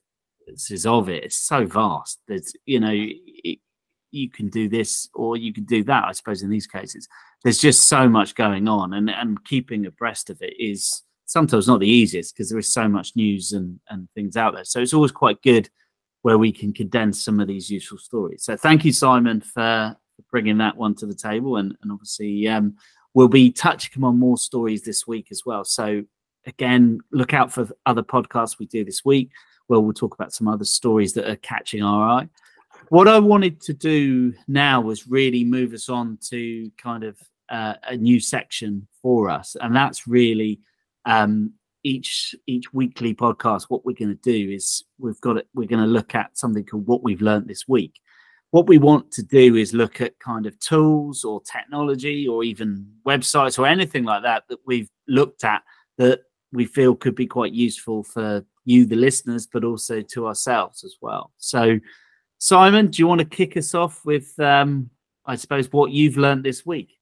of 0.85 1.09
it. 1.09 1.23
It's 1.23 1.37
so 1.37 1.65
vast. 1.65 2.19
There's 2.27 2.53
you 2.65 2.79
know 2.79 2.93
it, 2.93 3.59
you 4.11 4.29
can 4.29 4.49
do 4.49 4.69
this 4.69 5.09
or 5.13 5.37
you 5.37 5.53
can 5.53 5.65
do 5.65 5.83
that. 5.85 6.05
I 6.05 6.11
suppose 6.11 6.41
in 6.41 6.49
these 6.49 6.67
cases, 6.67 7.07
there's 7.43 7.59
just 7.59 7.87
so 7.87 8.07
much 8.07 8.35
going 8.35 8.67
on, 8.67 8.93
and 8.93 9.09
and 9.09 9.43
keeping 9.45 9.85
abreast 9.85 10.29
of 10.29 10.41
it 10.41 10.53
is 10.59 11.03
sometimes 11.25 11.67
not 11.67 11.79
the 11.79 11.89
easiest 11.89 12.33
because 12.33 12.49
there 12.49 12.59
is 12.59 12.71
so 12.71 12.87
much 12.87 13.15
news 13.15 13.51
and 13.51 13.79
and 13.89 14.07
things 14.15 14.37
out 14.37 14.53
there. 14.53 14.63
So 14.63 14.79
it's 14.79 14.93
always 14.93 15.11
quite 15.11 15.41
good 15.41 15.69
where 16.21 16.37
we 16.37 16.51
can 16.51 16.73
condense 16.73 17.23
some 17.23 17.39
of 17.39 17.47
these 17.47 17.69
useful 17.69 17.97
stories. 17.97 18.43
So 18.43 18.57
thank 18.57 18.83
you, 18.83 18.91
Simon, 18.91 19.39
for, 19.41 19.95
bringing 20.31 20.57
that 20.57 20.75
one 20.75 20.95
to 20.95 21.05
the 21.05 21.15
table, 21.15 21.57
and 21.57 21.75
and 21.81 21.91
obviously 21.91 22.47
um, 22.47 22.75
we'll 23.13 23.27
be 23.27 23.51
touching 23.51 24.03
on 24.03 24.17
more 24.17 24.37
stories 24.37 24.83
this 24.83 25.05
week 25.05 25.27
as 25.31 25.43
well. 25.45 25.63
So 25.63 26.03
again, 26.45 26.99
look 27.11 27.33
out 27.33 27.51
for 27.51 27.69
other 27.85 28.03
podcasts 28.03 28.57
we 28.57 28.65
do 28.65 28.83
this 28.83 29.05
week 29.05 29.29
where 29.67 29.79
we'll 29.79 29.93
talk 29.93 30.15
about 30.15 30.33
some 30.33 30.47
other 30.47 30.65
stories 30.65 31.13
that 31.13 31.29
are 31.29 31.35
catching 31.37 31.83
our 31.83 32.07
eye. 32.07 32.29
What 32.89 33.07
I 33.07 33.19
wanted 33.19 33.59
to 33.61 33.73
do 33.73 34.33
now 34.47 34.79
was 34.81 35.07
really 35.07 35.43
move 35.43 35.73
us 35.73 35.89
on 35.89 36.17
to 36.29 36.71
kind 36.77 37.03
of 37.03 37.17
uh, 37.49 37.73
a 37.83 37.97
new 37.97 38.19
section 38.19 38.87
for 39.01 39.29
us, 39.29 39.55
and 39.59 39.75
that's 39.75 40.07
really 40.07 40.61
um, 41.05 41.53
each 41.83 42.33
each 42.45 42.73
weekly 42.73 43.13
podcast. 43.13 43.65
What 43.67 43.85
we're 43.85 43.93
going 43.93 44.17
to 44.17 44.21
do 44.21 44.51
is 44.53 44.83
we've 44.99 45.19
got 45.21 45.37
it. 45.37 45.47
We're 45.53 45.67
going 45.67 45.83
to 45.83 45.89
look 45.89 46.15
at 46.15 46.37
something 46.37 46.63
called 46.65 46.87
what 46.87 47.03
we've 47.03 47.21
learned 47.21 47.47
this 47.47 47.67
week. 47.67 47.93
What 48.51 48.67
we 48.67 48.77
want 48.77 49.11
to 49.11 49.23
do 49.23 49.55
is 49.55 49.73
look 49.73 49.99
at 49.99 50.19
kind 50.19 50.45
of 50.45 50.57
tools 50.59 51.25
or 51.25 51.41
technology 51.41 52.25
or 52.25 52.45
even 52.45 52.87
websites 53.05 53.59
or 53.59 53.67
anything 53.67 54.05
like 54.05 54.23
that 54.23 54.43
that 54.47 54.59
we've 54.65 54.89
looked 55.09 55.43
at 55.43 55.63
that 55.97 56.21
we 56.53 56.65
feel 56.65 56.95
could 56.95 57.15
be 57.15 57.27
quite 57.27 57.51
useful 57.51 58.03
for 58.03 58.45
you, 58.63 58.85
the 58.85 58.95
listeners, 58.95 59.45
but 59.45 59.65
also 59.65 60.01
to 60.01 60.27
ourselves 60.27 60.83
as 60.83 60.95
well. 61.01 61.31
So, 61.37 61.79
Simon, 62.39 62.87
do 62.87 63.01
you 63.01 63.07
want 63.07 63.19
to 63.19 63.25
kick 63.25 63.57
us 63.57 63.73
off 63.73 64.05
with, 64.05 64.39
um, 64.39 64.89
I 65.25 65.35
suppose, 65.35 65.71
what 65.71 65.91
you've 65.91 66.17
learned 66.17 66.43
this 66.43 66.65
week? 66.65 66.97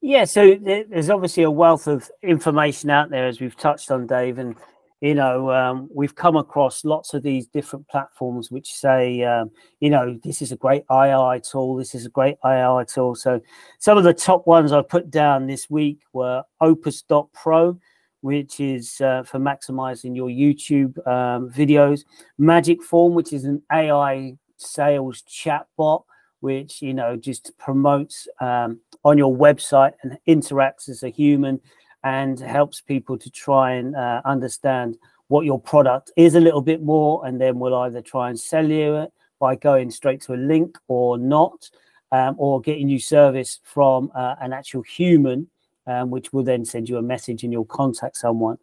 Yeah, 0.00 0.24
so 0.24 0.56
there's 0.56 1.10
obviously 1.10 1.44
a 1.44 1.50
wealth 1.50 1.86
of 1.86 2.10
information 2.22 2.90
out 2.90 3.10
there, 3.10 3.28
as 3.28 3.40
we've 3.40 3.56
touched 3.56 3.90
on, 3.90 4.06
Dave, 4.06 4.38
and 4.38 4.56
you 5.00 5.14
know 5.14 5.50
um, 5.50 5.88
we've 5.94 6.14
come 6.14 6.36
across 6.36 6.84
lots 6.84 7.14
of 7.14 7.22
these 7.22 7.46
different 7.46 7.86
platforms 7.88 8.50
which 8.50 8.72
say, 8.72 9.22
um, 9.22 9.50
you 9.78 9.90
know, 9.90 10.18
this 10.24 10.42
is 10.42 10.50
a 10.50 10.56
great 10.56 10.82
AI 10.90 11.38
tool, 11.38 11.76
this 11.76 11.94
is 11.94 12.04
a 12.04 12.10
great 12.10 12.36
AI 12.44 12.84
tool. 12.84 13.14
So 13.14 13.40
some 13.78 13.96
of 13.96 14.02
the 14.02 14.12
top 14.12 14.44
ones 14.46 14.72
I 14.72 14.82
put 14.82 15.08
down 15.08 15.46
this 15.46 15.70
week 15.70 16.00
were 16.12 16.42
Opus.pro 16.60 17.78
which 18.22 18.60
is 18.60 19.00
uh, 19.00 19.22
for 19.24 19.38
maximizing 19.38 20.16
your 20.16 20.28
YouTube 20.28 20.96
um, 21.06 21.50
videos. 21.50 22.04
Magic 22.38 22.82
Form, 22.82 23.14
which 23.14 23.32
is 23.32 23.44
an 23.44 23.60
AI 23.70 24.36
sales 24.62 25.22
chatbot, 25.28 26.04
which 26.40 26.82
you 26.82 26.94
know 26.94 27.16
just 27.16 27.52
promotes 27.58 28.28
um, 28.40 28.80
on 29.04 29.18
your 29.18 29.34
website 29.34 29.92
and 30.02 30.18
interacts 30.26 30.88
as 30.88 31.02
a 31.02 31.08
human 31.08 31.60
and 32.04 32.40
helps 32.40 32.80
people 32.80 33.16
to 33.16 33.30
try 33.30 33.72
and 33.72 33.94
uh, 33.94 34.20
understand 34.24 34.96
what 35.28 35.46
your 35.46 35.60
product 35.60 36.10
is 36.16 36.34
a 36.34 36.40
little 36.40 36.62
bit 36.62 36.82
more, 36.82 37.24
and 37.26 37.40
then 37.40 37.58
we'll 37.58 37.76
either 37.76 38.02
try 38.02 38.28
and 38.28 38.38
sell 38.38 38.68
you 38.68 38.96
it 38.96 39.12
by 39.38 39.54
going 39.56 39.90
straight 39.90 40.20
to 40.20 40.34
a 40.34 40.36
link 40.36 40.78
or 40.88 41.16
not, 41.16 41.70
um, 42.10 42.34
or 42.38 42.60
getting 42.60 42.88
you 42.88 42.98
service 42.98 43.60
from 43.64 44.10
uh, 44.14 44.34
an 44.40 44.52
actual 44.52 44.82
human 44.82 45.48
um, 45.86 46.10
which 46.10 46.32
will 46.32 46.42
then 46.42 46.64
send 46.64 46.88
you 46.88 46.96
a 46.96 47.02
message 47.02 47.42
and 47.42 47.52
you'll 47.52 47.64
contact 47.64 48.16
someone. 48.16 48.58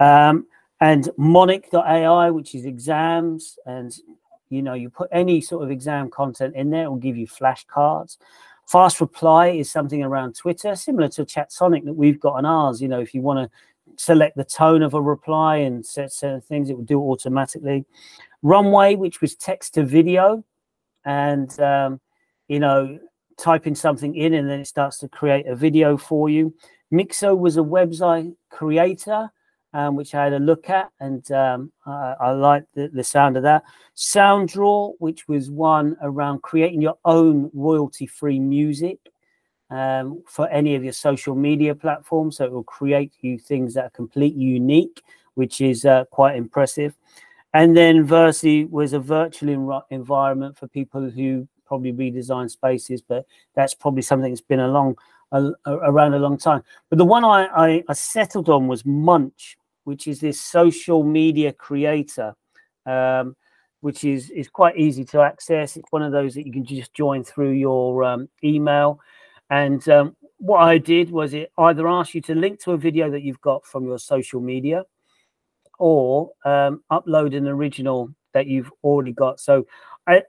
Um, 0.00 0.46
and 0.80 1.08
Monic.ai, 1.16 2.30
which 2.30 2.54
is 2.54 2.64
exams, 2.64 3.58
and 3.66 3.92
you 4.50 4.62
know, 4.62 4.74
you 4.74 4.90
put 4.90 5.08
any 5.12 5.40
sort 5.40 5.64
of 5.64 5.70
exam 5.70 6.10
content 6.10 6.54
in 6.54 6.70
there, 6.70 6.84
it 6.84 6.88
will 6.88 6.96
give 6.96 7.16
you 7.16 7.26
flashcards. 7.26 8.18
Fast 8.66 9.00
reply 9.00 9.48
is 9.48 9.70
something 9.70 10.02
around 10.02 10.36
Twitter, 10.36 10.74
similar 10.74 11.08
to 11.08 11.24
Chatsonic 11.24 11.84
that 11.84 11.94
we've 11.94 12.20
got 12.20 12.34
on 12.34 12.44
ours. 12.44 12.82
You 12.82 12.88
know, 12.88 13.00
if 13.00 13.14
you 13.14 13.22
want 13.22 13.50
to 13.50 13.94
select 13.96 14.36
the 14.36 14.44
tone 14.44 14.82
of 14.82 14.94
a 14.94 15.00
reply 15.00 15.56
and 15.56 15.84
set 15.84 16.12
certain 16.12 16.42
things, 16.42 16.68
it 16.68 16.76
will 16.76 16.84
do 16.84 17.00
automatically. 17.00 17.86
Runway, 18.42 18.94
which 18.94 19.20
was 19.20 19.34
text 19.34 19.74
to 19.74 19.84
video, 19.84 20.44
and 21.04 21.58
um, 21.60 22.00
you 22.48 22.60
know, 22.60 22.98
typing 23.38 23.74
something 23.74 24.14
in 24.14 24.34
and 24.34 24.50
then 24.50 24.60
it 24.60 24.66
starts 24.66 24.98
to 24.98 25.08
create 25.08 25.46
a 25.46 25.56
video 25.56 25.96
for 25.96 26.28
you. 26.28 26.54
Mixo 26.92 27.38
was 27.38 27.56
a 27.56 27.60
website 27.60 28.34
creator, 28.50 29.30
um, 29.74 29.96
which 29.96 30.14
I 30.14 30.24
had 30.24 30.32
a 30.32 30.38
look 30.38 30.70
at, 30.70 30.90
and 31.00 31.30
um, 31.32 31.72
I, 31.86 32.14
I 32.20 32.30
liked 32.30 32.74
the, 32.74 32.88
the, 32.88 33.04
sound 33.04 33.36
of 33.36 33.42
that. 33.42 33.64
Soundraw, 33.94 34.94
which 34.98 35.28
was 35.28 35.50
one 35.50 35.96
around 36.00 36.42
creating 36.42 36.80
your 36.80 36.98
own 37.04 37.50
royalty-free 37.52 38.40
music 38.40 38.98
um, 39.70 40.22
for 40.26 40.48
any 40.48 40.74
of 40.74 40.84
your 40.84 40.92
social 40.92 41.34
media 41.34 41.74
platforms. 41.74 42.38
So 42.38 42.44
it 42.44 42.52
will 42.52 42.64
create 42.64 43.12
you 43.20 43.38
things 43.38 43.74
that 43.74 43.84
are 43.84 43.90
completely 43.90 44.42
unique, 44.42 45.02
which 45.34 45.60
is 45.60 45.84
uh, 45.84 46.04
quite 46.06 46.36
impressive. 46.36 46.94
And 47.54 47.76
then 47.76 48.06
Versy 48.06 48.68
was 48.68 48.92
a 48.92 49.00
virtual 49.00 49.84
environment 49.90 50.58
for 50.58 50.68
people 50.68 51.10
who 51.10 51.48
probably 51.66 51.92
redesign 51.92 52.50
spaces, 52.50 53.02
but 53.02 53.26
that's 53.54 53.74
probably 53.74 54.02
something 54.02 54.30
that's 54.30 54.40
been 54.40 54.60
along 54.60 54.96
uh, 55.32 55.50
around 55.66 56.14
a 56.14 56.18
long 56.18 56.38
time. 56.38 56.62
But 56.88 56.98
the 56.98 57.04
one 57.04 57.24
I, 57.24 57.46
I, 57.46 57.84
I, 57.88 57.92
settled 57.92 58.48
on 58.48 58.66
was 58.66 58.86
Munch, 58.86 59.57
which 59.88 60.06
is 60.06 60.20
this 60.20 60.38
social 60.38 61.02
media 61.02 61.50
creator, 61.50 62.34
um, 62.84 63.34
which 63.80 64.04
is 64.04 64.28
is 64.28 64.46
quite 64.46 64.76
easy 64.76 65.02
to 65.02 65.22
access. 65.22 65.78
It's 65.78 65.90
one 65.90 66.02
of 66.02 66.12
those 66.12 66.34
that 66.34 66.44
you 66.46 66.52
can 66.52 66.66
just 66.66 66.92
join 66.92 67.24
through 67.24 67.52
your 67.52 68.04
um, 68.04 68.28
email. 68.44 69.00
And 69.48 69.88
um, 69.88 70.14
what 70.36 70.58
I 70.58 70.76
did 70.76 71.10
was 71.10 71.32
it 71.32 71.50
either 71.56 71.88
asks 71.88 72.14
you 72.14 72.20
to 72.20 72.34
link 72.34 72.60
to 72.64 72.72
a 72.72 72.76
video 72.76 73.10
that 73.10 73.22
you've 73.22 73.40
got 73.40 73.64
from 73.64 73.86
your 73.86 73.98
social 73.98 74.42
media, 74.42 74.84
or 75.78 76.32
um, 76.44 76.82
upload 76.92 77.34
an 77.34 77.48
original 77.48 78.12
that 78.34 78.46
you've 78.46 78.70
already 78.84 79.12
got. 79.12 79.40
So 79.40 79.66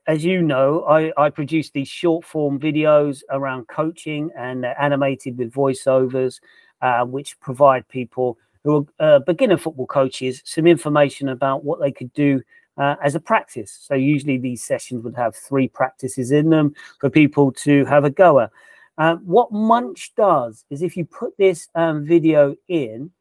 as 0.07 0.23
you 0.23 0.41
know, 0.41 0.85
I, 0.85 1.11
I 1.17 1.29
produce 1.29 1.69
these 1.69 1.89
short 1.89 2.23
form 2.23 2.59
videos 2.59 3.23
around 3.29 3.67
coaching 3.67 4.29
and 4.37 4.65
animated 4.65 5.37
with 5.37 5.51
voiceovers, 5.51 6.39
uh, 6.81 7.03
which 7.03 7.37
provide 7.41 7.85
people 7.89 8.37
who 8.63 8.87
are 8.99 9.15
uh, 9.15 9.19
beginner 9.19 9.57
football 9.57 9.87
coaches 9.87 10.41
some 10.45 10.67
information 10.67 11.29
about 11.29 11.63
what 11.63 11.79
they 11.79 11.91
could 11.91 12.11
do 12.13 12.41
uh, 12.77 12.95
as 13.03 13.15
a 13.15 13.19
practice. 13.19 13.77
So 13.81 13.95
usually 13.95 14.37
these 14.37 14.63
sessions 14.63 15.03
would 15.03 15.15
have 15.15 15.35
three 15.35 15.67
practices 15.67 16.31
in 16.31 16.49
them 16.49 16.73
for 16.99 17.09
people 17.09 17.51
to 17.53 17.85
have 17.85 18.05
a 18.05 18.09
go 18.09 18.39
at. 18.39 18.51
Uh, 18.97 19.15
what 19.17 19.51
Munch 19.51 20.13
does 20.15 20.65
is 20.69 20.81
if 20.81 20.97
you 20.97 21.05
put 21.05 21.37
this 21.37 21.69
um, 21.75 22.05
video 22.05 22.55
in, 22.67 23.11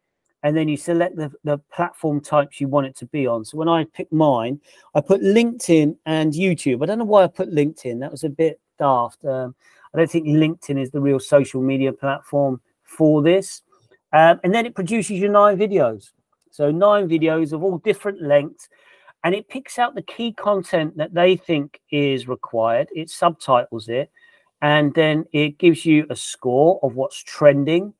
and 0.45 0.57
then 0.57 0.69
you 0.69 0.77
select 0.77 1.17
the, 1.17 1.33
the 1.45 1.59
platform 1.73 2.21
types 2.21 2.61
you 2.61 2.69
want 2.69 2.87
it 2.87 2.97
to 2.97 3.07
be 3.07 3.27
on. 3.27 3.45
So 3.45 3.59
when 3.59 3.69
I 3.69 3.85
pick 3.85 4.11
mine, 4.13 4.61
I 4.95 5.01
put 5.01 5.21
LinkedIn 5.21 5.97
and 6.07 6.33
YouTube. 6.33 6.83
I 6.83 6.87
don't 6.87 6.99
know 6.99 7.05
why 7.05 7.25
I 7.25 7.27
put 7.27 7.53
LinkedIn. 7.53 7.99
That 8.01 8.11
was 8.13 8.25
a 8.25 8.29
bit 8.29 8.61
daft. 8.79 9.25
Um, 9.25 9.55
I 9.93 9.99
don't 9.99 10.11
think 10.11 10.27
LinkedIn 10.27 10.81
is 10.81 10.91
the 10.91 11.01
real 11.01 11.19
social 11.19 11.61
media 11.61 11.93
platform 11.93 12.61
for 12.85 13.23
this. 13.23 13.63
Um, 14.13 14.41
and 14.43 14.55
then 14.55 14.67
it 14.67 14.75
produces 14.75 15.19
your 15.19 15.31
nine 15.31 15.59
videos. 15.59 16.11
So 16.51 16.71
nine 16.71 17.09
videos 17.09 17.53
of 17.53 17.63
all 17.63 17.79
different 17.79 18.23
lengths. 18.23 18.69
And 19.25 19.35
it 19.35 19.49
picks 19.49 19.79
out 19.79 19.95
the 19.95 20.03
key 20.03 20.33
content 20.33 20.97
that 20.97 21.13
they 21.13 21.37
think 21.37 21.81
is 21.91 22.29
required. 22.29 22.89
It 22.95 23.11
subtitles 23.11 23.89
it. 23.89 24.11
And 24.63 24.95
then 24.95 25.25
it 25.33 25.59
gives 25.59 25.85
you 25.85 26.07
a 26.09 26.17
score 26.17 26.81
of 26.83 26.95
what's 26.95 27.23
trending 27.23 27.95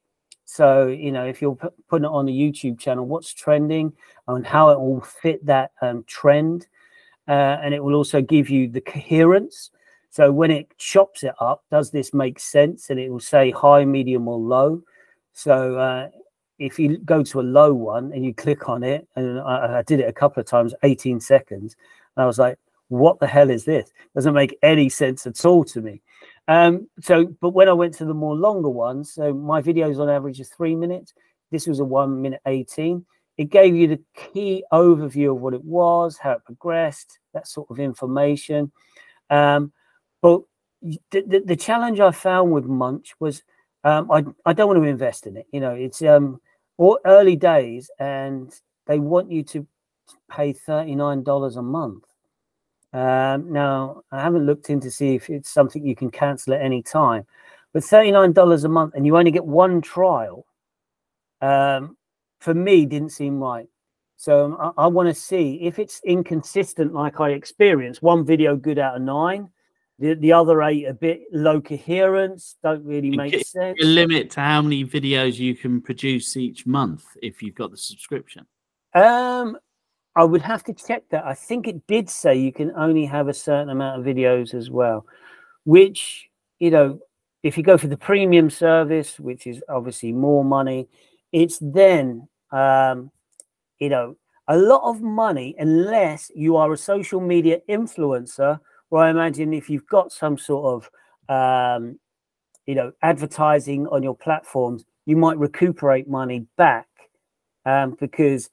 so, 0.51 0.87
you 0.87 1.13
know, 1.13 1.27
if 1.27 1.43
you're 1.43 1.59
putting 1.91 2.07
it 2.07 2.11
on 2.11 2.27
a 2.27 2.33
YouTube 2.33 2.79
channel, 2.79 3.05
what's 3.05 3.35
trending 3.35 3.93
and 4.27 4.47
how 4.47 4.71
it 4.71 4.81
will 4.81 5.03
fit 5.03 5.45
that 5.45 5.73
um, 5.83 6.05
trend. 6.07 6.67
Uh, 7.29 7.59
and 7.63 7.75
it 7.75 7.85
will 7.85 7.95
also 7.95 8.23
give 8.23 8.49
you 8.49 8.67
the 8.67 8.81
coherence. 8.81 9.71
So 10.09 10.33
when 10.33 10.51
it 10.51 10.67
chops 10.79 11.23
it 11.23 11.35
up, 11.39 11.65
does 11.71 11.91
this 11.91 12.15
make 12.15 12.41
sense? 12.41 12.89
And 12.89 12.99
it 12.99 13.11
will 13.11 13.21
say 13.21 13.51
high, 13.51 13.85
medium, 13.85 14.27
or 14.27 14.39
low. 14.39 14.83
So 15.33 15.77
uh, 15.77 16.09
if 16.59 16.79
you 16.79 16.99
go 16.99 17.23
to 17.23 17.41
a 17.41 17.43
low 17.43 17.73
one 17.73 18.13
and 18.13 18.25
you 18.25 18.35
click 18.35 18.69
on 18.69 18.83
it, 18.83 19.07
and 19.17 19.41
I, 19.41 19.79
I 19.79 19.83
did 19.83 20.01
it 20.01 20.09
a 20.09 20.13
couple 20.13 20.41
of 20.41 20.47
times, 20.47 20.75
18 20.83 21.21
seconds, 21.21 21.77
I 22.17 22.27
was 22.27 22.39
like, 22.39 22.59
what 22.89 23.21
the 23.21 23.27
hell 23.27 23.51
is 23.51 23.65
this? 23.65 23.91
Doesn't 24.15 24.35
make 24.35 24.59
any 24.63 24.89
sense 24.89 25.27
at 25.27 25.45
all 25.45 25.65
to 25.67 25.81
me. 25.81 26.01
Um, 26.49 26.89
so, 27.01 27.27
but 27.41 27.51
when 27.51 27.69
I 27.69 27.75
went 27.75 27.95
to 27.95 28.05
the 28.05 28.15
more 28.15 28.35
longer 28.35 28.71
ones, 28.71 29.13
so 29.13 29.33
my 29.33 29.63
videos 29.63 30.01
on 30.01 30.09
average 30.09 30.41
is 30.41 30.49
three 30.49 30.75
minutes. 30.75 31.13
This 31.51 31.67
was 31.67 31.81
a 31.81 31.85
one 31.85 32.21
minute 32.21 32.41
18. 32.47 33.05
it 33.37 33.51
gave 33.51 33.77
you 33.77 33.89
the 33.89 34.01
key 34.15 34.65
overview 34.73 35.31
of 35.31 35.41
what 35.41 35.55
it 35.55 35.65
was, 35.65 36.19
how 36.19 36.33
it 36.33 36.45
progressed, 36.45 37.19
that 37.35 37.47
sort 37.47 37.71
of 37.71 37.79
information. 37.79 38.73
Um, 39.31 39.73
but 40.23 40.41
the, 40.83 40.99
the, 41.11 41.43
the, 41.45 41.57
challenge 41.57 42.01
I 42.01 42.11
found 42.13 42.53
with 42.53 42.65
Munch 42.65 43.13
was 43.21 43.43
um, 43.89 44.11
I, 44.11 44.25
I 44.45 44.53
don't 44.53 44.69
want 44.69 44.83
to 44.83 44.89
invest 44.89 45.27
in 45.27 45.37
it. 45.37 45.47
You 45.51 45.61
know, 45.61 45.73
it's 45.73 46.03
um, 46.03 46.41
all 46.77 46.99
early 47.07 47.37
days 47.37 47.91
and 47.99 48.53
they 48.87 48.99
want 48.99 49.31
you 49.31 49.43
to 49.45 49.67
pay 50.31 50.53
$39 50.53 51.57
a 51.57 51.63
month. 51.63 52.05
Um, 52.93 53.53
now, 53.53 54.03
I 54.13 54.21
haven't 54.21 54.47
looked 54.47 54.69
in 54.71 54.81
to 54.81 54.91
see 54.91 55.15
if 55.15 55.31
it's 55.31 55.51
something 55.51 55.85
you 55.87 55.97
can 55.97 56.11
cancel 56.11 56.55
at 56.55 56.61
any 56.61 56.83
time, 56.83 57.25
but 57.73 57.83
$39 57.83 58.65
a 58.65 58.69
month 58.69 58.95
and 58.95 59.07
you 59.07 59.17
only 59.17 59.31
get 59.31 59.45
one 59.45 59.81
trial, 59.81 60.47
um, 61.41 61.97
for 62.41 62.55
me, 62.55 62.85
didn't 62.85 63.11
seem 63.11 63.41
right. 63.41 63.69
So 64.17 64.45
um, 64.45 64.57
I, 64.77 64.85
I 64.85 64.87
want 64.89 65.09
to 65.09 65.15
see 65.15 65.61
if 65.63 65.79
it's 65.79 66.01
inconsistent, 66.05 66.93
like 66.93 67.21
I 67.21 67.31
experienced 67.31 68.03
one 68.03 68.25
video 68.25 68.55
good 68.57 68.79
out 68.79 68.97
of 68.97 69.03
nine, 69.03 69.51
the, 69.99 70.15
the 70.15 70.33
other 70.33 70.63
eight 70.63 70.87
a 70.87 70.95
bit 70.95 71.23
low 71.33 71.61
coherence, 71.61 72.57
don't 72.63 72.85
really 72.85 73.11
make 73.11 73.35
sense. 73.45 73.79
A 73.83 73.85
limit 73.85 74.31
to 74.31 74.41
how 74.41 74.63
many 74.63 74.85
videos 74.85 75.39
you 75.39 75.55
can 75.55 75.81
produce 75.81 76.37
each 76.37 76.67
month 76.67 77.05
if 77.21 77.43
you've 77.43 77.57
got 77.57 77.71
the 77.71 77.77
subscription. 77.77 78.47
Um, 78.95 79.59
I 80.15 80.25
would 80.25 80.43
have 80.43 80.65
to 80.65 80.73
check 80.73 81.05
that. 81.11 81.25
I 81.25 81.35
think 81.35 81.67
it 81.67 81.87
did 81.87 82.09
say 82.09 82.37
you 82.37 82.53
can 82.53 82.73
only 82.77 83.05
have 83.07 83.29
a 83.29 83.35
certain 83.35 83.71
amount 83.71 84.01
of 84.01 84.07
videos 84.07 84.55
as 84.55 84.71
well, 84.71 85.05
which, 85.65 86.29
you 86.59 86.71
know, 86.71 87.01
if 87.43 87.57
you 87.57 87.63
go 87.63 87.79
for 87.79 87.87
the 87.87 87.97
premium 87.97 88.51
service, 88.51 89.19
which 89.21 89.47
is 89.47 89.63
obviously 89.69 90.13
more 90.13 90.45
money, 90.45 90.89
it's 91.33 91.59
then, 91.61 92.29
um, 92.51 93.11
you 93.79 93.89
know, 93.89 94.17
a 94.49 94.57
lot 94.57 94.83
of 94.83 95.03
money 95.03 95.55
unless 95.59 96.31
you 96.35 96.57
are 96.57 96.73
a 96.73 96.79
social 96.79 97.21
media 97.21 97.61
influencer. 97.69 98.59
Where 98.89 99.05
I 99.05 99.11
imagine 99.11 99.53
if 99.53 99.69
you've 99.69 99.87
got 99.87 100.13
some 100.13 100.39
sort 100.39 100.85
of, 101.29 101.79
um, 101.79 101.99
you 102.67 102.75
know, 102.75 102.93
advertising 103.03 103.87
on 103.89 104.03
your 104.03 104.17
platforms, 104.17 104.85
you 105.07 105.17
might 105.17 105.39
recuperate 105.39 106.09
money 106.09 106.47
back 106.57 106.89
um, 107.65 107.97
because 107.99 108.51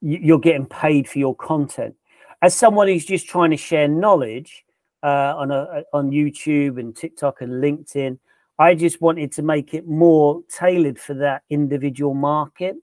you're 0.00 0.38
getting 0.38 0.66
paid 0.66 1.08
for 1.08 1.18
your 1.18 1.34
content. 1.34 1.94
As 2.40 2.54
someone 2.54 2.88
who's 2.88 3.04
just 3.04 3.26
trying 3.26 3.50
to 3.50 3.56
share 3.56 3.88
knowledge 3.88 4.64
uh, 5.02 5.34
on 5.36 5.50
a 5.50 5.82
on 5.92 6.10
YouTube 6.10 6.78
and 6.78 6.94
TikTok 6.94 7.40
and 7.40 7.54
LinkedIn, 7.54 8.18
I 8.58 8.74
just 8.74 9.00
wanted 9.00 9.32
to 9.32 9.42
make 9.42 9.74
it 9.74 9.86
more 9.86 10.42
tailored 10.48 10.98
for 10.98 11.14
that 11.14 11.42
individual 11.50 12.14
market. 12.14 12.76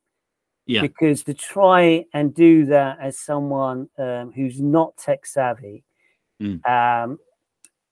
Yeah. 0.65 0.81
Because 0.81 1.23
to 1.23 1.33
try 1.33 2.05
and 2.13 2.33
do 2.33 2.65
that 2.65 2.97
as 2.99 3.19
someone 3.19 3.87
um, 3.99 4.31
who's 4.35 4.59
not 4.59 4.97
tech 4.97 5.25
savvy 5.25 5.83
mm. 6.41 6.65
um, 6.67 7.19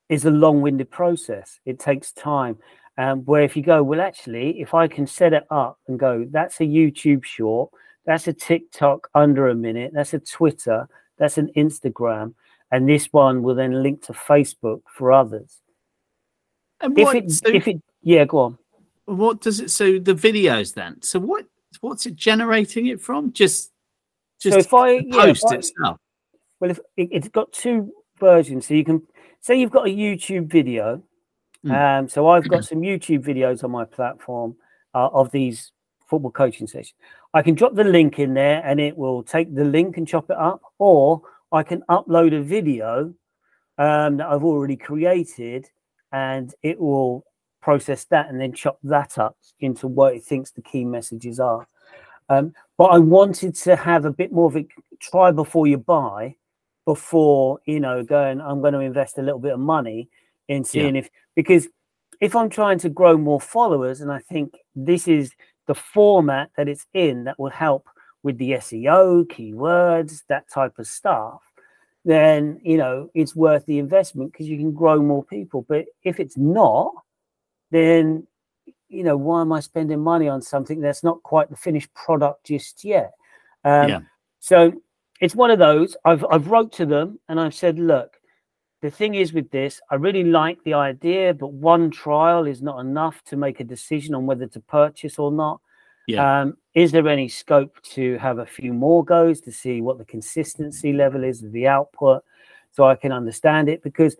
is 0.09 0.25
a 0.25 0.31
long-winded 0.31 0.89
process. 0.91 1.59
It 1.65 1.79
takes 1.79 2.11
time. 2.11 2.57
Um, 2.97 3.21
where 3.21 3.41
if 3.41 3.57
you 3.57 3.63
go, 3.63 3.81
well, 3.81 4.01
actually, 4.01 4.61
if 4.61 4.75
I 4.75 4.87
can 4.87 5.07
set 5.07 5.33
it 5.33 5.45
up 5.49 5.79
and 5.87 5.97
go, 5.97 6.27
that's 6.29 6.59
a 6.59 6.63
YouTube 6.63 7.23
short 7.23 7.71
that's 8.05 8.27
a 8.27 8.33
TikTok 8.33 9.09
under 9.15 9.49
a 9.49 9.55
minute. 9.55 9.91
That's 9.93 10.13
a 10.13 10.19
Twitter. 10.19 10.87
That's 11.17 11.37
an 11.37 11.51
Instagram. 11.55 12.33
And 12.71 12.89
this 12.89 13.07
one 13.07 13.43
will 13.43 13.55
then 13.55 13.83
link 13.83 14.03
to 14.03 14.13
Facebook 14.13 14.81
for 14.87 15.11
others. 15.11 15.61
And 16.81 16.97
what, 16.97 17.15
if 17.15 17.23
it, 17.23 17.31
so 17.31 17.49
if 17.49 17.67
it, 17.67 17.81
yeah, 18.01 18.25
go 18.25 18.39
on. 18.39 18.57
What 19.05 19.41
does 19.41 19.59
it? 19.59 19.71
So 19.71 19.99
the 19.99 20.15
videos 20.15 20.73
then. 20.73 21.01
So 21.01 21.19
what? 21.19 21.45
What's 21.81 22.05
it 22.05 22.15
generating 22.15 22.87
it 22.87 23.01
from? 23.01 23.33
Just, 23.33 23.71
just 24.39 24.53
so 24.53 24.59
if 24.59 24.73
I 24.73 25.01
post 25.11 25.43
yeah, 25.49 25.53
if 25.53 25.59
itself. 25.59 25.97
well, 26.59 26.71
if 26.71 26.79
it, 26.97 27.09
it's 27.11 27.27
got 27.29 27.51
two 27.51 27.91
versions, 28.23 28.67
so 28.67 28.73
you 28.73 28.85
can 28.85 29.01
say 29.41 29.59
you've 29.59 29.77
got 29.77 29.87
a 29.87 29.91
YouTube 29.91 30.47
video. 30.47 31.03
Mm. 31.65 31.71
Um, 31.71 32.09
so 32.09 32.27
I've 32.27 32.47
got 32.47 32.65
some 32.65 32.81
YouTube 32.81 33.23
videos 33.23 33.63
on 33.63 33.71
my 33.71 33.85
platform 33.85 34.55
uh, 34.93 35.09
of 35.11 35.31
these 35.31 35.71
football 36.09 36.31
coaching 36.31 36.67
sessions. 36.67 36.95
I 37.33 37.41
can 37.41 37.55
drop 37.55 37.73
the 37.75 37.83
link 37.83 38.19
in 38.19 38.33
there 38.33 38.61
and 38.63 38.79
it 38.79 38.95
will 38.97 39.23
take 39.23 39.53
the 39.53 39.65
link 39.65 39.97
and 39.97 40.07
chop 40.07 40.29
it 40.29 40.37
up, 40.37 40.61
or 40.77 41.21
I 41.51 41.63
can 41.63 41.81
upload 41.89 42.37
a 42.37 42.41
video 42.41 43.13
um, 43.77 44.17
that 44.17 44.27
I've 44.27 44.43
already 44.43 44.77
created 44.77 45.65
and 46.11 46.53
it 46.61 46.79
will 46.79 47.25
process 47.61 48.05
that 48.05 48.29
and 48.29 48.39
then 48.39 48.53
chop 48.53 48.77
that 48.83 49.17
up 49.17 49.37
into 49.59 49.87
what 49.87 50.13
it 50.15 50.23
thinks 50.23 50.51
the 50.51 50.61
key 50.61 50.85
messages 50.85 51.39
are. 51.39 51.65
Um, 52.29 52.53
but 52.77 52.85
I 52.85 52.99
wanted 52.99 53.55
to 53.55 53.75
have 53.75 54.05
a 54.05 54.11
bit 54.11 54.31
more 54.31 54.47
of 54.47 54.57
a 54.57 54.65
try 54.99 55.31
before 55.31 55.67
you 55.67 55.77
buy, 55.77 56.35
before 56.85 57.59
you 57.65 57.79
know 57.79 58.03
going. 58.03 58.41
I'm 58.41 58.61
going 58.61 58.73
to 58.73 58.79
invest 58.79 59.17
a 59.17 59.21
little 59.21 59.39
bit 59.39 59.53
of 59.53 59.59
money 59.59 60.09
in 60.47 60.63
seeing 60.63 60.95
yeah. 60.95 61.01
if 61.01 61.09
because 61.35 61.67
if 62.21 62.35
I'm 62.35 62.49
trying 62.49 62.79
to 62.79 62.89
grow 62.89 63.17
more 63.17 63.41
followers, 63.41 64.01
and 64.01 64.11
I 64.11 64.19
think 64.19 64.55
this 64.75 65.07
is 65.07 65.31
the 65.67 65.75
format 65.75 66.51
that 66.57 66.67
it's 66.67 66.85
in 66.93 67.25
that 67.25 67.39
will 67.39 67.49
help 67.49 67.87
with 68.21 68.37
the 68.37 68.51
SEO, 68.51 69.25
keywords, 69.25 70.23
that 70.29 70.49
type 70.49 70.79
of 70.79 70.87
stuff, 70.87 71.41
then 72.05 72.59
you 72.63 72.77
know 72.77 73.09
it's 73.13 73.35
worth 73.35 73.65
the 73.65 73.79
investment 73.79 74.31
because 74.31 74.47
you 74.47 74.57
can 74.57 74.73
grow 74.73 75.01
more 75.01 75.23
people. 75.23 75.65
But 75.67 75.85
if 76.03 76.19
it's 76.19 76.37
not, 76.37 76.93
then 77.71 78.27
you 78.89 79.03
know 79.03 79.17
why 79.17 79.41
am 79.41 79.51
I 79.51 79.59
spending 79.59 79.99
money 79.99 80.27
on 80.27 80.41
something 80.41 80.81
that's 80.81 81.03
not 81.03 81.23
quite 81.23 81.49
the 81.49 81.57
finished 81.57 81.93
product 81.93 82.45
just 82.45 82.83
yet? 82.83 83.11
Um, 83.63 83.89
yeah. 83.89 83.99
So 84.39 84.73
it's 85.23 85.35
one 85.35 85.51
of 85.51 85.57
those. 85.57 85.95
I've 86.03 86.25
I've 86.29 86.47
wrote 86.47 86.73
to 86.73 86.85
them 86.85 87.17
and 87.29 87.39
I've 87.39 87.55
said, 87.55 87.79
look, 87.79 88.19
the 88.81 88.91
thing 88.91 89.15
is 89.15 89.31
with 89.31 89.49
this, 89.51 89.79
I 89.89 89.95
really 89.95 90.25
like 90.25 90.61
the 90.65 90.73
idea, 90.73 91.33
but 91.33 91.53
one 91.53 91.89
trial 91.89 92.45
is 92.45 92.61
not 92.61 92.79
enough 92.79 93.23
to 93.27 93.37
make 93.37 93.61
a 93.61 93.63
decision 93.63 94.15
on 94.15 94.25
whether 94.25 94.47
to 94.47 94.59
purchase 94.59 95.17
or 95.17 95.31
not. 95.31 95.61
Yeah. 96.07 96.41
Um, 96.41 96.57
is 96.73 96.91
there 96.91 97.07
any 97.07 97.29
scope 97.29 97.81
to 97.93 98.17
have 98.17 98.39
a 98.39 98.45
few 98.45 98.73
more 98.73 99.05
goes 99.05 99.39
to 99.41 99.51
see 99.53 99.79
what 99.79 99.97
the 99.97 100.03
consistency 100.03 100.91
level 100.91 101.23
is 101.23 101.41
of 101.41 101.53
the 101.53 101.67
output 101.67 102.25
so 102.73 102.83
I 102.83 102.95
can 102.95 103.13
understand 103.13 103.69
it? 103.69 103.81
Because, 103.81 104.17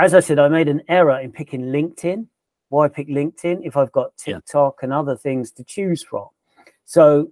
as 0.00 0.12
I 0.12 0.18
said, 0.18 0.40
I 0.40 0.48
made 0.48 0.66
an 0.66 0.82
error 0.88 1.20
in 1.20 1.30
picking 1.30 1.66
LinkedIn. 1.66 2.26
Why 2.70 2.88
pick 2.88 3.06
LinkedIn 3.06 3.64
if 3.64 3.76
I've 3.76 3.92
got 3.92 4.16
TikTok 4.16 4.78
yeah. 4.80 4.86
and 4.86 4.92
other 4.92 5.14
things 5.14 5.52
to 5.52 5.62
choose 5.62 6.02
from? 6.02 6.26
So, 6.84 7.30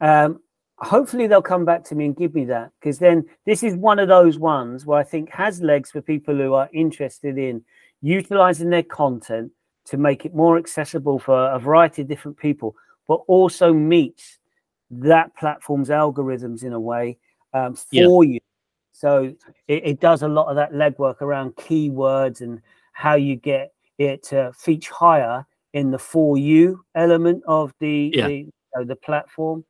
um, 0.00 0.40
hopefully 0.80 1.26
they'll 1.26 1.42
come 1.42 1.64
back 1.64 1.84
to 1.84 1.94
me 1.94 2.06
and 2.06 2.16
give 2.16 2.34
me 2.34 2.44
that 2.44 2.70
because 2.80 2.98
then 2.98 3.24
this 3.46 3.62
is 3.62 3.74
one 3.74 3.98
of 3.98 4.08
those 4.08 4.38
ones 4.38 4.86
where 4.86 4.98
I 4.98 5.04
think 5.04 5.30
has 5.30 5.60
legs 5.60 5.90
for 5.90 6.00
people 6.00 6.36
who 6.36 6.54
are 6.54 6.68
interested 6.72 7.36
in 7.36 7.64
utilizing 8.00 8.70
their 8.70 8.84
content 8.84 9.50
to 9.86 9.96
make 9.96 10.24
it 10.24 10.34
more 10.34 10.56
accessible 10.56 11.18
for 11.18 11.50
a 11.50 11.58
variety 11.58 12.02
of 12.02 12.08
different 12.08 12.36
people, 12.36 12.76
but 13.08 13.20
also 13.26 13.72
meets 13.72 14.38
that 14.90 15.34
platform's 15.36 15.88
algorithms 15.88 16.62
in 16.62 16.72
a 16.72 16.80
way 16.80 17.18
um, 17.54 17.74
for 17.74 18.24
yeah. 18.24 18.34
you. 18.34 18.40
So 18.92 19.34
it, 19.66 19.86
it, 19.86 20.00
does 20.00 20.22
a 20.22 20.28
lot 20.28 20.48
of 20.48 20.56
that 20.56 20.72
legwork 20.72 21.22
around 21.22 21.56
keywords 21.56 22.40
and 22.40 22.60
how 22.92 23.14
you 23.14 23.36
get 23.36 23.72
it 23.96 24.22
to 24.24 24.52
feature 24.56 24.92
higher 24.92 25.46
in 25.72 25.90
the 25.90 25.98
for 25.98 26.36
you 26.36 26.84
element 26.94 27.42
of 27.46 27.72
the 27.80 28.12
yeah. 28.14 28.26
the, 28.26 28.34
you 28.34 28.52
know, 28.74 28.84
the 28.84 28.96
platform. 28.96 29.64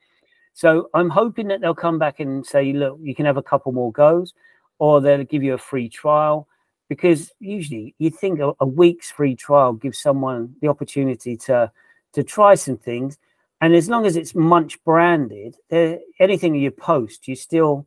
So 0.58 0.90
I'm 0.92 1.08
hoping 1.08 1.46
that 1.48 1.60
they'll 1.60 1.72
come 1.72 2.00
back 2.00 2.18
and 2.18 2.44
say, 2.44 2.72
look, 2.72 2.98
you 3.00 3.14
can 3.14 3.26
have 3.26 3.36
a 3.36 3.42
couple 3.44 3.70
more 3.70 3.92
goes, 3.92 4.34
or 4.80 5.00
they'll 5.00 5.22
give 5.22 5.44
you 5.44 5.54
a 5.54 5.58
free 5.58 5.88
trial. 5.88 6.48
Because 6.88 7.30
usually 7.38 7.94
you 7.98 8.10
think 8.10 8.40
a, 8.40 8.66
week's 8.66 9.08
free 9.08 9.36
trial 9.36 9.74
gives 9.74 10.00
someone 10.00 10.56
the 10.60 10.66
opportunity 10.66 11.36
to 11.36 11.70
to 12.12 12.24
try 12.24 12.56
some 12.56 12.76
things. 12.76 13.18
And 13.60 13.72
as 13.72 13.88
long 13.88 14.04
as 14.04 14.16
it's 14.16 14.34
Munch 14.34 14.82
branded, 14.82 15.54
anything 15.70 16.56
you 16.56 16.72
post, 16.72 17.28
you 17.28 17.36
still 17.36 17.86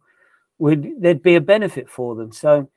would 0.57 0.93
there'd 0.97 1.21
be 1.21 1.35
a 1.35 1.41
benefit 1.41 1.89
for 1.89 2.15
them. 2.15 2.31
So 2.31 2.69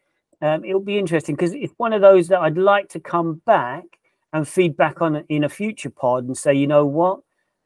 um, 0.43 0.65
it'll 0.65 0.81
be 0.81 0.99
interesting 0.99 1.37
because 1.37 1.53
it's 1.53 1.75
one 1.77 1.93
of 1.93 2.01
those 2.01 2.27
that 2.29 2.41
I'd 2.41 2.59
like 2.59 2.89
to 2.89 2.99
come 2.99 3.43
back 3.47 3.85
and 4.33 4.49
feedback 4.49 5.01
on 5.01 5.25
in 5.29 5.45
a 5.45 5.49
future 5.49 5.91
pod 5.91 6.25
and 6.25 6.37
say, 6.37 6.53
you 6.53 6.67
know 6.67 6.85
what, 6.85 7.21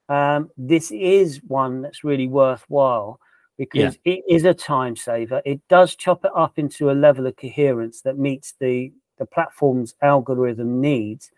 um, 0.09 0.51
this 0.57 0.91
is 0.91 1.41
one 1.47 1.83
that's 1.83 2.05
really 2.05 2.29
worthwhile 2.29 3.21
because 3.59 3.99
yeah. 4.05 4.15
it 4.15 4.25
is 4.29 4.45
a 4.45 4.55
time 4.55 4.97
saver. 4.97 5.43
It 5.45 5.61
does 5.69 5.95
chop 5.95 6.25
it 6.25 6.31
up 6.35 6.59
into 6.59 6.91
a 6.91 6.93
level 6.93 7.27
of 7.27 7.37
coherence 7.37 8.01
that 8.03 8.19
meets 8.19 8.55
the 8.61 8.93
the 9.19 9.27
platform's 9.27 9.95
algorithm 10.01 10.81
needs, 10.81 11.31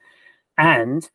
and 0.58 1.08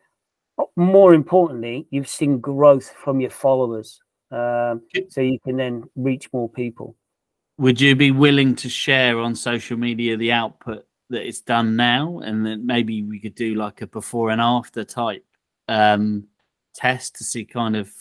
more 0.75 1.13
importantly, 1.13 1.85
you've 1.91 2.09
seen 2.09 2.39
growth 2.39 2.91
from 3.03 3.19
your 3.21 3.29
followers, 3.29 4.01
um, 4.31 4.81
so 5.09 5.21
you 5.21 5.39
can 5.39 5.57
then 5.57 5.83
reach 5.95 6.31
more 6.33 6.49
people. 6.49 6.95
Would 7.57 7.79
you 7.79 7.95
be 7.95 8.11
willing 8.11 8.55
to 8.55 8.69
share 8.69 9.19
on 9.19 9.35
social 9.35 9.77
media 9.77 10.17
the 10.17 10.31
output 10.31 10.85
that 11.11 11.27
it's 11.27 11.41
done 11.41 11.75
now, 11.75 12.19
and 12.19 12.45
then 12.45 12.65
maybe 12.65 13.03
we 13.03 13.19
could 13.19 13.35
do 13.35 13.53
like 13.55 13.81
a 13.81 13.87
before 13.87 14.31
and 14.31 14.41
after 14.41 14.83
type 14.83 15.23
um, 15.67 16.27
test 16.75 17.15
to 17.15 17.23
see 17.23 17.45
kind 17.45 17.75
of 17.75 17.91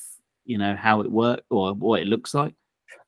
you 0.45 0.59
know 0.59 0.77
how 0.77 1.01
it 1.01 1.11
worked 1.11 1.47
or 1.51 1.73
what 1.75 2.01
it 2.01 2.07
looks 2.07 2.35
like? 2.35 2.55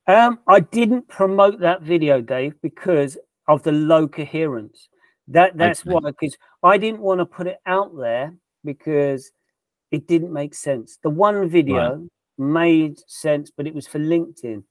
Um, 0.06 0.38
I 0.46 0.60
didn't 0.60 1.08
promote 1.08 1.60
that 1.60 1.82
video, 1.82 2.20
Dave, 2.20 2.54
because 2.62 3.18
of 3.48 3.62
the 3.62 3.72
low 3.72 4.06
coherence. 4.06 4.88
That 5.28 5.56
that's 5.56 5.80
okay. 5.80 5.90
why 5.90 6.00
because 6.10 6.36
I 6.62 6.78
didn't 6.78 7.00
want 7.00 7.20
to 7.20 7.26
put 7.26 7.46
it 7.46 7.58
out 7.66 7.96
there 7.96 8.34
because 8.64 9.30
it 9.90 10.06
didn't 10.06 10.32
make 10.32 10.54
sense. 10.54 10.98
The 11.02 11.10
one 11.10 11.48
video 11.48 11.96
right. 11.96 12.08
made 12.38 12.98
sense, 13.06 13.50
but 13.56 13.66
it 13.66 13.74
was 13.74 13.86
for 13.86 13.98
LinkedIn. 13.98 14.62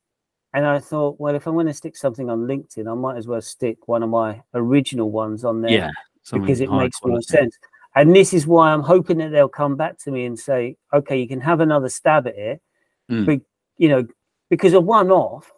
And 0.54 0.66
I 0.66 0.80
thought, 0.80 1.20
well, 1.20 1.36
if 1.36 1.48
I'm 1.48 1.56
going 1.56 1.66
to 1.68 1.74
stick 1.74 1.98
something 1.98 2.30
on 2.30 2.48
LinkedIn, 2.48 2.90
I 2.90 2.96
might 2.96 3.18
as 3.18 3.28
well 3.28 3.42
stick 3.42 3.90
one 3.90 4.04
of 4.04 4.10
my 4.10 4.42
original 4.54 5.12
ones 5.12 5.44
on 5.44 5.62
there 5.62 5.72
yeah, 5.72 5.92
because 6.32 6.62
it 6.62 6.72
makes 6.72 6.98
more 7.04 7.22
sense. 7.22 7.58
And 7.96 8.16
this 8.16 8.34
is 8.34 8.46
why 8.46 8.72
I'm 8.72 8.82
hoping 8.82 9.18
that 9.20 9.32
they'll 9.32 9.48
come 9.48 9.76
back 9.76 9.98
to 10.00 10.12
me 10.12 10.26
and 10.26 10.38
say, 10.38 10.76
okay, 10.94 11.18
you 11.18 11.28
can 11.28 11.40
have 11.42 11.62
another 11.62 11.90
stab 11.90 12.28
at 12.28 12.38
it. 12.38 12.62
Mm. 13.10 13.26
But, 13.26 13.42
you 13.78 13.88
know, 13.88 14.06
because 14.50 14.74
a 14.74 14.82
one 14.82 15.12
off 15.12 15.52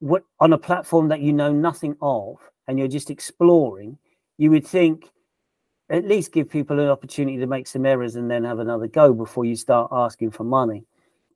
what 0.00 0.22
on 0.40 0.52
a 0.52 0.58
platform 0.58 1.08
that 1.08 1.20
you 1.20 1.32
know 1.32 1.52
nothing 1.52 1.96
of 2.02 2.36
and 2.66 2.78
you're 2.78 2.88
just 2.88 3.10
exploring, 3.10 3.98
you 4.38 4.50
would 4.50 4.66
think 4.66 5.10
at 5.90 6.06
least 6.06 6.32
give 6.32 6.48
people 6.48 6.80
an 6.80 6.88
opportunity 6.88 7.38
to 7.38 7.46
make 7.46 7.66
some 7.66 7.86
errors 7.86 8.16
and 8.16 8.30
then 8.30 8.44
have 8.44 8.58
another 8.58 8.86
go 8.86 9.12
before 9.12 9.44
you 9.44 9.54
start 9.54 9.88
asking 9.92 10.30
for 10.30 10.44
money. 10.44 10.84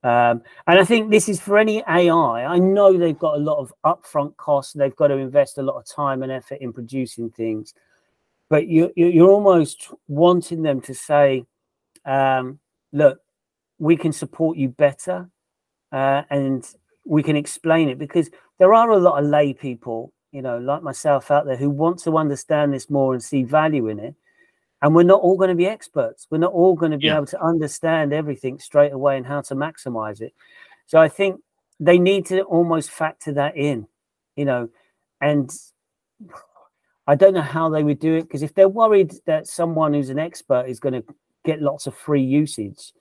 Um, 0.02 0.42
and 0.66 0.78
I 0.78 0.84
think 0.84 1.10
this 1.10 1.28
is 1.28 1.40
for 1.40 1.58
any 1.58 1.82
AI. 1.88 2.44
I 2.44 2.58
know 2.58 2.96
they've 2.96 3.18
got 3.18 3.36
a 3.36 3.40
lot 3.40 3.58
of 3.58 3.72
upfront 3.84 4.36
costs. 4.36 4.72
They've 4.72 4.94
got 4.94 5.08
to 5.08 5.14
invest 5.14 5.58
a 5.58 5.62
lot 5.62 5.76
of 5.76 5.86
time 5.86 6.22
and 6.22 6.30
effort 6.30 6.58
in 6.60 6.72
producing 6.72 7.30
things. 7.30 7.74
But 8.50 8.66
you, 8.66 8.92
you're 8.96 9.30
almost 9.30 9.90
wanting 10.06 10.62
them 10.62 10.80
to 10.82 10.94
say, 10.94 11.44
um, 12.04 12.58
look, 12.92 13.20
we 13.78 13.96
can 13.96 14.12
support 14.12 14.56
you 14.56 14.70
better 14.70 15.28
uh, 15.92 16.22
and 16.30 16.66
we 17.04 17.22
can 17.22 17.36
explain 17.36 17.88
it 17.88 17.98
because 17.98 18.30
there 18.58 18.72
are 18.72 18.90
a 18.90 18.98
lot 18.98 19.22
of 19.22 19.28
lay 19.28 19.52
people, 19.52 20.12
you 20.32 20.42
know, 20.42 20.58
like 20.58 20.82
myself 20.82 21.30
out 21.30 21.44
there 21.44 21.56
who 21.56 21.70
want 21.70 21.98
to 22.00 22.16
understand 22.16 22.72
this 22.72 22.88
more 22.88 23.12
and 23.12 23.22
see 23.22 23.42
value 23.42 23.88
in 23.88 23.98
it. 23.98 24.14
And 24.80 24.94
we're 24.94 25.02
not 25.02 25.20
all 25.20 25.36
going 25.36 25.50
to 25.50 25.56
be 25.56 25.66
experts. 25.66 26.26
We're 26.30 26.38
not 26.38 26.52
all 26.52 26.74
going 26.74 26.92
to 26.92 26.98
be 26.98 27.06
yeah. 27.06 27.16
able 27.16 27.26
to 27.26 27.42
understand 27.42 28.12
everything 28.12 28.58
straight 28.58 28.92
away 28.92 29.16
and 29.16 29.26
how 29.26 29.40
to 29.42 29.54
maximize 29.54 30.20
it. 30.20 30.32
So 30.86 30.98
i 30.98 31.08
think 31.08 31.40
they 31.78 31.98
need 31.98 32.26
to 32.26 32.42
almost 32.42 32.90
factor 32.90 33.32
that 33.32 33.56
in 33.56 33.86
you 34.36 34.44
know 34.44 34.68
and 35.20 35.50
i 37.08 37.16
don't 37.16 37.34
know 37.34 37.40
how 37.40 37.68
they 37.68 37.82
would 37.82 37.98
do 37.98 38.14
it 38.14 38.22
because 38.22 38.42
if 38.42 38.54
they're 38.54 38.68
worried 38.68 39.12
that 39.26 39.48
someone 39.48 39.92
who's 39.92 40.10
an 40.10 40.18
expert 40.18 40.68
is 40.68 40.78
going 40.78 40.94
to 40.94 41.04
get 41.44 41.60
lots 41.60 41.88
of 41.88 41.96
free 41.96 42.22
usage 42.22 42.92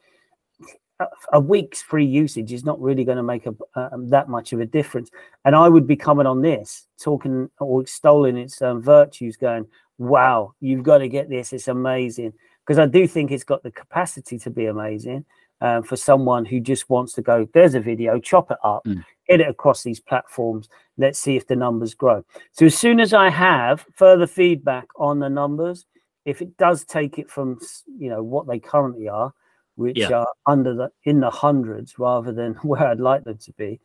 a 1.31 1.39
week's 1.39 1.81
free 1.81 2.05
usage 2.05 2.51
is 2.51 2.65
not 2.65 2.81
really 2.81 3.03
going 3.03 3.17
to 3.17 3.23
make 3.23 3.45
a, 3.45 3.53
uh, 3.75 3.89
that 4.09 4.29
much 4.29 4.51
of 4.53 4.59
a 4.59 4.65
difference. 4.65 5.11
And 5.45 5.55
I 5.55 5.69
would 5.69 5.85
be 5.85 5.95
coming 5.95 6.25
on 6.25 6.41
this, 6.41 6.87
talking 6.99 7.49
or 7.59 7.81
extolling 7.81 8.37
its 8.37 8.61
um, 8.61 8.81
virtues, 8.81 9.37
going, 9.37 9.67
wow, 9.97 10.53
you've 10.59 10.83
got 10.83 10.99
to 10.99 11.07
get 11.07 11.29
this. 11.29 11.53
It's 11.53 11.67
amazing. 11.67 12.33
Because 12.65 12.79
I 12.79 12.85
do 12.85 13.07
think 13.07 13.31
it's 13.31 13.43
got 13.43 13.63
the 13.63 13.71
capacity 13.71 14.39
to 14.39 14.49
be 14.49 14.65
amazing 14.65 15.25
um, 15.61 15.83
for 15.83 15.95
someone 15.95 16.45
who 16.45 16.59
just 16.59 16.89
wants 16.89 17.13
to 17.13 17.21
go, 17.21 17.47
there's 17.53 17.75
a 17.75 17.79
video, 17.79 18.19
chop 18.19 18.51
it 18.51 18.57
up, 18.63 18.83
mm. 18.85 19.03
get 19.27 19.41
it 19.41 19.47
across 19.47 19.83
these 19.83 19.99
platforms. 19.99 20.69
Let's 20.97 21.19
see 21.19 21.35
if 21.35 21.47
the 21.47 21.55
numbers 21.55 21.93
grow. 21.93 22.23
So 22.51 22.65
as 22.65 22.77
soon 22.77 22.99
as 22.99 23.13
I 23.13 23.29
have 23.29 23.85
further 23.95 24.27
feedback 24.27 24.87
on 24.95 25.19
the 25.19 25.29
numbers, 25.29 25.85
if 26.25 26.41
it 26.41 26.57
does 26.57 26.83
take 26.83 27.17
it 27.17 27.29
from, 27.29 27.59
you 27.97 28.09
know, 28.09 28.21
what 28.21 28.47
they 28.47 28.59
currently 28.59 29.07
are, 29.07 29.33
which 29.75 29.97
yeah. 29.97 30.11
are 30.11 30.27
under 30.45 30.73
the 30.73 30.91
in 31.03 31.19
the 31.19 31.29
hundreds 31.29 31.97
rather 31.99 32.31
than 32.31 32.53
where 32.63 32.85
I'd 32.85 32.99
like 32.99 33.23
them 33.23 33.37
to 33.37 33.53
be, 33.53 33.79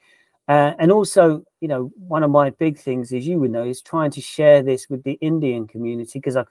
uh, 0.48 0.72
and 0.78 0.90
also, 0.90 1.44
you 1.60 1.68
know, 1.68 1.92
one 1.96 2.22
of 2.22 2.30
my 2.30 2.50
big 2.50 2.78
things, 2.78 3.12
as 3.12 3.26
you 3.26 3.38
would 3.38 3.52
know, 3.52 3.64
is 3.64 3.80
trying 3.80 4.10
to 4.10 4.20
share 4.20 4.62
this 4.62 4.88
with 4.90 5.04
the 5.04 5.12
Indian 5.20 5.68
community 5.68 6.18
because 6.18 6.36
I, 6.36 6.44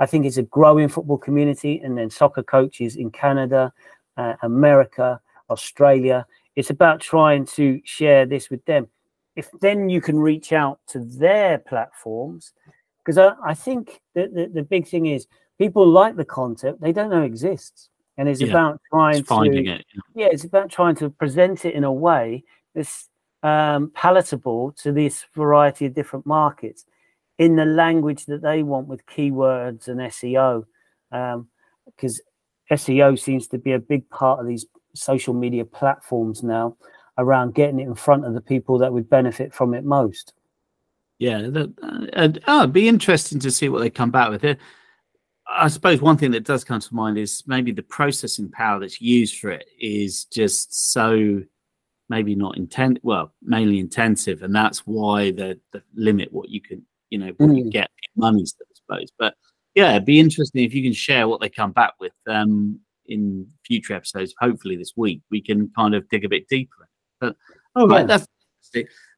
I 0.00 0.06
think 0.06 0.26
it's 0.26 0.36
a 0.38 0.42
growing 0.42 0.88
football 0.88 1.18
community, 1.18 1.80
and 1.82 1.96
then 1.96 2.10
soccer 2.10 2.42
coaches 2.42 2.96
in 2.96 3.10
Canada, 3.10 3.72
uh, 4.18 4.34
America, 4.42 5.20
Australia. 5.48 6.26
It's 6.56 6.70
about 6.70 7.00
trying 7.00 7.46
to 7.56 7.80
share 7.84 8.26
this 8.26 8.50
with 8.50 8.64
them. 8.66 8.88
If 9.36 9.48
then 9.60 9.88
you 9.88 10.00
can 10.00 10.18
reach 10.18 10.52
out 10.52 10.80
to 10.88 10.98
their 10.98 11.58
platforms, 11.58 12.52
because 12.98 13.16
I, 13.16 13.32
I 13.44 13.54
think 13.54 14.00
that 14.14 14.34
the, 14.34 14.48
the 14.52 14.62
big 14.62 14.86
thing 14.86 15.06
is 15.06 15.26
people 15.56 15.86
like 15.88 16.16
the 16.16 16.24
content 16.24 16.80
they 16.80 16.92
don't 16.92 17.10
know 17.10 17.22
exists, 17.22 17.88
and 18.16 18.28
it's 18.28 18.40
yeah, 18.40 18.48
about 18.48 18.80
trying 18.90 19.18
it's 19.18 19.28
to 19.28 19.70
it. 19.70 19.86
yeah, 20.14 20.26
it's 20.26 20.44
about 20.44 20.70
trying 20.70 20.96
to 20.96 21.08
present 21.08 21.64
it 21.64 21.74
in 21.74 21.84
a 21.84 21.92
way 21.92 22.42
that's 22.74 23.08
um, 23.44 23.92
palatable 23.94 24.72
to 24.72 24.90
this 24.92 25.24
variety 25.34 25.86
of 25.86 25.94
different 25.94 26.26
markets 26.26 26.84
in 27.38 27.54
the 27.54 27.64
language 27.64 28.26
that 28.26 28.42
they 28.42 28.64
want 28.64 28.88
with 28.88 29.06
keywords 29.06 29.86
and 29.86 30.00
SEO. 30.00 30.64
Because 31.10 32.20
um, 32.20 32.27
SEO 32.70 33.18
seems 33.18 33.46
to 33.48 33.58
be 33.58 33.72
a 33.72 33.78
big 33.78 34.08
part 34.10 34.40
of 34.40 34.46
these 34.46 34.66
social 34.94 35.34
media 35.34 35.64
platforms 35.64 36.42
now 36.42 36.76
around 37.16 37.54
getting 37.54 37.80
it 37.80 37.86
in 37.86 37.94
front 37.94 38.24
of 38.24 38.34
the 38.34 38.40
people 38.40 38.78
that 38.78 38.92
would 38.92 39.08
benefit 39.10 39.52
from 39.52 39.74
it 39.74 39.84
most. 39.84 40.34
Yeah, 41.18 41.42
that, 41.42 41.74
uh, 42.14 42.28
oh, 42.46 42.60
it'd 42.60 42.72
be 42.72 42.88
interesting 42.88 43.40
to 43.40 43.50
see 43.50 43.68
what 43.68 43.80
they 43.80 43.90
come 43.90 44.10
back 44.10 44.30
with. 44.30 44.44
It. 44.44 44.58
I 45.48 45.68
suppose 45.68 46.00
one 46.00 46.16
thing 46.16 46.30
that 46.32 46.44
does 46.44 46.62
come 46.62 46.78
to 46.78 46.94
mind 46.94 47.18
is 47.18 47.42
maybe 47.46 47.72
the 47.72 47.82
processing 47.82 48.50
power 48.50 48.78
that's 48.78 49.00
used 49.00 49.38
for 49.38 49.50
it 49.50 49.66
is 49.80 50.26
just 50.26 50.92
so 50.92 51.42
maybe 52.08 52.34
not 52.34 52.56
intent 52.56 52.98
well 53.02 53.32
mainly 53.42 53.78
intensive 53.78 54.42
and 54.42 54.54
that's 54.54 54.80
why 54.86 55.30
the 55.30 55.58
the 55.72 55.82
limit 55.94 56.32
what 56.32 56.48
you 56.48 56.60
can 56.60 56.84
you 57.10 57.18
know 57.18 57.32
what 57.36 57.50
mm. 57.50 57.58
you 57.58 57.70
get 57.70 57.90
in 58.02 58.20
money 58.20 58.42
i 58.42 58.64
suppose 58.74 59.12
but 59.18 59.34
yeah 59.78 59.92
it'd 59.92 60.04
be 60.04 60.18
interesting 60.18 60.64
if 60.64 60.74
you 60.74 60.82
can 60.82 60.92
share 60.92 61.28
what 61.28 61.40
they 61.40 61.48
come 61.48 61.70
back 61.70 61.92
with 62.00 62.12
um 62.26 62.78
in 63.06 63.46
future 63.64 63.94
episodes 63.94 64.34
hopefully 64.40 64.76
this 64.76 64.92
week 64.96 65.22
we 65.30 65.40
can 65.40 65.70
kind 65.76 65.94
of 65.94 66.06
dig 66.08 66.24
a 66.24 66.28
bit 66.28 66.48
deeper 66.48 66.88
but 67.20 67.36
all 67.76 67.86
right 67.86 68.08
yeah. 68.08 68.18
that's 68.18 68.26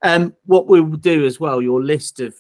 um 0.03 0.35
what 0.45 0.67
we'll 0.67 0.85
do 0.85 1.25
as 1.25 1.41
well 1.41 1.63
your 1.63 1.83
list 1.83 2.21
of 2.21 2.35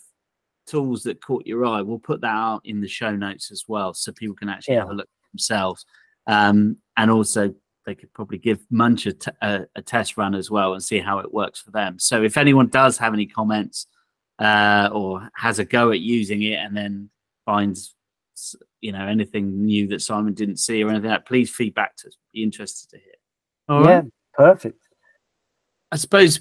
tools 0.66 1.02
that 1.02 1.24
caught 1.24 1.46
your 1.46 1.64
eye 1.64 1.80
we'll 1.80 1.98
put 1.98 2.20
that 2.20 2.28
out 2.28 2.60
in 2.64 2.80
the 2.80 2.86
show 2.86 3.16
notes 3.16 3.50
as 3.50 3.64
well 3.66 3.94
so 3.94 4.12
people 4.12 4.36
can 4.36 4.50
actually 4.50 4.74
yeah. 4.74 4.80
have 4.80 4.90
a 4.90 4.94
look 4.94 5.08
themselves 5.32 5.86
um 6.26 6.76
and 6.98 7.10
also 7.10 7.52
they 7.86 7.94
could 7.94 8.12
probably 8.12 8.36
give 8.36 8.60
Munch 8.70 9.06
a, 9.06 9.14
t- 9.14 9.30
a, 9.40 9.62
a 9.74 9.80
test 9.80 10.18
run 10.18 10.34
as 10.34 10.50
well 10.50 10.74
and 10.74 10.82
see 10.82 10.98
how 10.98 11.18
it 11.20 11.32
works 11.32 11.58
for 11.58 11.70
them. 11.70 11.98
So 11.98 12.22
if 12.22 12.36
anyone 12.36 12.68
does 12.68 12.98
have 12.98 13.14
any 13.14 13.24
comments 13.24 13.86
uh, 14.38 14.90
or 14.92 15.28
has 15.34 15.58
a 15.58 15.64
go 15.64 15.90
at 15.90 16.00
using 16.00 16.42
it 16.42 16.58
and 16.58 16.76
then 16.76 17.08
finds 17.46 17.94
you 18.80 18.92
know 18.92 19.06
anything 19.06 19.64
new 19.64 19.88
that 19.88 20.02
Simon 20.02 20.34
didn't 20.34 20.58
see 20.58 20.82
or 20.82 20.88
anything 20.88 21.10
like 21.10 21.20
that, 21.20 21.28
please 21.28 21.50
feedback 21.50 21.96
to 21.96 22.08
us. 22.08 22.16
Be 22.32 22.42
interested 22.42 22.90
to 22.90 22.98
hear. 22.98 23.14
All 23.68 23.84
yeah, 23.84 23.94
right. 23.96 24.04
perfect. 24.34 24.82
I 25.92 25.96
suppose 25.96 26.40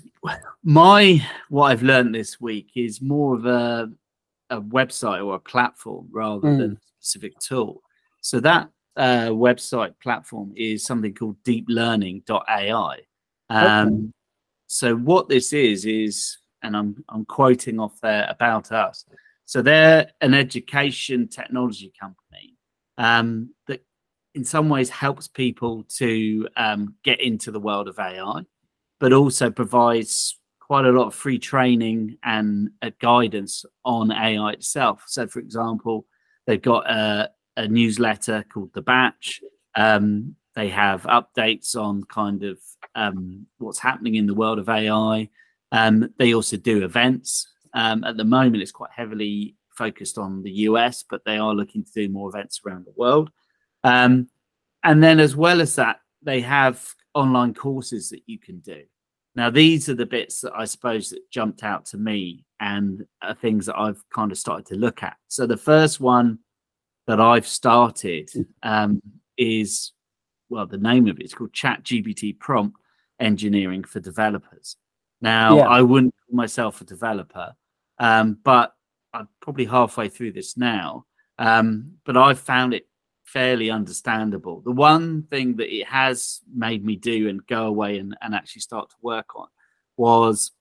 my 0.64 1.26
what 1.50 1.72
I've 1.72 1.84
learned 1.84 2.14
this 2.14 2.40
week 2.40 2.72
is 2.76 3.02
more 3.02 3.36
of 3.36 3.46
a 3.46 3.90
a 4.50 4.62
website 4.62 5.26
or 5.26 5.36
a 5.36 5.40
platform 5.40 6.08
rather 6.12 6.48
mm. 6.48 6.58
than 6.58 6.72
a 6.74 6.78
specific 7.00 7.38
tool. 7.40 7.82
So 8.22 8.40
that 8.42 8.70
uh, 8.96 9.30
website 9.30 9.94
platform 10.02 10.54
is 10.56 10.84
something 10.84 11.14
called 11.14 11.38
deeplearning.ai. 11.44 12.98
Um, 13.50 13.88
okay. 13.88 14.12
So 14.68 14.96
what 14.96 15.30
this 15.30 15.54
is 15.54 15.86
is, 15.86 16.38
and 16.62 16.76
I'm 16.76 17.04
I'm 17.10 17.26
quoting 17.26 17.80
off 17.80 18.00
there 18.02 18.28
about 18.30 18.72
us. 18.72 19.06
So 19.50 19.64
they're 19.64 20.12
an 20.22 20.36
education 20.36 21.28
technology 21.28 21.92
company 22.00 22.56
um, 23.00 23.50
that, 23.66 23.84
in 24.36 24.46
some 24.46 24.70
ways, 24.70 24.92
helps 24.92 25.28
people 25.28 25.86
to 25.98 26.48
um, 26.56 26.94
get 27.04 27.20
into 27.20 27.50
the 27.50 27.60
world 27.60 27.88
of 27.88 27.98
AI, 27.98 28.44
but 29.00 29.12
also 29.12 29.50
provides 29.50 30.38
quite 30.60 30.86
a 30.86 30.92
lot 30.92 31.08
of 31.08 31.16
free 31.16 31.40
training 31.40 32.18
and 32.24 32.70
uh, 32.84 32.92
guidance 33.02 33.66
on 33.84 34.12
AI 34.12 34.52
itself. 34.52 35.02
So, 35.08 35.26
for 35.26 35.40
example, 35.40 36.06
they've 36.46 36.62
got 36.62 36.88
a, 36.88 37.32
a 37.58 37.68
newsletter 37.68 38.46
called 38.54 38.70
The 38.76 38.84
Batch. 38.84 39.42
Um, 39.74 40.36
they 40.54 40.70
have 40.70 41.02
updates 41.06 41.76
on 41.76 42.04
kind 42.04 42.44
of 42.44 42.60
um, 42.94 43.48
what's 43.58 43.80
happening 43.80 44.14
in 44.14 44.28
the 44.28 44.36
world 44.36 44.60
of 44.60 44.70
AI. 44.70 45.28
Um, 45.72 46.14
they 46.20 46.36
also 46.36 46.56
do 46.56 46.84
events. 46.84 47.48
Um, 47.74 48.04
at 48.04 48.18
the 48.18 48.26
moment, 48.26 48.62
it's 48.62 48.72
quite 48.72 48.92
heavily 48.96 49.56
focused 49.70 50.18
on 50.18 50.44
the 50.44 50.52
US, 50.52 51.04
but 51.10 51.24
they 51.26 51.38
are 51.38 51.54
looking 51.54 51.84
to 51.84 51.92
do 51.92 52.10
more 52.10 52.30
events 52.30 52.62
around 52.66 52.86
the 52.86 52.94
world. 52.96 53.32
Um, 53.84 54.28
and 54.84 55.04
then, 55.04 55.20
as 55.20 55.36
well 55.36 55.62
as 55.62 55.76
that, 55.76 56.00
they 56.22 56.42
have 56.42 56.86
online 57.14 57.54
courses 57.54 58.10
that 58.10 58.22
you 58.26 58.40
can 58.40 58.60
do. 58.60 58.84
Now, 59.36 59.50
these 59.50 59.88
are 59.90 59.96
the 59.96 60.06
bits 60.06 60.42
that 60.42 60.54
I 60.56 60.66
suppose 60.66 61.10
that 61.10 61.30
jumped 61.32 61.64
out 61.64 61.86
to 61.88 61.98
me 61.98 62.46
and 62.60 63.06
are 63.22 63.36
things 63.36 63.68
that 63.68 63.78
I've 63.78 64.04
kind 64.14 64.32
of 64.32 64.38
started 64.38 64.66
to 64.68 64.76
look 64.76 65.04
at. 65.04 65.18
So, 65.28 65.46
the 65.46 65.58
first 65.58 66.00
one 66.00 66.40
that 67.08 67.20
I've 67.20 67.48
started 67.48 68.30
um, 68.64 69.02
is 69.38 69.94
well, 70.50 70.66
the 70.66 70.78
name 70.78 71.08
of 71.08 71.20
it, 71.20 71.24
it's 71.24 71.34
called 71.34 71.54
Chat 71.54 71.84
GPT 71.84 72.38
Prompt 72.38 72.76
Engineering 73.20 73.84
for 73.84 74.00
Developers. 74.00 74.76
Now, 75.22 75.58
Yeah. 75.58 75.68
I 75.68 75.82
wouldn't 75.82 76.14
call 76.26 76.36
myself 76.36 76.82
a 76.82 76.86
developer, 76.86 77.54
um, 77.98 78.38
but 78.44 78.74
I'm 79.14 79.28
probably 79.42 79.66
halfway 79.66 80.10
through 80.10 80.34
this 80.34 80.58
now. 80.58 81.06
Um, 81.38 81.98
but 82.06 82.18
I've 82.18 82.40
found 82.40 82.74
it 82.74 82.88
fairly 83.24 83.70
understandable. 83.70 84.62
The 84.62 84.72
one 84.72 85.24
thing 85.24 85.58
that 85.58 85.74
it 85.74 85.88
has 85.88 86.42
made 86.54 86.84
me 86.84 86.96
do 86.96 87.30
and 87.30 87.46
go 87.46 87.68
away 87.68 88.00
and, 88.00 88.18
and 88.22 88.34
actually 88.34 88.62
start 88.62 88.90
to 88.90 88.96
work 89.02 89.36
on 89.36 89.48
was 89.98 90.52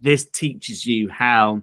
this 0.00 0.24
teaches 0.24 0.86
you 0.86 1.08
how 1.08 1.62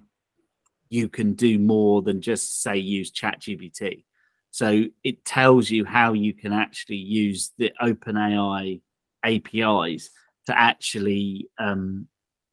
you 0.88 1.08
can 1.08 1.34
do 1.34 1.58
more 1.58 2.02
than 2.02 2.20
just 2.20 2.62
say 2.62 2.76
use 2.76 3.12
ChatGPT. 3.12 4.04
So 4.50 4.84
it 5.04 5.24
tells 5.24 5.70
you 5.70 5.84
how 5.84 6.12
you 6.12 6.34
can 6.34 6.52
actually 6.52 6.96
use 6.96 7.52
the 7.56 7.72
OpenAI 7.80 8.80
APIs 9.24 10.10
to 10.46 10.58
actually 10.58 11.48
um, 11.58 12.08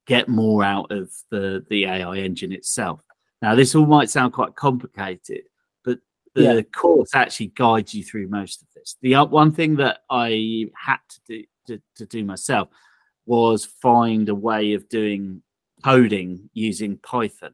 get 0.08 0.28
more 0.30 0.64
out 0.64 0.92
of 0.92 1.12
the 1.30 1.66
the 1.70 1.86
AI 1.86 2.18
engine 2.18 2.52
itself. 2.52 3.02
Now, 3.42 3.54
this 3.54 3.76
all 3.76 3.86
might 3.86 4.10
sound 4.10 4.34
quite 4.34 4.56
complicated, 4.56 5.44
but 5.84 6.00
the 6.34 6.44
Yeah. 6.56 6.62
course 6.74 7.12
actually 7.14 7.48
guides 7.48 7.94
you 7.94 8.04
through 8.04 8.28
most 8.30 8.62
of 8.64 8.68
this. 8.76 8.98
The 9.02 9.16
o- 9.16 9.26
one 9.26 9.52
thing 9.52 9.76
that 9.76 10.00
I 10.10 10.70
had 10.76 11.00
to 11.10 11.20
do 11.28 11.44
to, 11.68 11.82
to 11.98 12.06
do 12.06 12.24
myself 12.24 12.70
was 13.26 13.66
find 13.66 14.30
a 14.30 14.36
way 14.36 14.74
of 14.74 14.88
doing 14.90 15.44
coding 15.84 16.50
using 16.54 16.98
Python. 16.98 17.54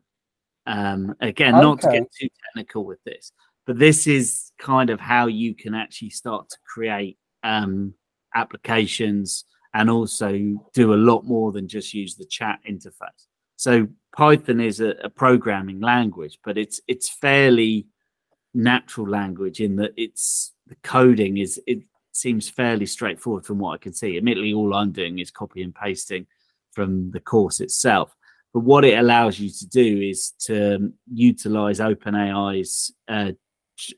Um, 0.65 1.15
again, 1.19 1.55
not 1.59 1.81
to 1.81 1.89
get 1.89 2.11
too 2.13 2.29
technical 2.45 2.85
with 2.85 3.03
this, 3.03 3.31
but 3.65 3.77
this 3.79 4.07
is 4.07 4.51
kind 4.59 4.89
of 4.91 4.99
how 4.99 5.25
you 5.27 5.55
can 5.55 5.73
actually 5.73 6.11
start 6.11 6.47
to 6.49 6.57
create 6.65 7.17
um, 7.43 7.95
applications 8.35 9.45
and 9.73 9.89
also 9.89 10.31
do 10.73 10.93
a 10.93 10.95
lot 10.95 11.25
more 11.25 11.51
than 11.51 11.67
just 11.67 11.93
use 11.93 12.15
the 12.15 12.25
chat 12.25 12.59
interface. 12.69 13.27
So 13.55 13.87
Python 14.15 14.59
is 14.59 14.79
a, 14.79 14.91
a 15.03 15.09
programming 15.09 15.79
language, 15.79 16.39
but 16.43 16.57
it's 16.57 16.81
it's 16.87 17.09
fairly 17.09 17.87
natural 18.53 19.09
language 19.09 19.59
in 19.59 19.75
that 19.77 19.93
it's 19.97 20.53
the 20.67 20.75
coding 20.83 21.37
is 21.37 21.59
it 21.65 21.79
seems 22.11 22.49
fairly 22.49 22.85
straightforward 22.85 23.45
from 23.45 23.59
what 23.59 23.73
I 23.73 23.77
can 23.77 23.93
see. 23.93 24.17
Admittedly, 24.17 24.53
all 24.53 24.73
I'm 24.73 24.91
doing 24.91 25.19
is 25.19 25.31
copy 25.31 25.63
and 25.63 25.73
pasting 25.73 26.27
from 26.71 27.11
the 27.11 27.19
course 27.19 27.59
itself. 27.59 28.15
But 28.53 28.61
what 28.61 28.85
it 28.85 28.99
allows 28.99 29.39
you 29.39 29.49
to 29.49 29.67
do 29.67 30.01
is 30.01 30.31
to 30.41 30.75
um, 30.75 30.93
utilize 31.11 31.79
OpenAI's 31.79 32.93
uh, 33.07 33.31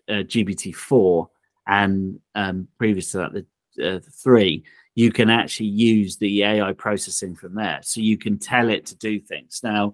uh, 0.07 0.23
GPT-4 0.23 1.27
and 1.67 2.19
um, 2.35 2.67
previous 2.77 3.11
to 3.11 3.17
that, 3.17 3.33
the 3.33 3.95
uh, 3.95 3.99
three, 4.23 4.63
you 4.95 5.11
can 5.11 5.29
actually 5.29 5.67
use 5.67 6.17
the 6.17 6.43
AI 6.43 6.71
processing 6.71 7.35
from 7.35 7.55
there. 7.55 7.79
So 7.83 7.99
you 7.99 8.17
can 8.17 8.39
tell 8.39 8.69
it 8.69 8.85
to 8.87 8.95
do 8.95 9.19
things. 9.19 9.59
Now, 9.61 9.93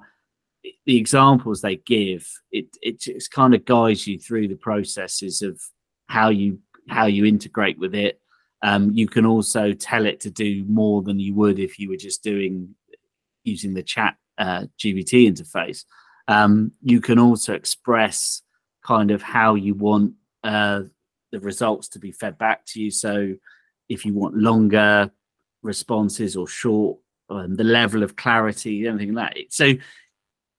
the 0.85 0.97
examples 0.97 1.61
they 1.61 1.77
give, 1.77 2.31
it 2.51 2.67
it 2.83 2.99
just 2.99 3.31
kind 3.31 3.55
of 3.55 3.65
guides 3.65 4.05
you 4.05 4.19
through 4.19 4.47
the 4.47 4.55
processes 4.55 5.41
of 5.41 5.59
how 6.07 6.29
you 6.29 6.59
how 6.87 7.07
you 7.07 7.25
integrate 7.25 7.79
with 7.79 7.95
it. 7.95 8.21
Um, 8.61 8.91
you 8.91 9.07
can 9.07 9.25
also 9.25 9.73
tell 9.73 10.05
it 10.05 10.19
to 10.21 10.29
do 10.29 10.63
more 10.65 11.01
than 11.01 11.19
you 11.19 11.33
would 11.33 11.57
if 11.57 11.79
you 11.79 11.89
were 11.89 11.97
just 11.97 12.23
doing 12.23 12.75
using 13.43 13.73
the 13.73 13.81
chat 13.81 14.17
uh, 14.37 14.65
GPT 14.77 15.27
interface. 15.27 15.83
Um, 16.27 16.73
you 16.83 17.01
can 17.01 17.17
also 17.17 17.53
express 17.53 18.43
kind 18.85 19.09
of 19.09 19.23
how 19.23 19.55
you 19.55 19.73
want 19.73 20.13
uh, 20.43 20.81
the 21.31 21.39
results 21.39 21.87
to 21.89 21.99
be 21.99 22.11
fed 22.11 22.37
back 22.37 22.65
to 22.67 22.81
you. 22.81 22.91
So 22.91 23.33
if 23.91 24.05
you 24.05 24.13
want 24.13 24.35
longer 24.35 25.11
responses 25.63 26.37
or 26.37 26.47
short, 26.47 26.97
um, 27.29 27.55
the 27.55 27.63
level 27.63 28.03
of 28.03 28.15
clarity, 28.15 28.87
anything 28.87 29.13
like 29.13 29.35
that. 29.35 29.43
So 29.49 29.73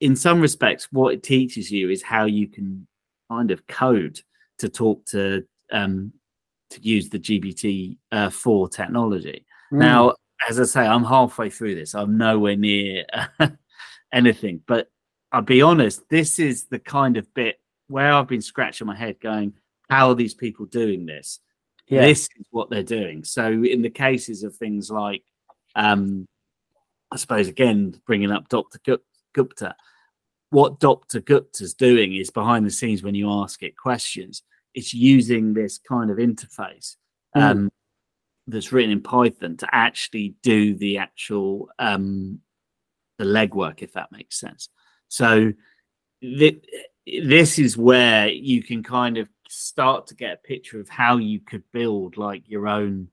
in 0.00 0.16
some 0.16 0.40
respects, 0.40 0.88
what 0.92 1.14
it 1.14 1.22
teaches 1.22 1.70
you 1.70 1.88
is 1.88 2.02
how 2.02 2.26
you 2.26 2.46
can 2.46 2.86
kind 3.30 3.50
of 3.50 3.66
code 3.66 4.20
to 4.58 4.68
talk 4.68 5.04
to 5.06 5.44
um, 5.72 6.12
to 6.70 6.80
use 6.82 7.08
the 7.08 7.18
GPT 7.18 7.96
uh, 8.10 8.28
four 8.28 8.68
technology. 8.68 9.46
Mm. 9.72 9.78
Now, 9.78 10.14
as 10.48 10.60
I 10.60 10.64
say, 10.64 10.86
I'm 10.86 11.04
halfway 11.04 11.48
through 11.48 11.74
this. 11.74 11.94
I'm 11.94 12.18
nowhere 12.18 12.56
near 12.56 13.04
anything, 14.12 14.60
but 14.66 14.90
I'll 15.30 15.42
be 15.42 15.62
honest. 15.62 16.02
This 16.10 16.38
is 16.38 16.66
the 16.66 16.78
kind 16.78 17.16
of 17.16 17.32
bit 17.32 17.60
where 17.88 18.12
I've 18.12 18.28
been 18.28 18.42
scratching 18.42 18.86
my 18.86 18.96
head, 18.96 19.20
going, 19.20 19.54
"How 19.88 20.10
are 20.10 20.14
these 20.14 20.34
people 20.34 20.66
doing 20.66 21.06
this?" 21.06 21.40
Yeah. 21.88 22.02
This 22.02 22.28
is 22.38 22.46
what 22.50 22.70
they're 22.70 22.82
doing. 22.82 23.24
So, 23.24 23.50
in 23.50 23.82
the 23.82 23.90
cases 23.90 24.42
of 24.42 24.54
things 24.56 24.90
like, 24.90 25.22
um, 25.74 26.26
I 27.10 27.16
suppose 27.16 27.48
again 27.48 27.94
bringing 28.06 28.30
up 28.32 28.48
Dr. 28.48 28.78
Gupta, 29.34 29.74
what 30.50 30.80
Dr. 30.80 31.20
Gupta's 31.20 31.74
doing 31.74 32.14
is 32.14 32.30
behind 32.30 32.64
the 32.66 32.70
scenes 32.70 33.02
when 33.02 33.14
you 33.14 33.30
ask 33.30 33.62
it 33.62 33.76
questions, 33.76 34.42
it's 34.74 34.94
using 34.94 35.54
this 35.54 35.78
kind 35.78 36.10
of 36.10 36.18
interface 36.18 36.96
Mm. 37.36 37.42
um, 37.42 37.72
that's 38.46 38.72
written 38.72 38.90
in 38.90 39.00
Python 39.00 39.56
to 39.58 39.66
actually 39.72 40.34
do 40.42 40.74
the 40.74 40.98
actual 40.98 41.68
um, 41.78 42.40
the 43.18 43.24
legwork, 43.24 43.82
if 43.82 43.92
that 43.92 44.12
makes 44.12 44.38
sense. 44.38 44.68
So 45.08 45.52
thi- 46.20 46.60
this 47.06 47.58
is 47.58 47.76
where 47.76 48.28
you 48.28 48.62
can 48.62 48.82
kind 48.82 49.16
of 49.16 49.28
start 49.53 50.07
to 50.09 50.14
get 50.14 50.32
a 50.32 50.48
picture 50.48 50.80
of 50.80 50.88
how 50.88 51.18
you 51.18 51.40
could 51.40 51.62
build 51.72 52.16
like 52.16 52.48
your 52.48 52.68
own 52.68 53.09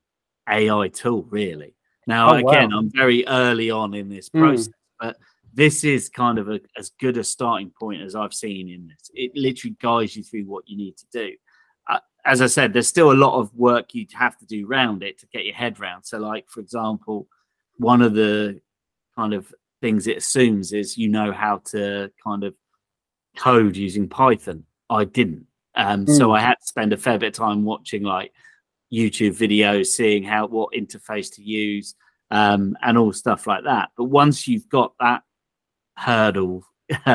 AI 0.48 0.88
tool, 0.88 1.26
really. 1.30 1.74
Now, 2.06 2.30
Oh, 2.30 2.42
wow. 2.42 2.50
again, 2.50 2.72
I'm 2.72 2.90
very 2.90 3.26
early 3.26 3.70
on 3.70 3.94
in 3.94 4.08
this 4.08 4.28
Mm. 4.30 4.40
process, 4.40 4.74
but 4.98 5.16
this 5.52 5.84
is 5.84 6.08
kind 6.08 6.38
of 6.38 6.48
a, 6.48 6.60
as 6.76 6.90
good 7.00 7.18
a 7.18 7.24
starting 7.24 7.70
point 7.78 8.00
as 8.02 8.14
I've 8.14 8.34
seen 8.34 8.68
in 8.68 8.88
this. 8.88 9.10
It 9.14 9.32
literally 9.34 9.76
guides 9.80 10.16
you 10.16 10.22
through 10.22 10.44
what 10.44 10.68
you 10.68 10.76
need 10.76 10.96
to 10.96 11.06
do. 11.12 11.36
Uh, 11.88 11.98
as 12.24 12.40
I 12.40 12.46
said, 12.46 12.72
there's 12.72 12.88
still 12.88 13.12
a 13.12 13.14
lot 13.14 13.38
of 13.38 13.54
work 13.54 13.94
you'd 13.94 14.12
have 14.12 14.38
to 14.38 14.46
do 14.46 14.66
around 14.66 15.02
it 15.02 15.18
to 15.18 15.26
get 15.26 15.44
your 15.44 15.54
head 15.54 15.78
round. 15.80 16.06
So, 16.06 16.18
like 16.18 16.48
for 16.48 16.60
example, 16.60 17.28
one 17.76 18.02
of 18.02 18.14
the 18.14 18.60
kind 19.16 19.34
of 19.34 19.52
things 19.80 20.06
it 20.06 20.18
assumes 20.18 20.72
is 20.72 20.96
you 20.96 21.08
know 21.08 21.32
how 21.32 21.58
to 21.66 22.10
kind 22.22 22.44
of 22.44 22.56
code 23.36 23.76
using 23.76 24.08
Python. 24.08 24.64
I 24.88 25.04
didn't, 25.04 25.46
um, 25.74 26.06
so 26.06 26.28
Mm. 26.28 26.36
I 26.36 26.40
had 26.40 26.54
to 26.60 26.66
spend 26.66 26.92
a 26.92 26.96
fair 26.96 27.18
bit 27.18 27.28
of 27.28 27.44
time 27.44 27.64
watching 27.64 28.02
like 28.02 28.32
YouTube 28.92 29.36
videos, 29.36 29.86
seeing 29.86 30.22
how 30.24 30.46
what 30.46 30.74
interface 30.74 31.34
to 31.36 31.42
use, 31.42 31.94
um, 32.30 32.76
and 32.82 32.98
all 32.98 33.12
stuff 33.12 33.46
like 33.46 33.64
that. 33.64 33.90
But 33.96 34.04
once 34.04 34.48
you've 34.48 34.68
got 34.68 34.94
that 35.00 35.22
hurdle, 35.96 36.64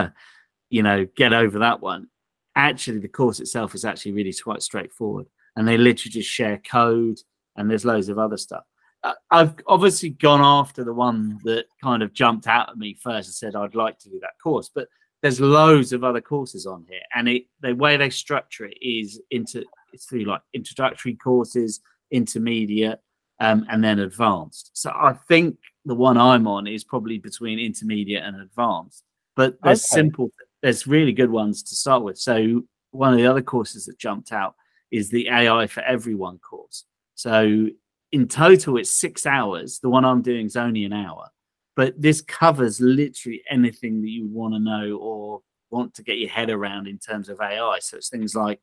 you 0.70 0.84
know, 0.84 1.06
get 1.16 1.34
over 1.34 1.60
that 1.60 1.82
one. 1.82 2.08
Actually, 2.56 3.00
the 3.00 3.10
course 3.10 3.42
itself 3.42 3.76
is 3.76 3.84
actually 3.84 4.14
really 4.14 4.34
quite 4.34 4.64
straightforward, 4.64 5.28
and 5.56 5.68
they 5.68 5.78
literally 5.78 6.12
just 6.12 6.30
share 6.30 6.58
code, 6.60 7.20
and 7.58 7.70
there's 7.70 7.84
loads 7.84 8.08
of 8.08 8.18
other 8.18 8.38
stuff. 8.38 8.64
Uh, 9.04 9.14
I've 9.30 9.56
obviously 9.68 10.10
gone 10.12 10.42
after 10.42 10.84
the 10.84 10.94
one 10.94 11.40
that 11.44 11.66
kind 11.84 12.02
of 12.02 12.14
jumped 12.14 12.48
out 12.48 12.70
at 12.70 12.78
me 12.78 12.96
first 12.96 13.28
and 13.28 13.36
said 13.36 13.56
I'd 13.56 13.76
like 13.76 14.00
to 14.00 14.10
do 14.10 14.20
that 14.22 14.40
course, 14.42 14.72
but 14.74 14.88
there's 15.26 15.42
loads 15.42 15.92
of 15.92 16.04
other 16.04 16.22
courses 16.22 16.68
on 16.68 16.86
here, 16.88 17.02
and 17.16 17.28
it 17.28 17.46
the 17.60 17.74
way 17.74 17.98
they 17.98 18.12
structure 18.12 18.66
it 18.66 18.78
is 18.80 19.20
into 19.32 19.66
it's 19.92 20.06
through 20.06 20.26
like 20.26 20.42
introductory 20.54 21.16
courses, 21.16 21.80
intermediate, 22.12 23.00
um, 23.40 23.66
and 23.72 23.84
then 23.84 23.98
advanced. 23.98 24.70
So 24.74 24.92
I 24.92 25.14
think 25.28 25.58
the 25.84 25.96
one 25.96 26.16
I'm 26.16 26.48
on 26.48 26.68
is 26.68 26.84
probably 26.84 27.18
between 27.18 27.58
intermediate 27.58 28.22
and 28.24 28.40
advanced. 28.40 29.04
But 29.36 29.58
there's 29.64 29.82
Okay. 29.82 29.96
simple, 30.02 30.30
there's 30.62 30.86
really 30.86 31.12
good 31.12 31.32
ones 31.32 31.64
to 31.64 31.76
start 31.76 32.04
with. 32.04 32.20
So 32.20 32.62
one 32.92 33.12
of 33.12 33.18
the 33.18 33.26
other 33.26 33.42
courses 33.42 33.86
that 33.86 33.98
jumped 33.98 34.32
out 34.32 34.54
is 34.92 35.10
the 35.10 35.28
AI 35.30 35.66
for 35.66 35.82
Everyone 35.82 36.38
course. 36.38 36.86
So 37.16 37.66
in 38.12 38.28
total, 38.28 38.78
it's 38.78 38.92
six 38.92 39.26
hours. 39.26 39.80
The 39.80 39.90
one 39.90 40.06
I'm 40.06 40.22
doing 40.22 40.46
is 40.46 40.56
only 40.56 40.84
an 40.84 40.94
hour, 40.94 41.32
but 41.76 42.00
this 42.02 42.22
covers 42.22 42.80
literally 42.80 43.44
anything 43.50 44.02
that 44.02 44.10
you 44.10 44.26
want 44.28 44.54
to 44.54 44.60
know 44.60 44.98
or 44.98 45.42
want 45.70 45.94
to 45.96 46.04
get 46.04 46.18
your 46.18 46.30
head 46.30 46.50
around 46.50 46.88
in 46.88 46.98
terms 46.98 47.28
of 47.30 47.40
AI. 47.42 47.80
So 47.82 47.98
it's 47.98 48.10
things 48.10 48.36
like 48.36 48.62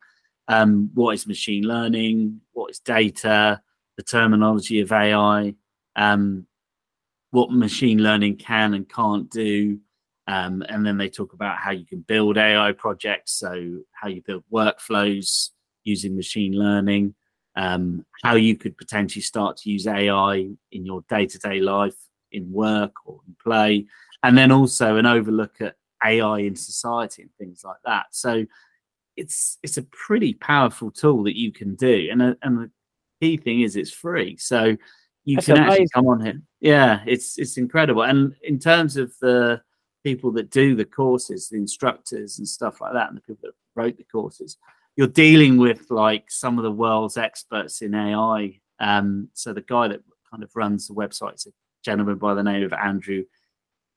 um, 0.49 0.91
what 0.95 1.13
is 1.13 1.27
machine 1.27 1.65
learning, 1.65 2.41
what 2.53 2.71
is 2.71 2.79
data, 2.79 3.61
the 3.97 4.03
terminology 4.03 4.81
of 4.81 4.91
AI, 4.93 5.55
um, 5.97 6.47
what 7.31 7.53
machine 7.53 7.99
learning 7.99 8.37
can 8.37 8.75
and 8.75 8.89
can't 8.89 9.31
do. 9.31 9.79
Um, 10.27 10.63
and 10.69 10.87
then 10.87 10.99
they 10.99 11.09
talk 11.09 11.33
about 11.33 11.59
how 11.59 11.73
you 11.73 11.85
can 11.85 12.01
build 12.01 12.39
AI 12.39 12.73
projects, 12.73 13.33
so 13.33 13.81
how 13.91 14.09
you 14.09 14.23
build 14.23 14.45
workflows 14.53 15.51
using 15.85 16.15
machine 16.15 16.53
learning, 16.53 17.15
um, 17.57 18.07
how 18.23 18.37
you 18.37 18.57
could 18.57 18.79
potentially 18.79 19.23
start 19.23 19.57
to 19.59 19.71
use 19.71 19.87
AI 19.87 20.49
in 20.71 20.87
your 20.87 21.05
day 21.09 21.27
to 21.27 21.39
day 21.39 21.61
life, 21.61 21.97
in 22.33 22.51
work 22.53 22.93
or 23.05 23.21
in 23.27 23.37
play, 23.43 23.87
and 24.23 24.37
then 24.37 24.53
also 24.53 24.97
an 24.97 25.07
overlook 25.07 25.61
at 25.61 25.77
AI 26.05 26.41
in 26.41 26.57
society 26.57 27.23
and 27.23 27.31
things 27.39 27.63
like 27.65 27.77
that. 27.85 28.07
So 28.11 28.45
it's 29.17 29.59
it's 29.63 29.77
a 29.77 29.83
pretty 29.83 30.35
powerful 30.35 30.91
tool 30.91 31.23
that 31.25 31.39
you 31.39 31.53
can 31.53 31.75
do, 31.75 32.09
and 32.11 32.23
a, 32.23 32.37
and 32.43 32.59
the 32.59 32.71
key 33.21 33.37
thing 33.37 33.61
is 33.61 33.77
it's 33.77 33.93
free. 33.93 34.37
So 34.37 34.77
you 35.25 35.37
That's 35.37 35.47
can 35.47 35.57
amazing. 35.59 35.73
actually 35.73 35.89
come 35.89 36.07
on 36.09 36.25
here. 36.25 36.43
Yeah, 36.61 37.01
it's 37.07 37.39
it's 37.39 37.57
incredible. 37.59 38.03
And 38.03 38.35
in 38.43 38.59
terms 38.59 38.97
of 38.97 39.15
the 39.21 39.63
people 40.03 40.33
that 40.33 40.51
do 40.51 40.75
the 40.75 40.85
courses, 40.85 41.49
the 41.49 41.57
instructors 41.57 42.39
and 42.39 42.49
stuff 42.49 42.81
like 42.81 42.93
that, 42.95 43.09
and 43.09 43.17
the 43.17 43.23
people 43.23 43.43
that 43.43 43.55
wrote 43.81 43.97
the 43.97 44.05
courses, 44.05 44.59
you're 44.97 45.07
dealing 45.07 45.57
with 45.59 45.91
like 45.91 46.31
some 46.31 46.59
of 46.59 46.65
the 46.65 46.71
world's 46.71 47.17
experts 47.17 47.83
in 47.83 47.95
AI. 47.95 48.59
Um, 48.81 49.29
so 49.35 49.53
the 49.53 49.63
guy 49.63 49.89
that 49.89 50.01
kind 50.31 50.43
of 50.43 50.51
runs 50.57 50.89
the 50.89 50.95
website 50.95 51.35
is 51.35 51.47
a 51.47 51.51
gentleman 51.83 52.17
by 52.17 52.35
the 52.35 52.43
name 52.43 52.65
of 52.65 52.73
Andrew. 52.73 53.25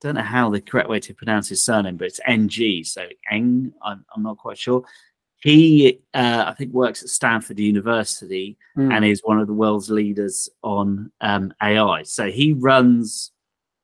Don't 0.02 0.16
know 0.16 0.22
how 0.22 0.50
the 0.50 0.62
correct 0.62 0.90
way 0.90 1.00
to 1.00 1.14
pronounce 1.14 1.50
his 1.50 1.64
surname, 1.64 1.98
but 1.98 2.08
it's 2.08 2.20
NG. 2.28 2.84
So 2.84 3.08
Eng, 3.32 3.74
I'm, 3.82 4.06
I'm 4.16 4.24
not 4.24 4.38
quite 4.38 4.58
sure. 4.58 4.84
He, 5.38 6.02
uh, 6.14 6.46
I 6.48 6.54
think, 6.54 6.74
works 6.74 7.04
at 7.04 7.10
Stanford 7.10 7.60
University 7.60 8.58
mm. 8.78 8.92
and 8.92 9.06
is 9.06 9.22
one 9.24 9.40
of 9.40 9.48
the 9.48 9.54
world's 9.54 9.90
leaders 9.90 10.50
on 10.64 11.12
um, 11.22 11.54
AI. 11.62 12.04
So 12.04 12.32
he 12.32 12.54
runs, 12.54 13.32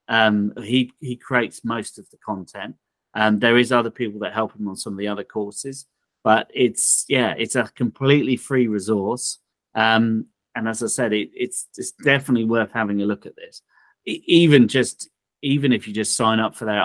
um, 0.08 0.54
he 0.64 0.92
he 1.00 1.16
creates 1.16 1.64
most 1.64 2.00
of 2.00 2.10
the 2.10 2.18
content. 2.18 2.76
Um, 3.14 3.40
there 3.40 3.58
is 3.58 3.72
other 3.72 3.92
people 3.92 4.20
that 4.22 4.34
help 4.34 4.56
him 4.56 4.68
on 4.68 4.76
some 4.76 4.94
of 4.94 5.00
the 5.00 5.08
other 5.08 5.24
courses, 5.24 5.86
but 6.24 6.50
it's 6.54 7.06
yeah, 7.08 7.36
it's 7.38 7.56
a 7.56 7.70
completely 7.76 8.38
free 8.38 8.68
resource. 8.68 9.38
Um, 9.76 10.28
and 10.56 10.68
as 10.68 10.84
I 10.84 10.88
said, 10.88 11.14
it, 11.14 11.30
it's 11.34 11.68
it's 11.78 11.92
definitely 11.92 12.46
worth 12.46 12.72
having 12.72 13.02
a 13.02 13.06
look 13.06 13.26
at 13.26 13.36
this. 13.36 13.62
Even 14.06 14.68
just 14.68 15.10
even 15.42 15.74
if 15.74 15.88
you 15.88 15.94
just 15.94 16.16
sign 16.16 16.40
up 16.40 16.56
for 16.56 16.66
their 16.66 16.82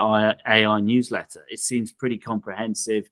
AI 0.46 0.80
newsletter, 0.80 1.44
it 1.50 1.60
seems 1.60 1.92
pretty 1.92 2.18
comprehensive. 2.18 3.08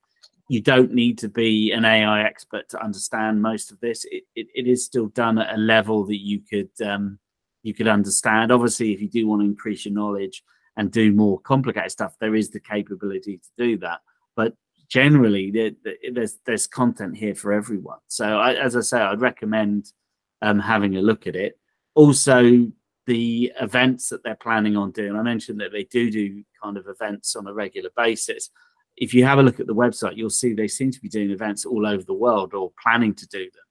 You 0.49 0.61
don't 0.61 0.93
need 0.93 1.19
to 1.19 1.29
be 1.29 1.73
an 1.73 1.85
AI 1.85 2.23
expert 2.23 2.69
to 2.71 2.83
understand 2.83 3.43
most 3.43 3.71
of 3.71 3.81
this. 3.81 4.05
It, 4.11 4.25
it, 4.35 4.47
it 4.55 4.67
is 4.67 4.85
still 4.85 5.07
done 5.09 5.39
at 5.39 5.55
a 5.55 5.59
level 5.59 6.05
that 6.07 6.21
you 6.21 6.41
could 6.41 6.71
um, 6.85 7.19
you 7.63 7.75
could 7.75 7.89
understand. 7.89 8.53
Obviously, 8.53 8.93
if 8.93 9.01
you 9.01 9.09
do 9.09 9.27
want 9.27 9.43
to 9.43 9.47
increase 9.47 9.85
your 9.85 9.95
knowledge 9.95 10.43
and 10.77 10.91
do 10.91 11.13
more 11.13 11.41
complicated 11.41 11.91
stuff, 11.91 12.17
there 12.21 12.35
is 12.35 12.51
the 12.51 12.61
capability 12.61 13.39
to 13.39 13.49
do 13.57 13.79
that. 13.79 14.01
But 14.37 14.55
generally, 14.89 15.51
there, 15.51 15.71
there's 16.13 16.39
there's 16.45 16.67
content 16.67 17.17
here 17.17 17.35
for 17.35 17.53
everyone. 17.53 17.99
So, 18.09 18.39
I, 18.39 18.55
as 18.55 18.77
I 18.77 18.81
say, 18.81 19.01
I'd 19.01 19.21
recommend 19.21 19.93
um, 20.43 20.59
having 20.59 20.97
a 20.97 21.03
look 21.03 21.27
at 21.27 21.37
it. 21.37 21.59
Also, 21.95 22.71
the 23.07 23.53
events 23.61 24.09
that 24.09 24.23
they're 24.25 24.35
planning 24.35 24.77
on 24.77 24.91
doing. 24.91 25.17
I 25.17 25.23
mentioned 25.23 25.61
that 25.61 25.73
they 25.73 25.85
do 25.85 26.11
do 26.11 26.43
kind 26.63 26.77
of 26.77 26.87
events 26.89 27.37
on 27.37 27.47
a 27.47 27.53
regular 27.53 27.91
basis. 27.97 28.51
If 28.97 29.13
you 29.13 29.25
have 29.25 29.39
a 29.39 29.43
look 29.43 29.61
at 29.61 29.67
the 29.67 29.75
website, 29.75 30.17
you'll 30.17 30.31
see 30.31 30.53
they 30.53 30.69
seem 30.69 30.91
to 30.91 31.01
be 31.01 31.09
doing 31.09 31.31
events 31.31 31.65
all 31.65 31.87
over 31.87 32.03
the 32.03 32.15
world 32.15 32.55
or 32.55 32.73
planning 32.83 33.15
to 33.15 33.27
do 33.29 33.45
them. 33.45 33.63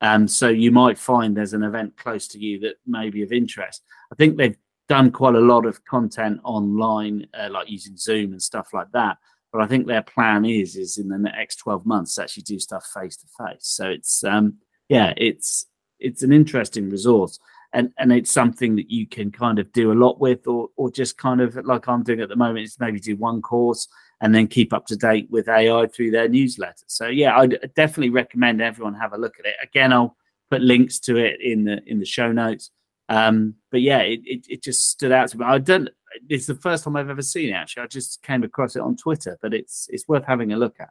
Um, 0.00 0.28
so 0.28 0.48
you 0.48 0.70
might 0.70 0.98
find 0.98 1.36
there's 1.36 1.54
an 1.54 1.64
event 1.64 1.96
close 1.96 2.28
to 2.28 2.38
you 2.38 2.60
that 2.60 2.76
may 2.86 3.10
be 3.10 3.22
of 3.22 3.32
interest. 3.32 3.82
I 4.12 4.14
think 4.14 4.36
they've 4.36 4.56
done 4.88 5.10
quite 5.10 5.34
a 5.34 5.40
lot 5.40 5.66
of 5.66 5.84
content 5.84 6.40
online, 6.44 7.26
uh, 7.34 7.48
like 7.50 7.68
using 7.68 7.96
Zoom 7.96 8.32
and 8.32 8.42
stuff 8.42 8.68
like 8.72 8.90
that. 8.92 9.18
But 9.52 9.62
I 9.62 9.66
think 9.66 9.86
their 9.86 10.02
plan 10.02 10.44
is 10.44 10.76
is 10.76 10.98
in 10.98 11.08
the 11.08 11.18
next 11.18 11.56
12 11.56 11.84
months 11.84 12.14
to 12.14 12.22
actually 12.22 12.44
do 12.44 12.58
stuff 12.58 12.86
face 12.94 13.16
to 13.16 13.26
face. 13.38 13.60
So 13.62 13.88
it's 13.88 14.22
um, 14.22 14.58
yeah, 14.88 15.14
it's 15.16 15.66
it's 15.98 16.22
an 16.22 16.32
interesting 16.32 16.90
resource 16.90 17.38
and 17.72 17.92
and 17.98 18.12
it's 18.12 18.30
something 18.30 18.76
that 18.76 18.90
you 18.90 19.06
can 19.06 19.30
kind 19.30 19.58
of 19.58 19.70
do 19.72 19.92
a 19.92 19.94
lot 19.94 20.20
with 20.20 20.46
or 20.46 20.68
or 20.76 20.90
just 20.90 21.18
kind 21.18 21.40
of 21.40 21.56
like 21.64 21.86
i'm 21.88 22.02
doing 22.02 22.20
at 22.20 22.28
the 22.28 22.36
moment 22.36 22.64
is 22.64 22.78
maybe 22.80 23.00
do 23.00 23.16
one 23.16 23.42
course 23.42 23.88
and 24.20 24.34
then 24.34 24.46
keep 24.46 24.72
up 24.72 24.86
to 24.86 24.96
date 24.96 25.28
with 25.30 25.48
ai 25.48 25.86
through 25.86 26.10
their 26.10 26.28
newsletter 26.28 26.84
so 26.86 27.06
yeah 27.06 27.36
i 27.36 27.46
definitely 27.46 28.10
recommend 28.10 28.60
everyone 28.60 28.94
have 28.94 29.12
a 29.12 29.18
look 29.18 29.38
at 29.38 29.46
it 29.46 29.54
again 29.62 29.92
i'll 29.92 30.16
put 30.50 30.62
links 30.62 30.98
to 30.98 31.16
it 31.16 31.40
in 31.40 31.64
the 31.64 31.80
in 31.86 31.98
the 31.98 32.06
show 32.06 32.32
notes 32.32 32.70
um 33.10 33.54
but 33.70 33.80
yeah 33.80 34.00
it, 34.00 34.20
it, 34.24 34.46
it 34.48 34.62
just 34.62 34.90
stood 34.90 35.12
out 35.12 35.28
to 35.28 35.38
me 35.38 35.44
i 35.44 35.58
don't 35.58 35.88
it's 36.28 36.46
the 36.46 36.54
first 36.54 36.84
time 36.84 36.96
i've 36.96 37.10
ever 37.10 37.22
seen 37.22 37.50
it 37.50 37.52
actually 37.52 37.82
i 37.82 37.86
just 37.86 38.22
came 38.22 38.42
across 38.42 38.76
it 38.76 38.82
on 38.82 38.96
twitter 38.96 39.38
but 39.42 39.52
it's 39.52 39.88
it's 39.90 40.08
worth 40.08 40.24
having 40.24 40.52
a 40.52 40.56
look 40.56 40.76
at 40.80 40.88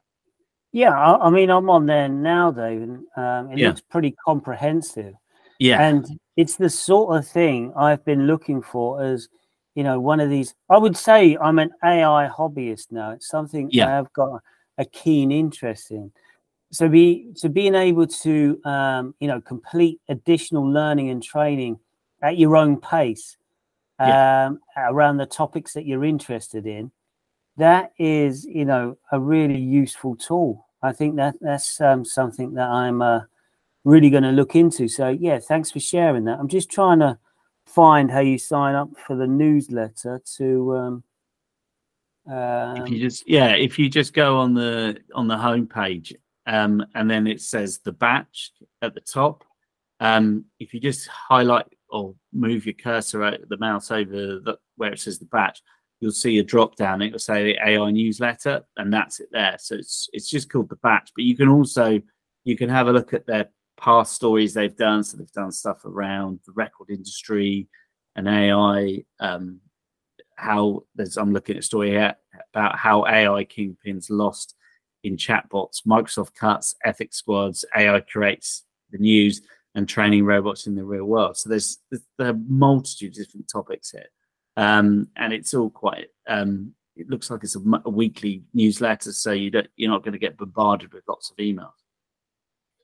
yeah, 0.74 0.92
I, 0.92 1.28
I 1.28 1.30
mean, 1.30 1.50
I'm 1.50 1.70
on 1.70 1.86
there 1.86 2.10
now, 2.10 2.52
David. 2.52 2.90
Um, 3.16 3.52
it 3.52 3.58
yeah. 3.58 3.70
looks 3.70 3.82
pretty 3.82 4.16
comprehensive. 4.24 5.14
Yeah. 5.60 5.82
And 5.82 6.20
it's 6.36 6.56
the 6.56 6.70
sort 6.70 7.18
of 7.18 7.28
thing 7.28 7.74
I've 7.76 8.04
been 8.06 8.28
looking 8.28 8.62
for 8.62 9.02
as, 9.02 9.28
you 9.76 9.84
know, 9.84 10.00
one 10.00 10.20
of 10.20 10.30
these. 10.30 10.54
I 10.70 10.78
would 10.78 10.98
say 10.98 11.38
I'm 11.42 11.60
an 11.60 11.72
AI 11.84 12.30
hobbyist 12.30 12.92
now. 12.92 13.12
It's 13.12 13.28
something 13.28 13.70
yeah. 13.72 14.00
I've 14.00 14.12
got 14.14 14.42
a 14.78 14.86
keen 14.86 15.32
interest 15.32 15.92
in. 15.92 16.12
So 16.72 16.90
be 16.90 17.30
so 17.36 17.48
being 17.48 17.76
able 17.76 18.08
to 18.08 18.60
um, 18.66 19.16
you 19.22 19.28
know 19.30 19.40
complete 19.40 20.02
additional 20.10 20.70
learning 20.70 21.10
and 21.10 21.24
training 21.24 21.80
at 22.22 22.38
your 22.38 22.58
own 22.58 22.82
pace 22.82 23.38
um, 24.00 24.60
yeah. 24.76 24.90
around 24.90 25.18
the 25.18 25.26
topics 25.26 25.74
that 25.74 25.86
you're 25.86 26.04
interested 26.04 26.68
in 26.68 26.92
that 27.58 27.92
is, 27.98 28.46
you 28.46 28.66
know, 28.66 28.98
a 29.12 29.20
really 29.20 29.60
useful 29.60 30.16
tool. 30.16 30.68
I 30.82 30.94
think 30.94 31.16
that 31.16 31.36
that's 31.42 31.82
um, 31.82 32.06
something 32.06 32.54
that 32.54 32.70
I'm 32.70 33.02
uh, 33.02 33.22
really 33.88 34.10
going 34.10 34.24
to 34.24 34.32
look 34.32 34.56
into. 34.56 34.88
So 34.88 35.08
yeah, 35.08 35.40
thanks 35.40 35.72
for 35.72 35.80
sharing 35.80 36.26
that. 36.26 36.40
I'm 36.40 36.50
just 36.50 36.70
trying 36.70 37.00
to 37.00 37.18
find 37.66 38.12
how 38.12 38.20
you 38.20 38.38
sign 38.38 38.76
up 38.76 38.90
for 39.06 39.16
the 39.16 39.28
newsletter 39.28 40.22
to. 40.38 40.76
Um, 40.76 41.04
um, 42.30 42.78
if 42.78 42.90
you 42.90 43.00
just 43.00 43.30
yeah, 43.30 43.54
if 43.54 43.80
you 43.80 43.90
just 43.90 44.14
go 44.14 44.38
on 44.38 44.54
the 44.54 44.98
on 45.16 45.28
the 45.28 45.38
homepage, 45.38 46.14
um, 46.46 46.86
and 46.96 47.10
then 47.10 47.28
it 47.28 47.42
says 47.42 47.80
the 47.80 47.94
batch 47.94 48.52
at 48.82 48.94
the 48.94 49.02
top. 49.02 49.46
Um, 50.02 50.46
if 50.60 50.74
you 50.74 50.82
just 50.82 51.08
highlight 51.08 51.68
or 51.90 52.14
move 52.34 52.66
your 52.66 52.74
cursor, 52.74 53.24
out 53.24 53.40
the 53.48 53.58
mouse 53.58 53.90
over 53.90 54.12
the, 54.12 54.58
where 54.76 54.92
it 54.92 55.00
says 55.00 55.18
the 55.18 55.26
batch, 55.26 55.62
you'll 56.02 56.12
see 56.12 56.38
a 56.40 56.44
drop 56.44 56.76
down. 56.76 57.02
It 57.02 57.14
will 57.14 57.20
say 57.20 57.54
the 57.54 57.70
AI 57.70 57.90
newsletter, 57.92 58.64
and 58.76 58.94
that's 58.94 59.22
it 59.22 59.30
there. 59.32 59.56
So 59.58 59.76
it's 59.76 60.10
it's 60.12 60.30
just 60.30 60.52
called 60.52 60.68
the 60.68 60.76
batch. 60.76 61.12
But 61.16 61.24
you 61.24 61.38
can 61.38 61.48
also 61.48 62.02
you 62.44 62.58
can 62.58 62.68
have 62.68 62.88
a 62.88 62.94
look 62.94 63.14
at 63.14 63.26
their 63.26 63.50
past 63.78 64.14
stories 64.14 64.54
they've 64.54 64.76
done. 64.76 65.04
So 65.04 65.18
they've 65.18 65.32
done 65.32 65.52
stuff 65.52 65.86
around 65.86 66.40
the 66.46 66.52
record 66.54 66.90
industry 66.90 67.68
and 68.16 68.28
AI. 68.28 69.04
Um, 69.20 69.60
how 70.36 70.84
there's 70.96 71.18
I'm 71.18 71.34
looking 71.34 71.56
at 71.56 71.62
a 71.64 71.66
story 71.66 71.90
here 71.92 72.16
about 72.54 72.78
how 72.78 73.06
AI 73.06 73.46
kingpins 73.46 74.08
lost 74.10 74.56
in 75.04 75.18
chatbots, 75.18 75.84
Microsoft 75.88 76.36
cuts, 76.36 76.76
ethics 76.84 77.18
squads, 77.18 77.66
AI 77.76 78.02
creates 78.02 78.66
the 78.92 78.98
news, 78.98 79.42
and 79.74 79.88
training 79.88 80.26
robots 80.26 80.68
in 80.68 80.76
the 80.76 80.84
real 80.84 81.06
world. 81.06 81.38
So 81.38 81.50
there's, 81.50 81.80
there's 81.90 82.04
a 82.20 82.34
multitude 82.34 83.12
of 83.12 83.16
different 83.16 83.48
topics 83.48 83.92
here 83.92 84.08
um, 84.58 85.08
and 85.16 85.32
it's 85.32 85.54
all 85.54 85.70
quite. 85.70 86.08
Um, 86.28 86.74
it 86.96 87.10
looks 87.10 87.30
like 87.30 87.44
it's 87.44 87.56
a, 87.56 87.62
a, 87.86 87.90
weekly 87.90 88.44
newsletter, 88.56 89.14
so 89.14 89.32
you 89.32 89.52
don't 89.52 89.68
you're 89.78 89.92
not 89.92 90.04
going 90.04 90.14
to 90.14 90.20
get 90.20 90.36
bombarded 90.36 90.92
with 90.92 91.04
lots 91.08 91.30
of 91.30 91.38
emails. 91.38 91.70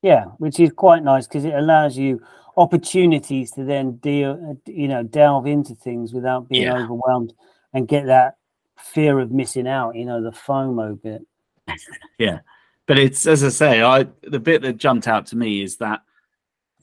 Yeah, 0.04 0.26
which 0.38 0.60
is 0.60 0.72
quite 0.72 1.04
nice 1.04 1.28
because 1.28 1.46
it 1.46 1.56
allows 1.56 1.98
you 1.98 2.22
opportunities 2.56 3.52
to 3.54 3.64
then 3.64 3.96
deal, 3.96 4.60
you 4.68 4.88
know, 4.88 5.02
delve 5.02 5.48
into 5.48 5.74
things 5.74 6.14
without 6.14 6.48
being 6.50 6.64
yeah. 6.64 6.78
overwhelmed 6.78 7.34
and 7.74 7.88
get 7.88 8.06
that 8.06 8.36
fear 8.78 9.20
of 9.20 9.32
missing 9.32 9.68
out. 9.68 9.96
You 9.96 10.06
know, 10.06 10.22
the 10.22 10.32
FOMO 10.32 11.02
bit. 11.02 11.26
yeah, 12.20 12.40
but 12.86 13.00
it's 13.00 13.26
as 13.26 13.44
I 13.44 13.50
say, 13.50 13.82
I 13.82 14.06
the 14.24 14.40
bit 14.40 14.62
that 14.62 14.78
jumped 14.78 15.08
out 15.08 15.26
to 15.28 15.36
me 15.36 15.64
is 15.64 15.78
that 15.78 16.02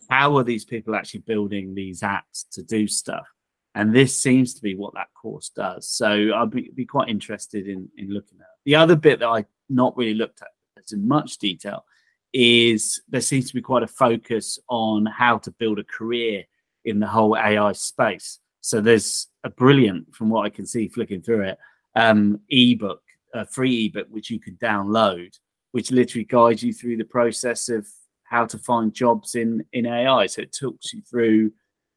how 0.08 0.36
are 0.38 0.42
these 0.42 0.64
people 0.64 0.96
actually 0.96 1.20
building 1.20 1.74
these 1.74 2.00
apps 2.00 2.48
to 2.52 2.62
do 2.64 2.88
stuff? 2.88 3.28
and 3.74 3.94
this 3.94 4.18
seems 4.18 4.54
to 4.54 4.62
be 4.62 4.74
what 4.74 4.94
that 4.94 5.08
course 5.14 5.50
does. 5.50 5.88
So 5.88 6.30
I'll 6.34 6.46
be, 6.46 6.70
be 6.74 6.84
quite 6.84 7.08
interested 7.08 7.66
in 7.66 7.88
in 7.96 8.12
looking 8.12 8.38
at 8.40 8.46
the 8.64 8.76
other 8.76 8.96
bit 8.96 9.20
that 9.20 9.28
I 9.28 9.44
not 9.68 9.96
really 9.96 10.14
looked 10.14 10.42
at 10.42 10.48
as 10.78 10.92
in 10.92 11.06
much 11.06 11.38
detail 11.38 11.84
is 12.32 13.02
there 13.08 13.20
seems 13.20 13.48
to 13.48 13.54
be 13.54 13.60
quite 13.60 13.82
a 13.82 13.88
focus 13.88 14.58
on 14.68 15.06
how 15.06 15.38
to 15.38 15.50
build 15.52 15.78
a 15.78 15.84
career 15.84 16.44
in 16.84 17.00
the 17.00 17.06
whole 17.06 17.36
AI 17.36 17.72
space. 17.72 18.38
So 18.60 18.80
there's 18.80 19.28
a 19.44 19.50
brilliant, 19.50 20.14
from 20.14 20.30
what 20.30 20.44
I 20.44 20.50
can 20.50 20.66
see 20.66 20.88
flicking 20.88 21.22
through 21.22 21.42
it, 21.42 21.58
um, 21.96 22.40
ebook, 22.50 23.02
a 23.34 23.46
free 23.46 23.86
ebook 23.86 24.06
which 24.10 24.30
you 24.30 24.38
can 24.38 24.56
download, 24.56 25.38
which 25.72 25.90
literally 25.90 26.24
guides 26.24 26.62
you 26.62 26.72
through 26.72 26.96
the 26.96 27.04
process 27.04 27.68
of 27.68 27.86
how 28.24 28.46
to 28.46 28.58
find 28.58 28.94
jobs 28.94 29.34
in 29.34 29.64
in 29.72 29.86
AI. 29.86 30.26
So 30.26 30.42
it 30.42 30.56
talks 30.58 30.92
you 30.92 31.02
through 31.02 31.52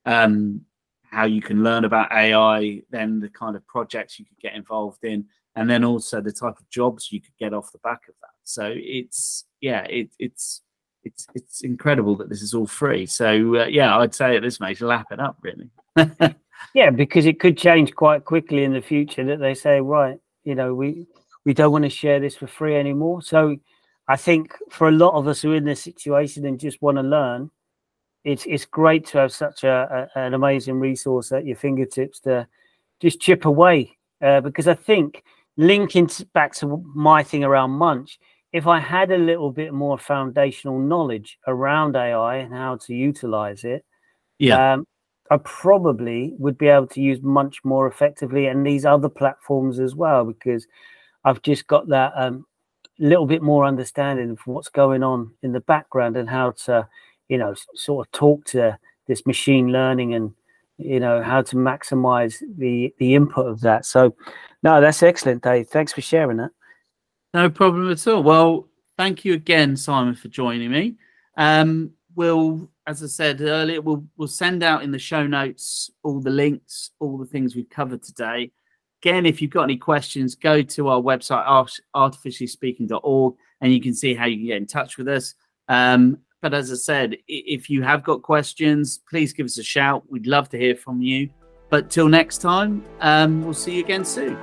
um, 0.06 0.62
how 1.04 1.26
you 1.26 1.42
can 1.42 1.64
learn 1.64 1.86
about 1.86 2.12
AI, 2.12 2.82
then 2.90 3.20
the 3.20 3.30
kind 3.30 3.56
of 3.56 3.66
projects 3.68 4.20
you 4.20 4.26
could 4.26 4.40
get 4.40 4.56
involved 4.56 5.04
in, 5.04 5.26
and 5.56 5.70
then 5.70 5.84
also 5.84 6.22
the 6.22 6.32
type 6.32 6.58
of 6.60 6.70
jobs 6.70 7.12
you 7.12 7.22
could 7.22 7.38
get 7.40 7.54
off 7.54 7.72
the 7.72 7.78
back 7.80 8.08
of 8.10 8.16
that. 8.22 8.34
So 8.44 8.74
it's 8.74 9.46
yeah, 9.64 9.84
it, 9.86 10.10
it's 10.20 10.62
it's 11.06 11.26
it's 11.34 11.62
incredible 11.62 12.18
that 12.18 12.28
this 12.28 12.42
is 12.42 12.54
all 12.54 12.68
free. 12.68 13.06
So 13.06 13.62
uh, 13.62 13.66
yeah, 13.66 13.98
I'd 13.98 14.14
say 14.14 14.36
at 14.36 14.44
this 14.44 14.56
stage, 14.56 14.82
lap 14.82 15.08
it 15.10 15.22
up 15.22 15.38
really. 15.42 15.70
yeah, 16.74 16.90
because 16.90 17.26
it 17.26 17.40
could 17.40 17.58
change 17.58 17.96
quite 17.96 18.26
quickly 18.26 18.66
in 18.66 18.74
the 18.74 18.82
future 18.82 19.24
that 19.24 19.40
they 19.40 19.54
say, 19.54 19.80
right, 19.80 20.20
you 20.44 20.54
know, 20.54 20.76
we 20.76 21.08
we 21.46 21.54
don't 21.54 21.72
want 21.72 21.86
to 21.86 21.90
share 21.90 22.20
this 22.20 22.36
for 22.36 22.46
free 22.46 22.76
anymore. 22.76 23.22
So 23.22 23.56
I 24.10 24.18
think 24.18 24.54
for 24.70 24.90
a 24.90 24.92
lot 24.92 25.14
of 25.14 25.28
us 25.28 25.42
who 25.42 25.54
are 25.54 25.56
in 25.56 25.64
this 25.64 25.82
situation 25.82 26.46
and 26.46 26.60
just 26.60 26.82
want 26.82 26.98
to 26.98 27.04
learn, 27.04 27.50
it's 28.26 28.46
it's 28.46 28.66
great 28.66 29.06
to 29.08 29.20
have 29.20 29.32
such 29.32 29.64
a, 29.64 30.10
a, 30.14 30.20
an 30.20 30.34
amazing 30.34 30.78
resource 30.78 31.32
at 31.32 31.46
your 31.46 31.56
fingertips 31.56 32.20
to 32.22 32.46
just 33.00 33.22
chip 33.22 33.46
away. 33.46 33.98
Uh, 34.22 34.42
because 34.42 34.68
I 34.68 34.74
think 34.74 35.24
linking 35.56 36.10
back 36.34 36.54
to 36.56 36.84
my 36.94 37.24
thing 37.24 37.46
around 37.46 37.72
Munch, 37.72 38.20
if 38.54 38.68
I 38.68 38.80
had 38.80 39.12
a 39.12 39.18
little 39.18 39.52
bit 39.52 39.74
more 39.74 39.98
foundational 39.98 40.80
knowledge 40.80 41.40
around 41.48 41.96
AI 41.96 42.38
and 42.38 42.54
how 42.54 42.78
to 42.78 42.94
utilize 42.94 43.64
it, 43.64 43.84
yeah, 44.38 44.74
um, 44.74 44.88
I 45.32 45.38
probably 45.38 46.34
would 46.38 46.58
be 46.58 46.68
able 46.68 46.88
to 46.88 47.02
use 47.02 47.22
much 47.24 47.64
more 47.64 47.88
effectively 47.88 48.46
and 48.46 48.66
these 48.66 48.86
other 48.86 49.10
platforms 49.10 49.80
as 49.80 49.96
well 49.96 50.24
because 50.26 50.68
I've 51.26 51.42
just 51.42 51.66
got 51.68 51.88
that 51.88 52.14
um, 52.16 52.46
little 53.00 53.26
bit 53.26 53.42
more 53.42 53.66
understanding 53.66 54.30
of 54.30 54.40
what's 54.46 54.70
going 54.70 55.02
on 55.02 55.32
in 55.42 55.52
the 55.52 55.62
background 55.62 56.16
and 56.18 56.30
how 56.30 56.52
to, 56.66 56.88
you 57.30 57.38
know, 57.38 57.56
sort 57.74 58.06
of 58.08 58.12
talk 58.12 58.46
to 58.46 58.78
this 59.08 59.26
machine 59.26 59.68
learning 59.72 60.14
and 60.14 60.32
you 60.78 61.00
know 61.00 61.22
how 61.22 61.42
to 61.42 61.56
maximize 61.56 62.42
the 62.58 62.94
the 63.00 63.16
input 63.16 63.48
of 63.48 63.62
that. 63.62 63.86
So, 63.86 64.16
no, 64.62 64.82
that's 64.82 65.02
excellent, 65.04 65.44
Dave. 65.44 65.68
Thanks 65.68 65.94
for 65.94 66.02
sharing 66.02 66.38
that. 66.38 66.52
No 67.34 67.50
problem 67.50 67.90
at 67.92 68.08
all. 68.08 68.22
Well, 68.22 68.68
thank 68.98 69.26
you 69.26 69.34
again, 69.34 69.76
Simon, 69.76 70.16
for 70.16 70.28
joining 70.28 70.72
me. 70.72 70.96
Um, 71.36 71.92
we'll, 72.16 72.70
as 72.86 73.02
I 73.02 73.08
said 73.08 73.42
earlier, 73.42 73.82
we'll 73.82 74.06
we'll 74.18 74.28
send 74.28 74.64
out 74.64 74.84
in 74.84 74.92
the 74.92 75.00
show 75.00 75.26
notes 75.26 75.90
all 76.04 76.20
the 76.20 76.30
links, 76.30 76.92
all 77.00 77.18
the 77.18 77.26
things 77.26 77.56
we've 77.56 77.70
covered 77.70 78.04
today. 78.04 78.52
Again, 79.02 79.26
if 79.26 79.42
you've 79.42 79.52
got 79.52 79.64
any 79.64 79.78
questions, 79.78 80.36
go 80.36 80.62
to 80.62 80.88
our 80.88 81.02
website, 81.02 81.46
artificiallyspeaking.org, 81.96 83.36
and 83.62 83.74
you 83.74 83.82
can 83.82 83.94
see 83.94 84.14
how 84.14 84.26
you 84.26 84.38
can 84.38 84.46
get 84.46 84.58
in 84.58 84.68
touch 84.68 84.98
with 84.98 85.08
us. 85.08 85.34
Um, 85.68 86.20
but 86.42 86.54
as 86.54 86.72
I 86.72 86.76
said, 86.76 87.18
if 87.28 87.70
you 87.70 87.82
have 87.84 88.04
got 88.04 88.22
questions, 88.22 89.00
please 89.10 89.34
give 89.34 89.46
us 89.46 89.58
a 89.58 89.64
shout. 89.64 90.04
We'd 90.10 90.28
love 90.28 90.50
to 90.50 90.58
hear 90.58 90.76
from 90.76 91.02
you. 91.02 91.30
But 91.70 91.90
till 91.90 92.08
next 92.08 92.38
time, 92.40 92.84
um, 93.02 93.44
we'll 93.44 93.54
see 93.54 93.76
you 93.76 93.84
again 93.84 94.06
soon. 94.06 94.38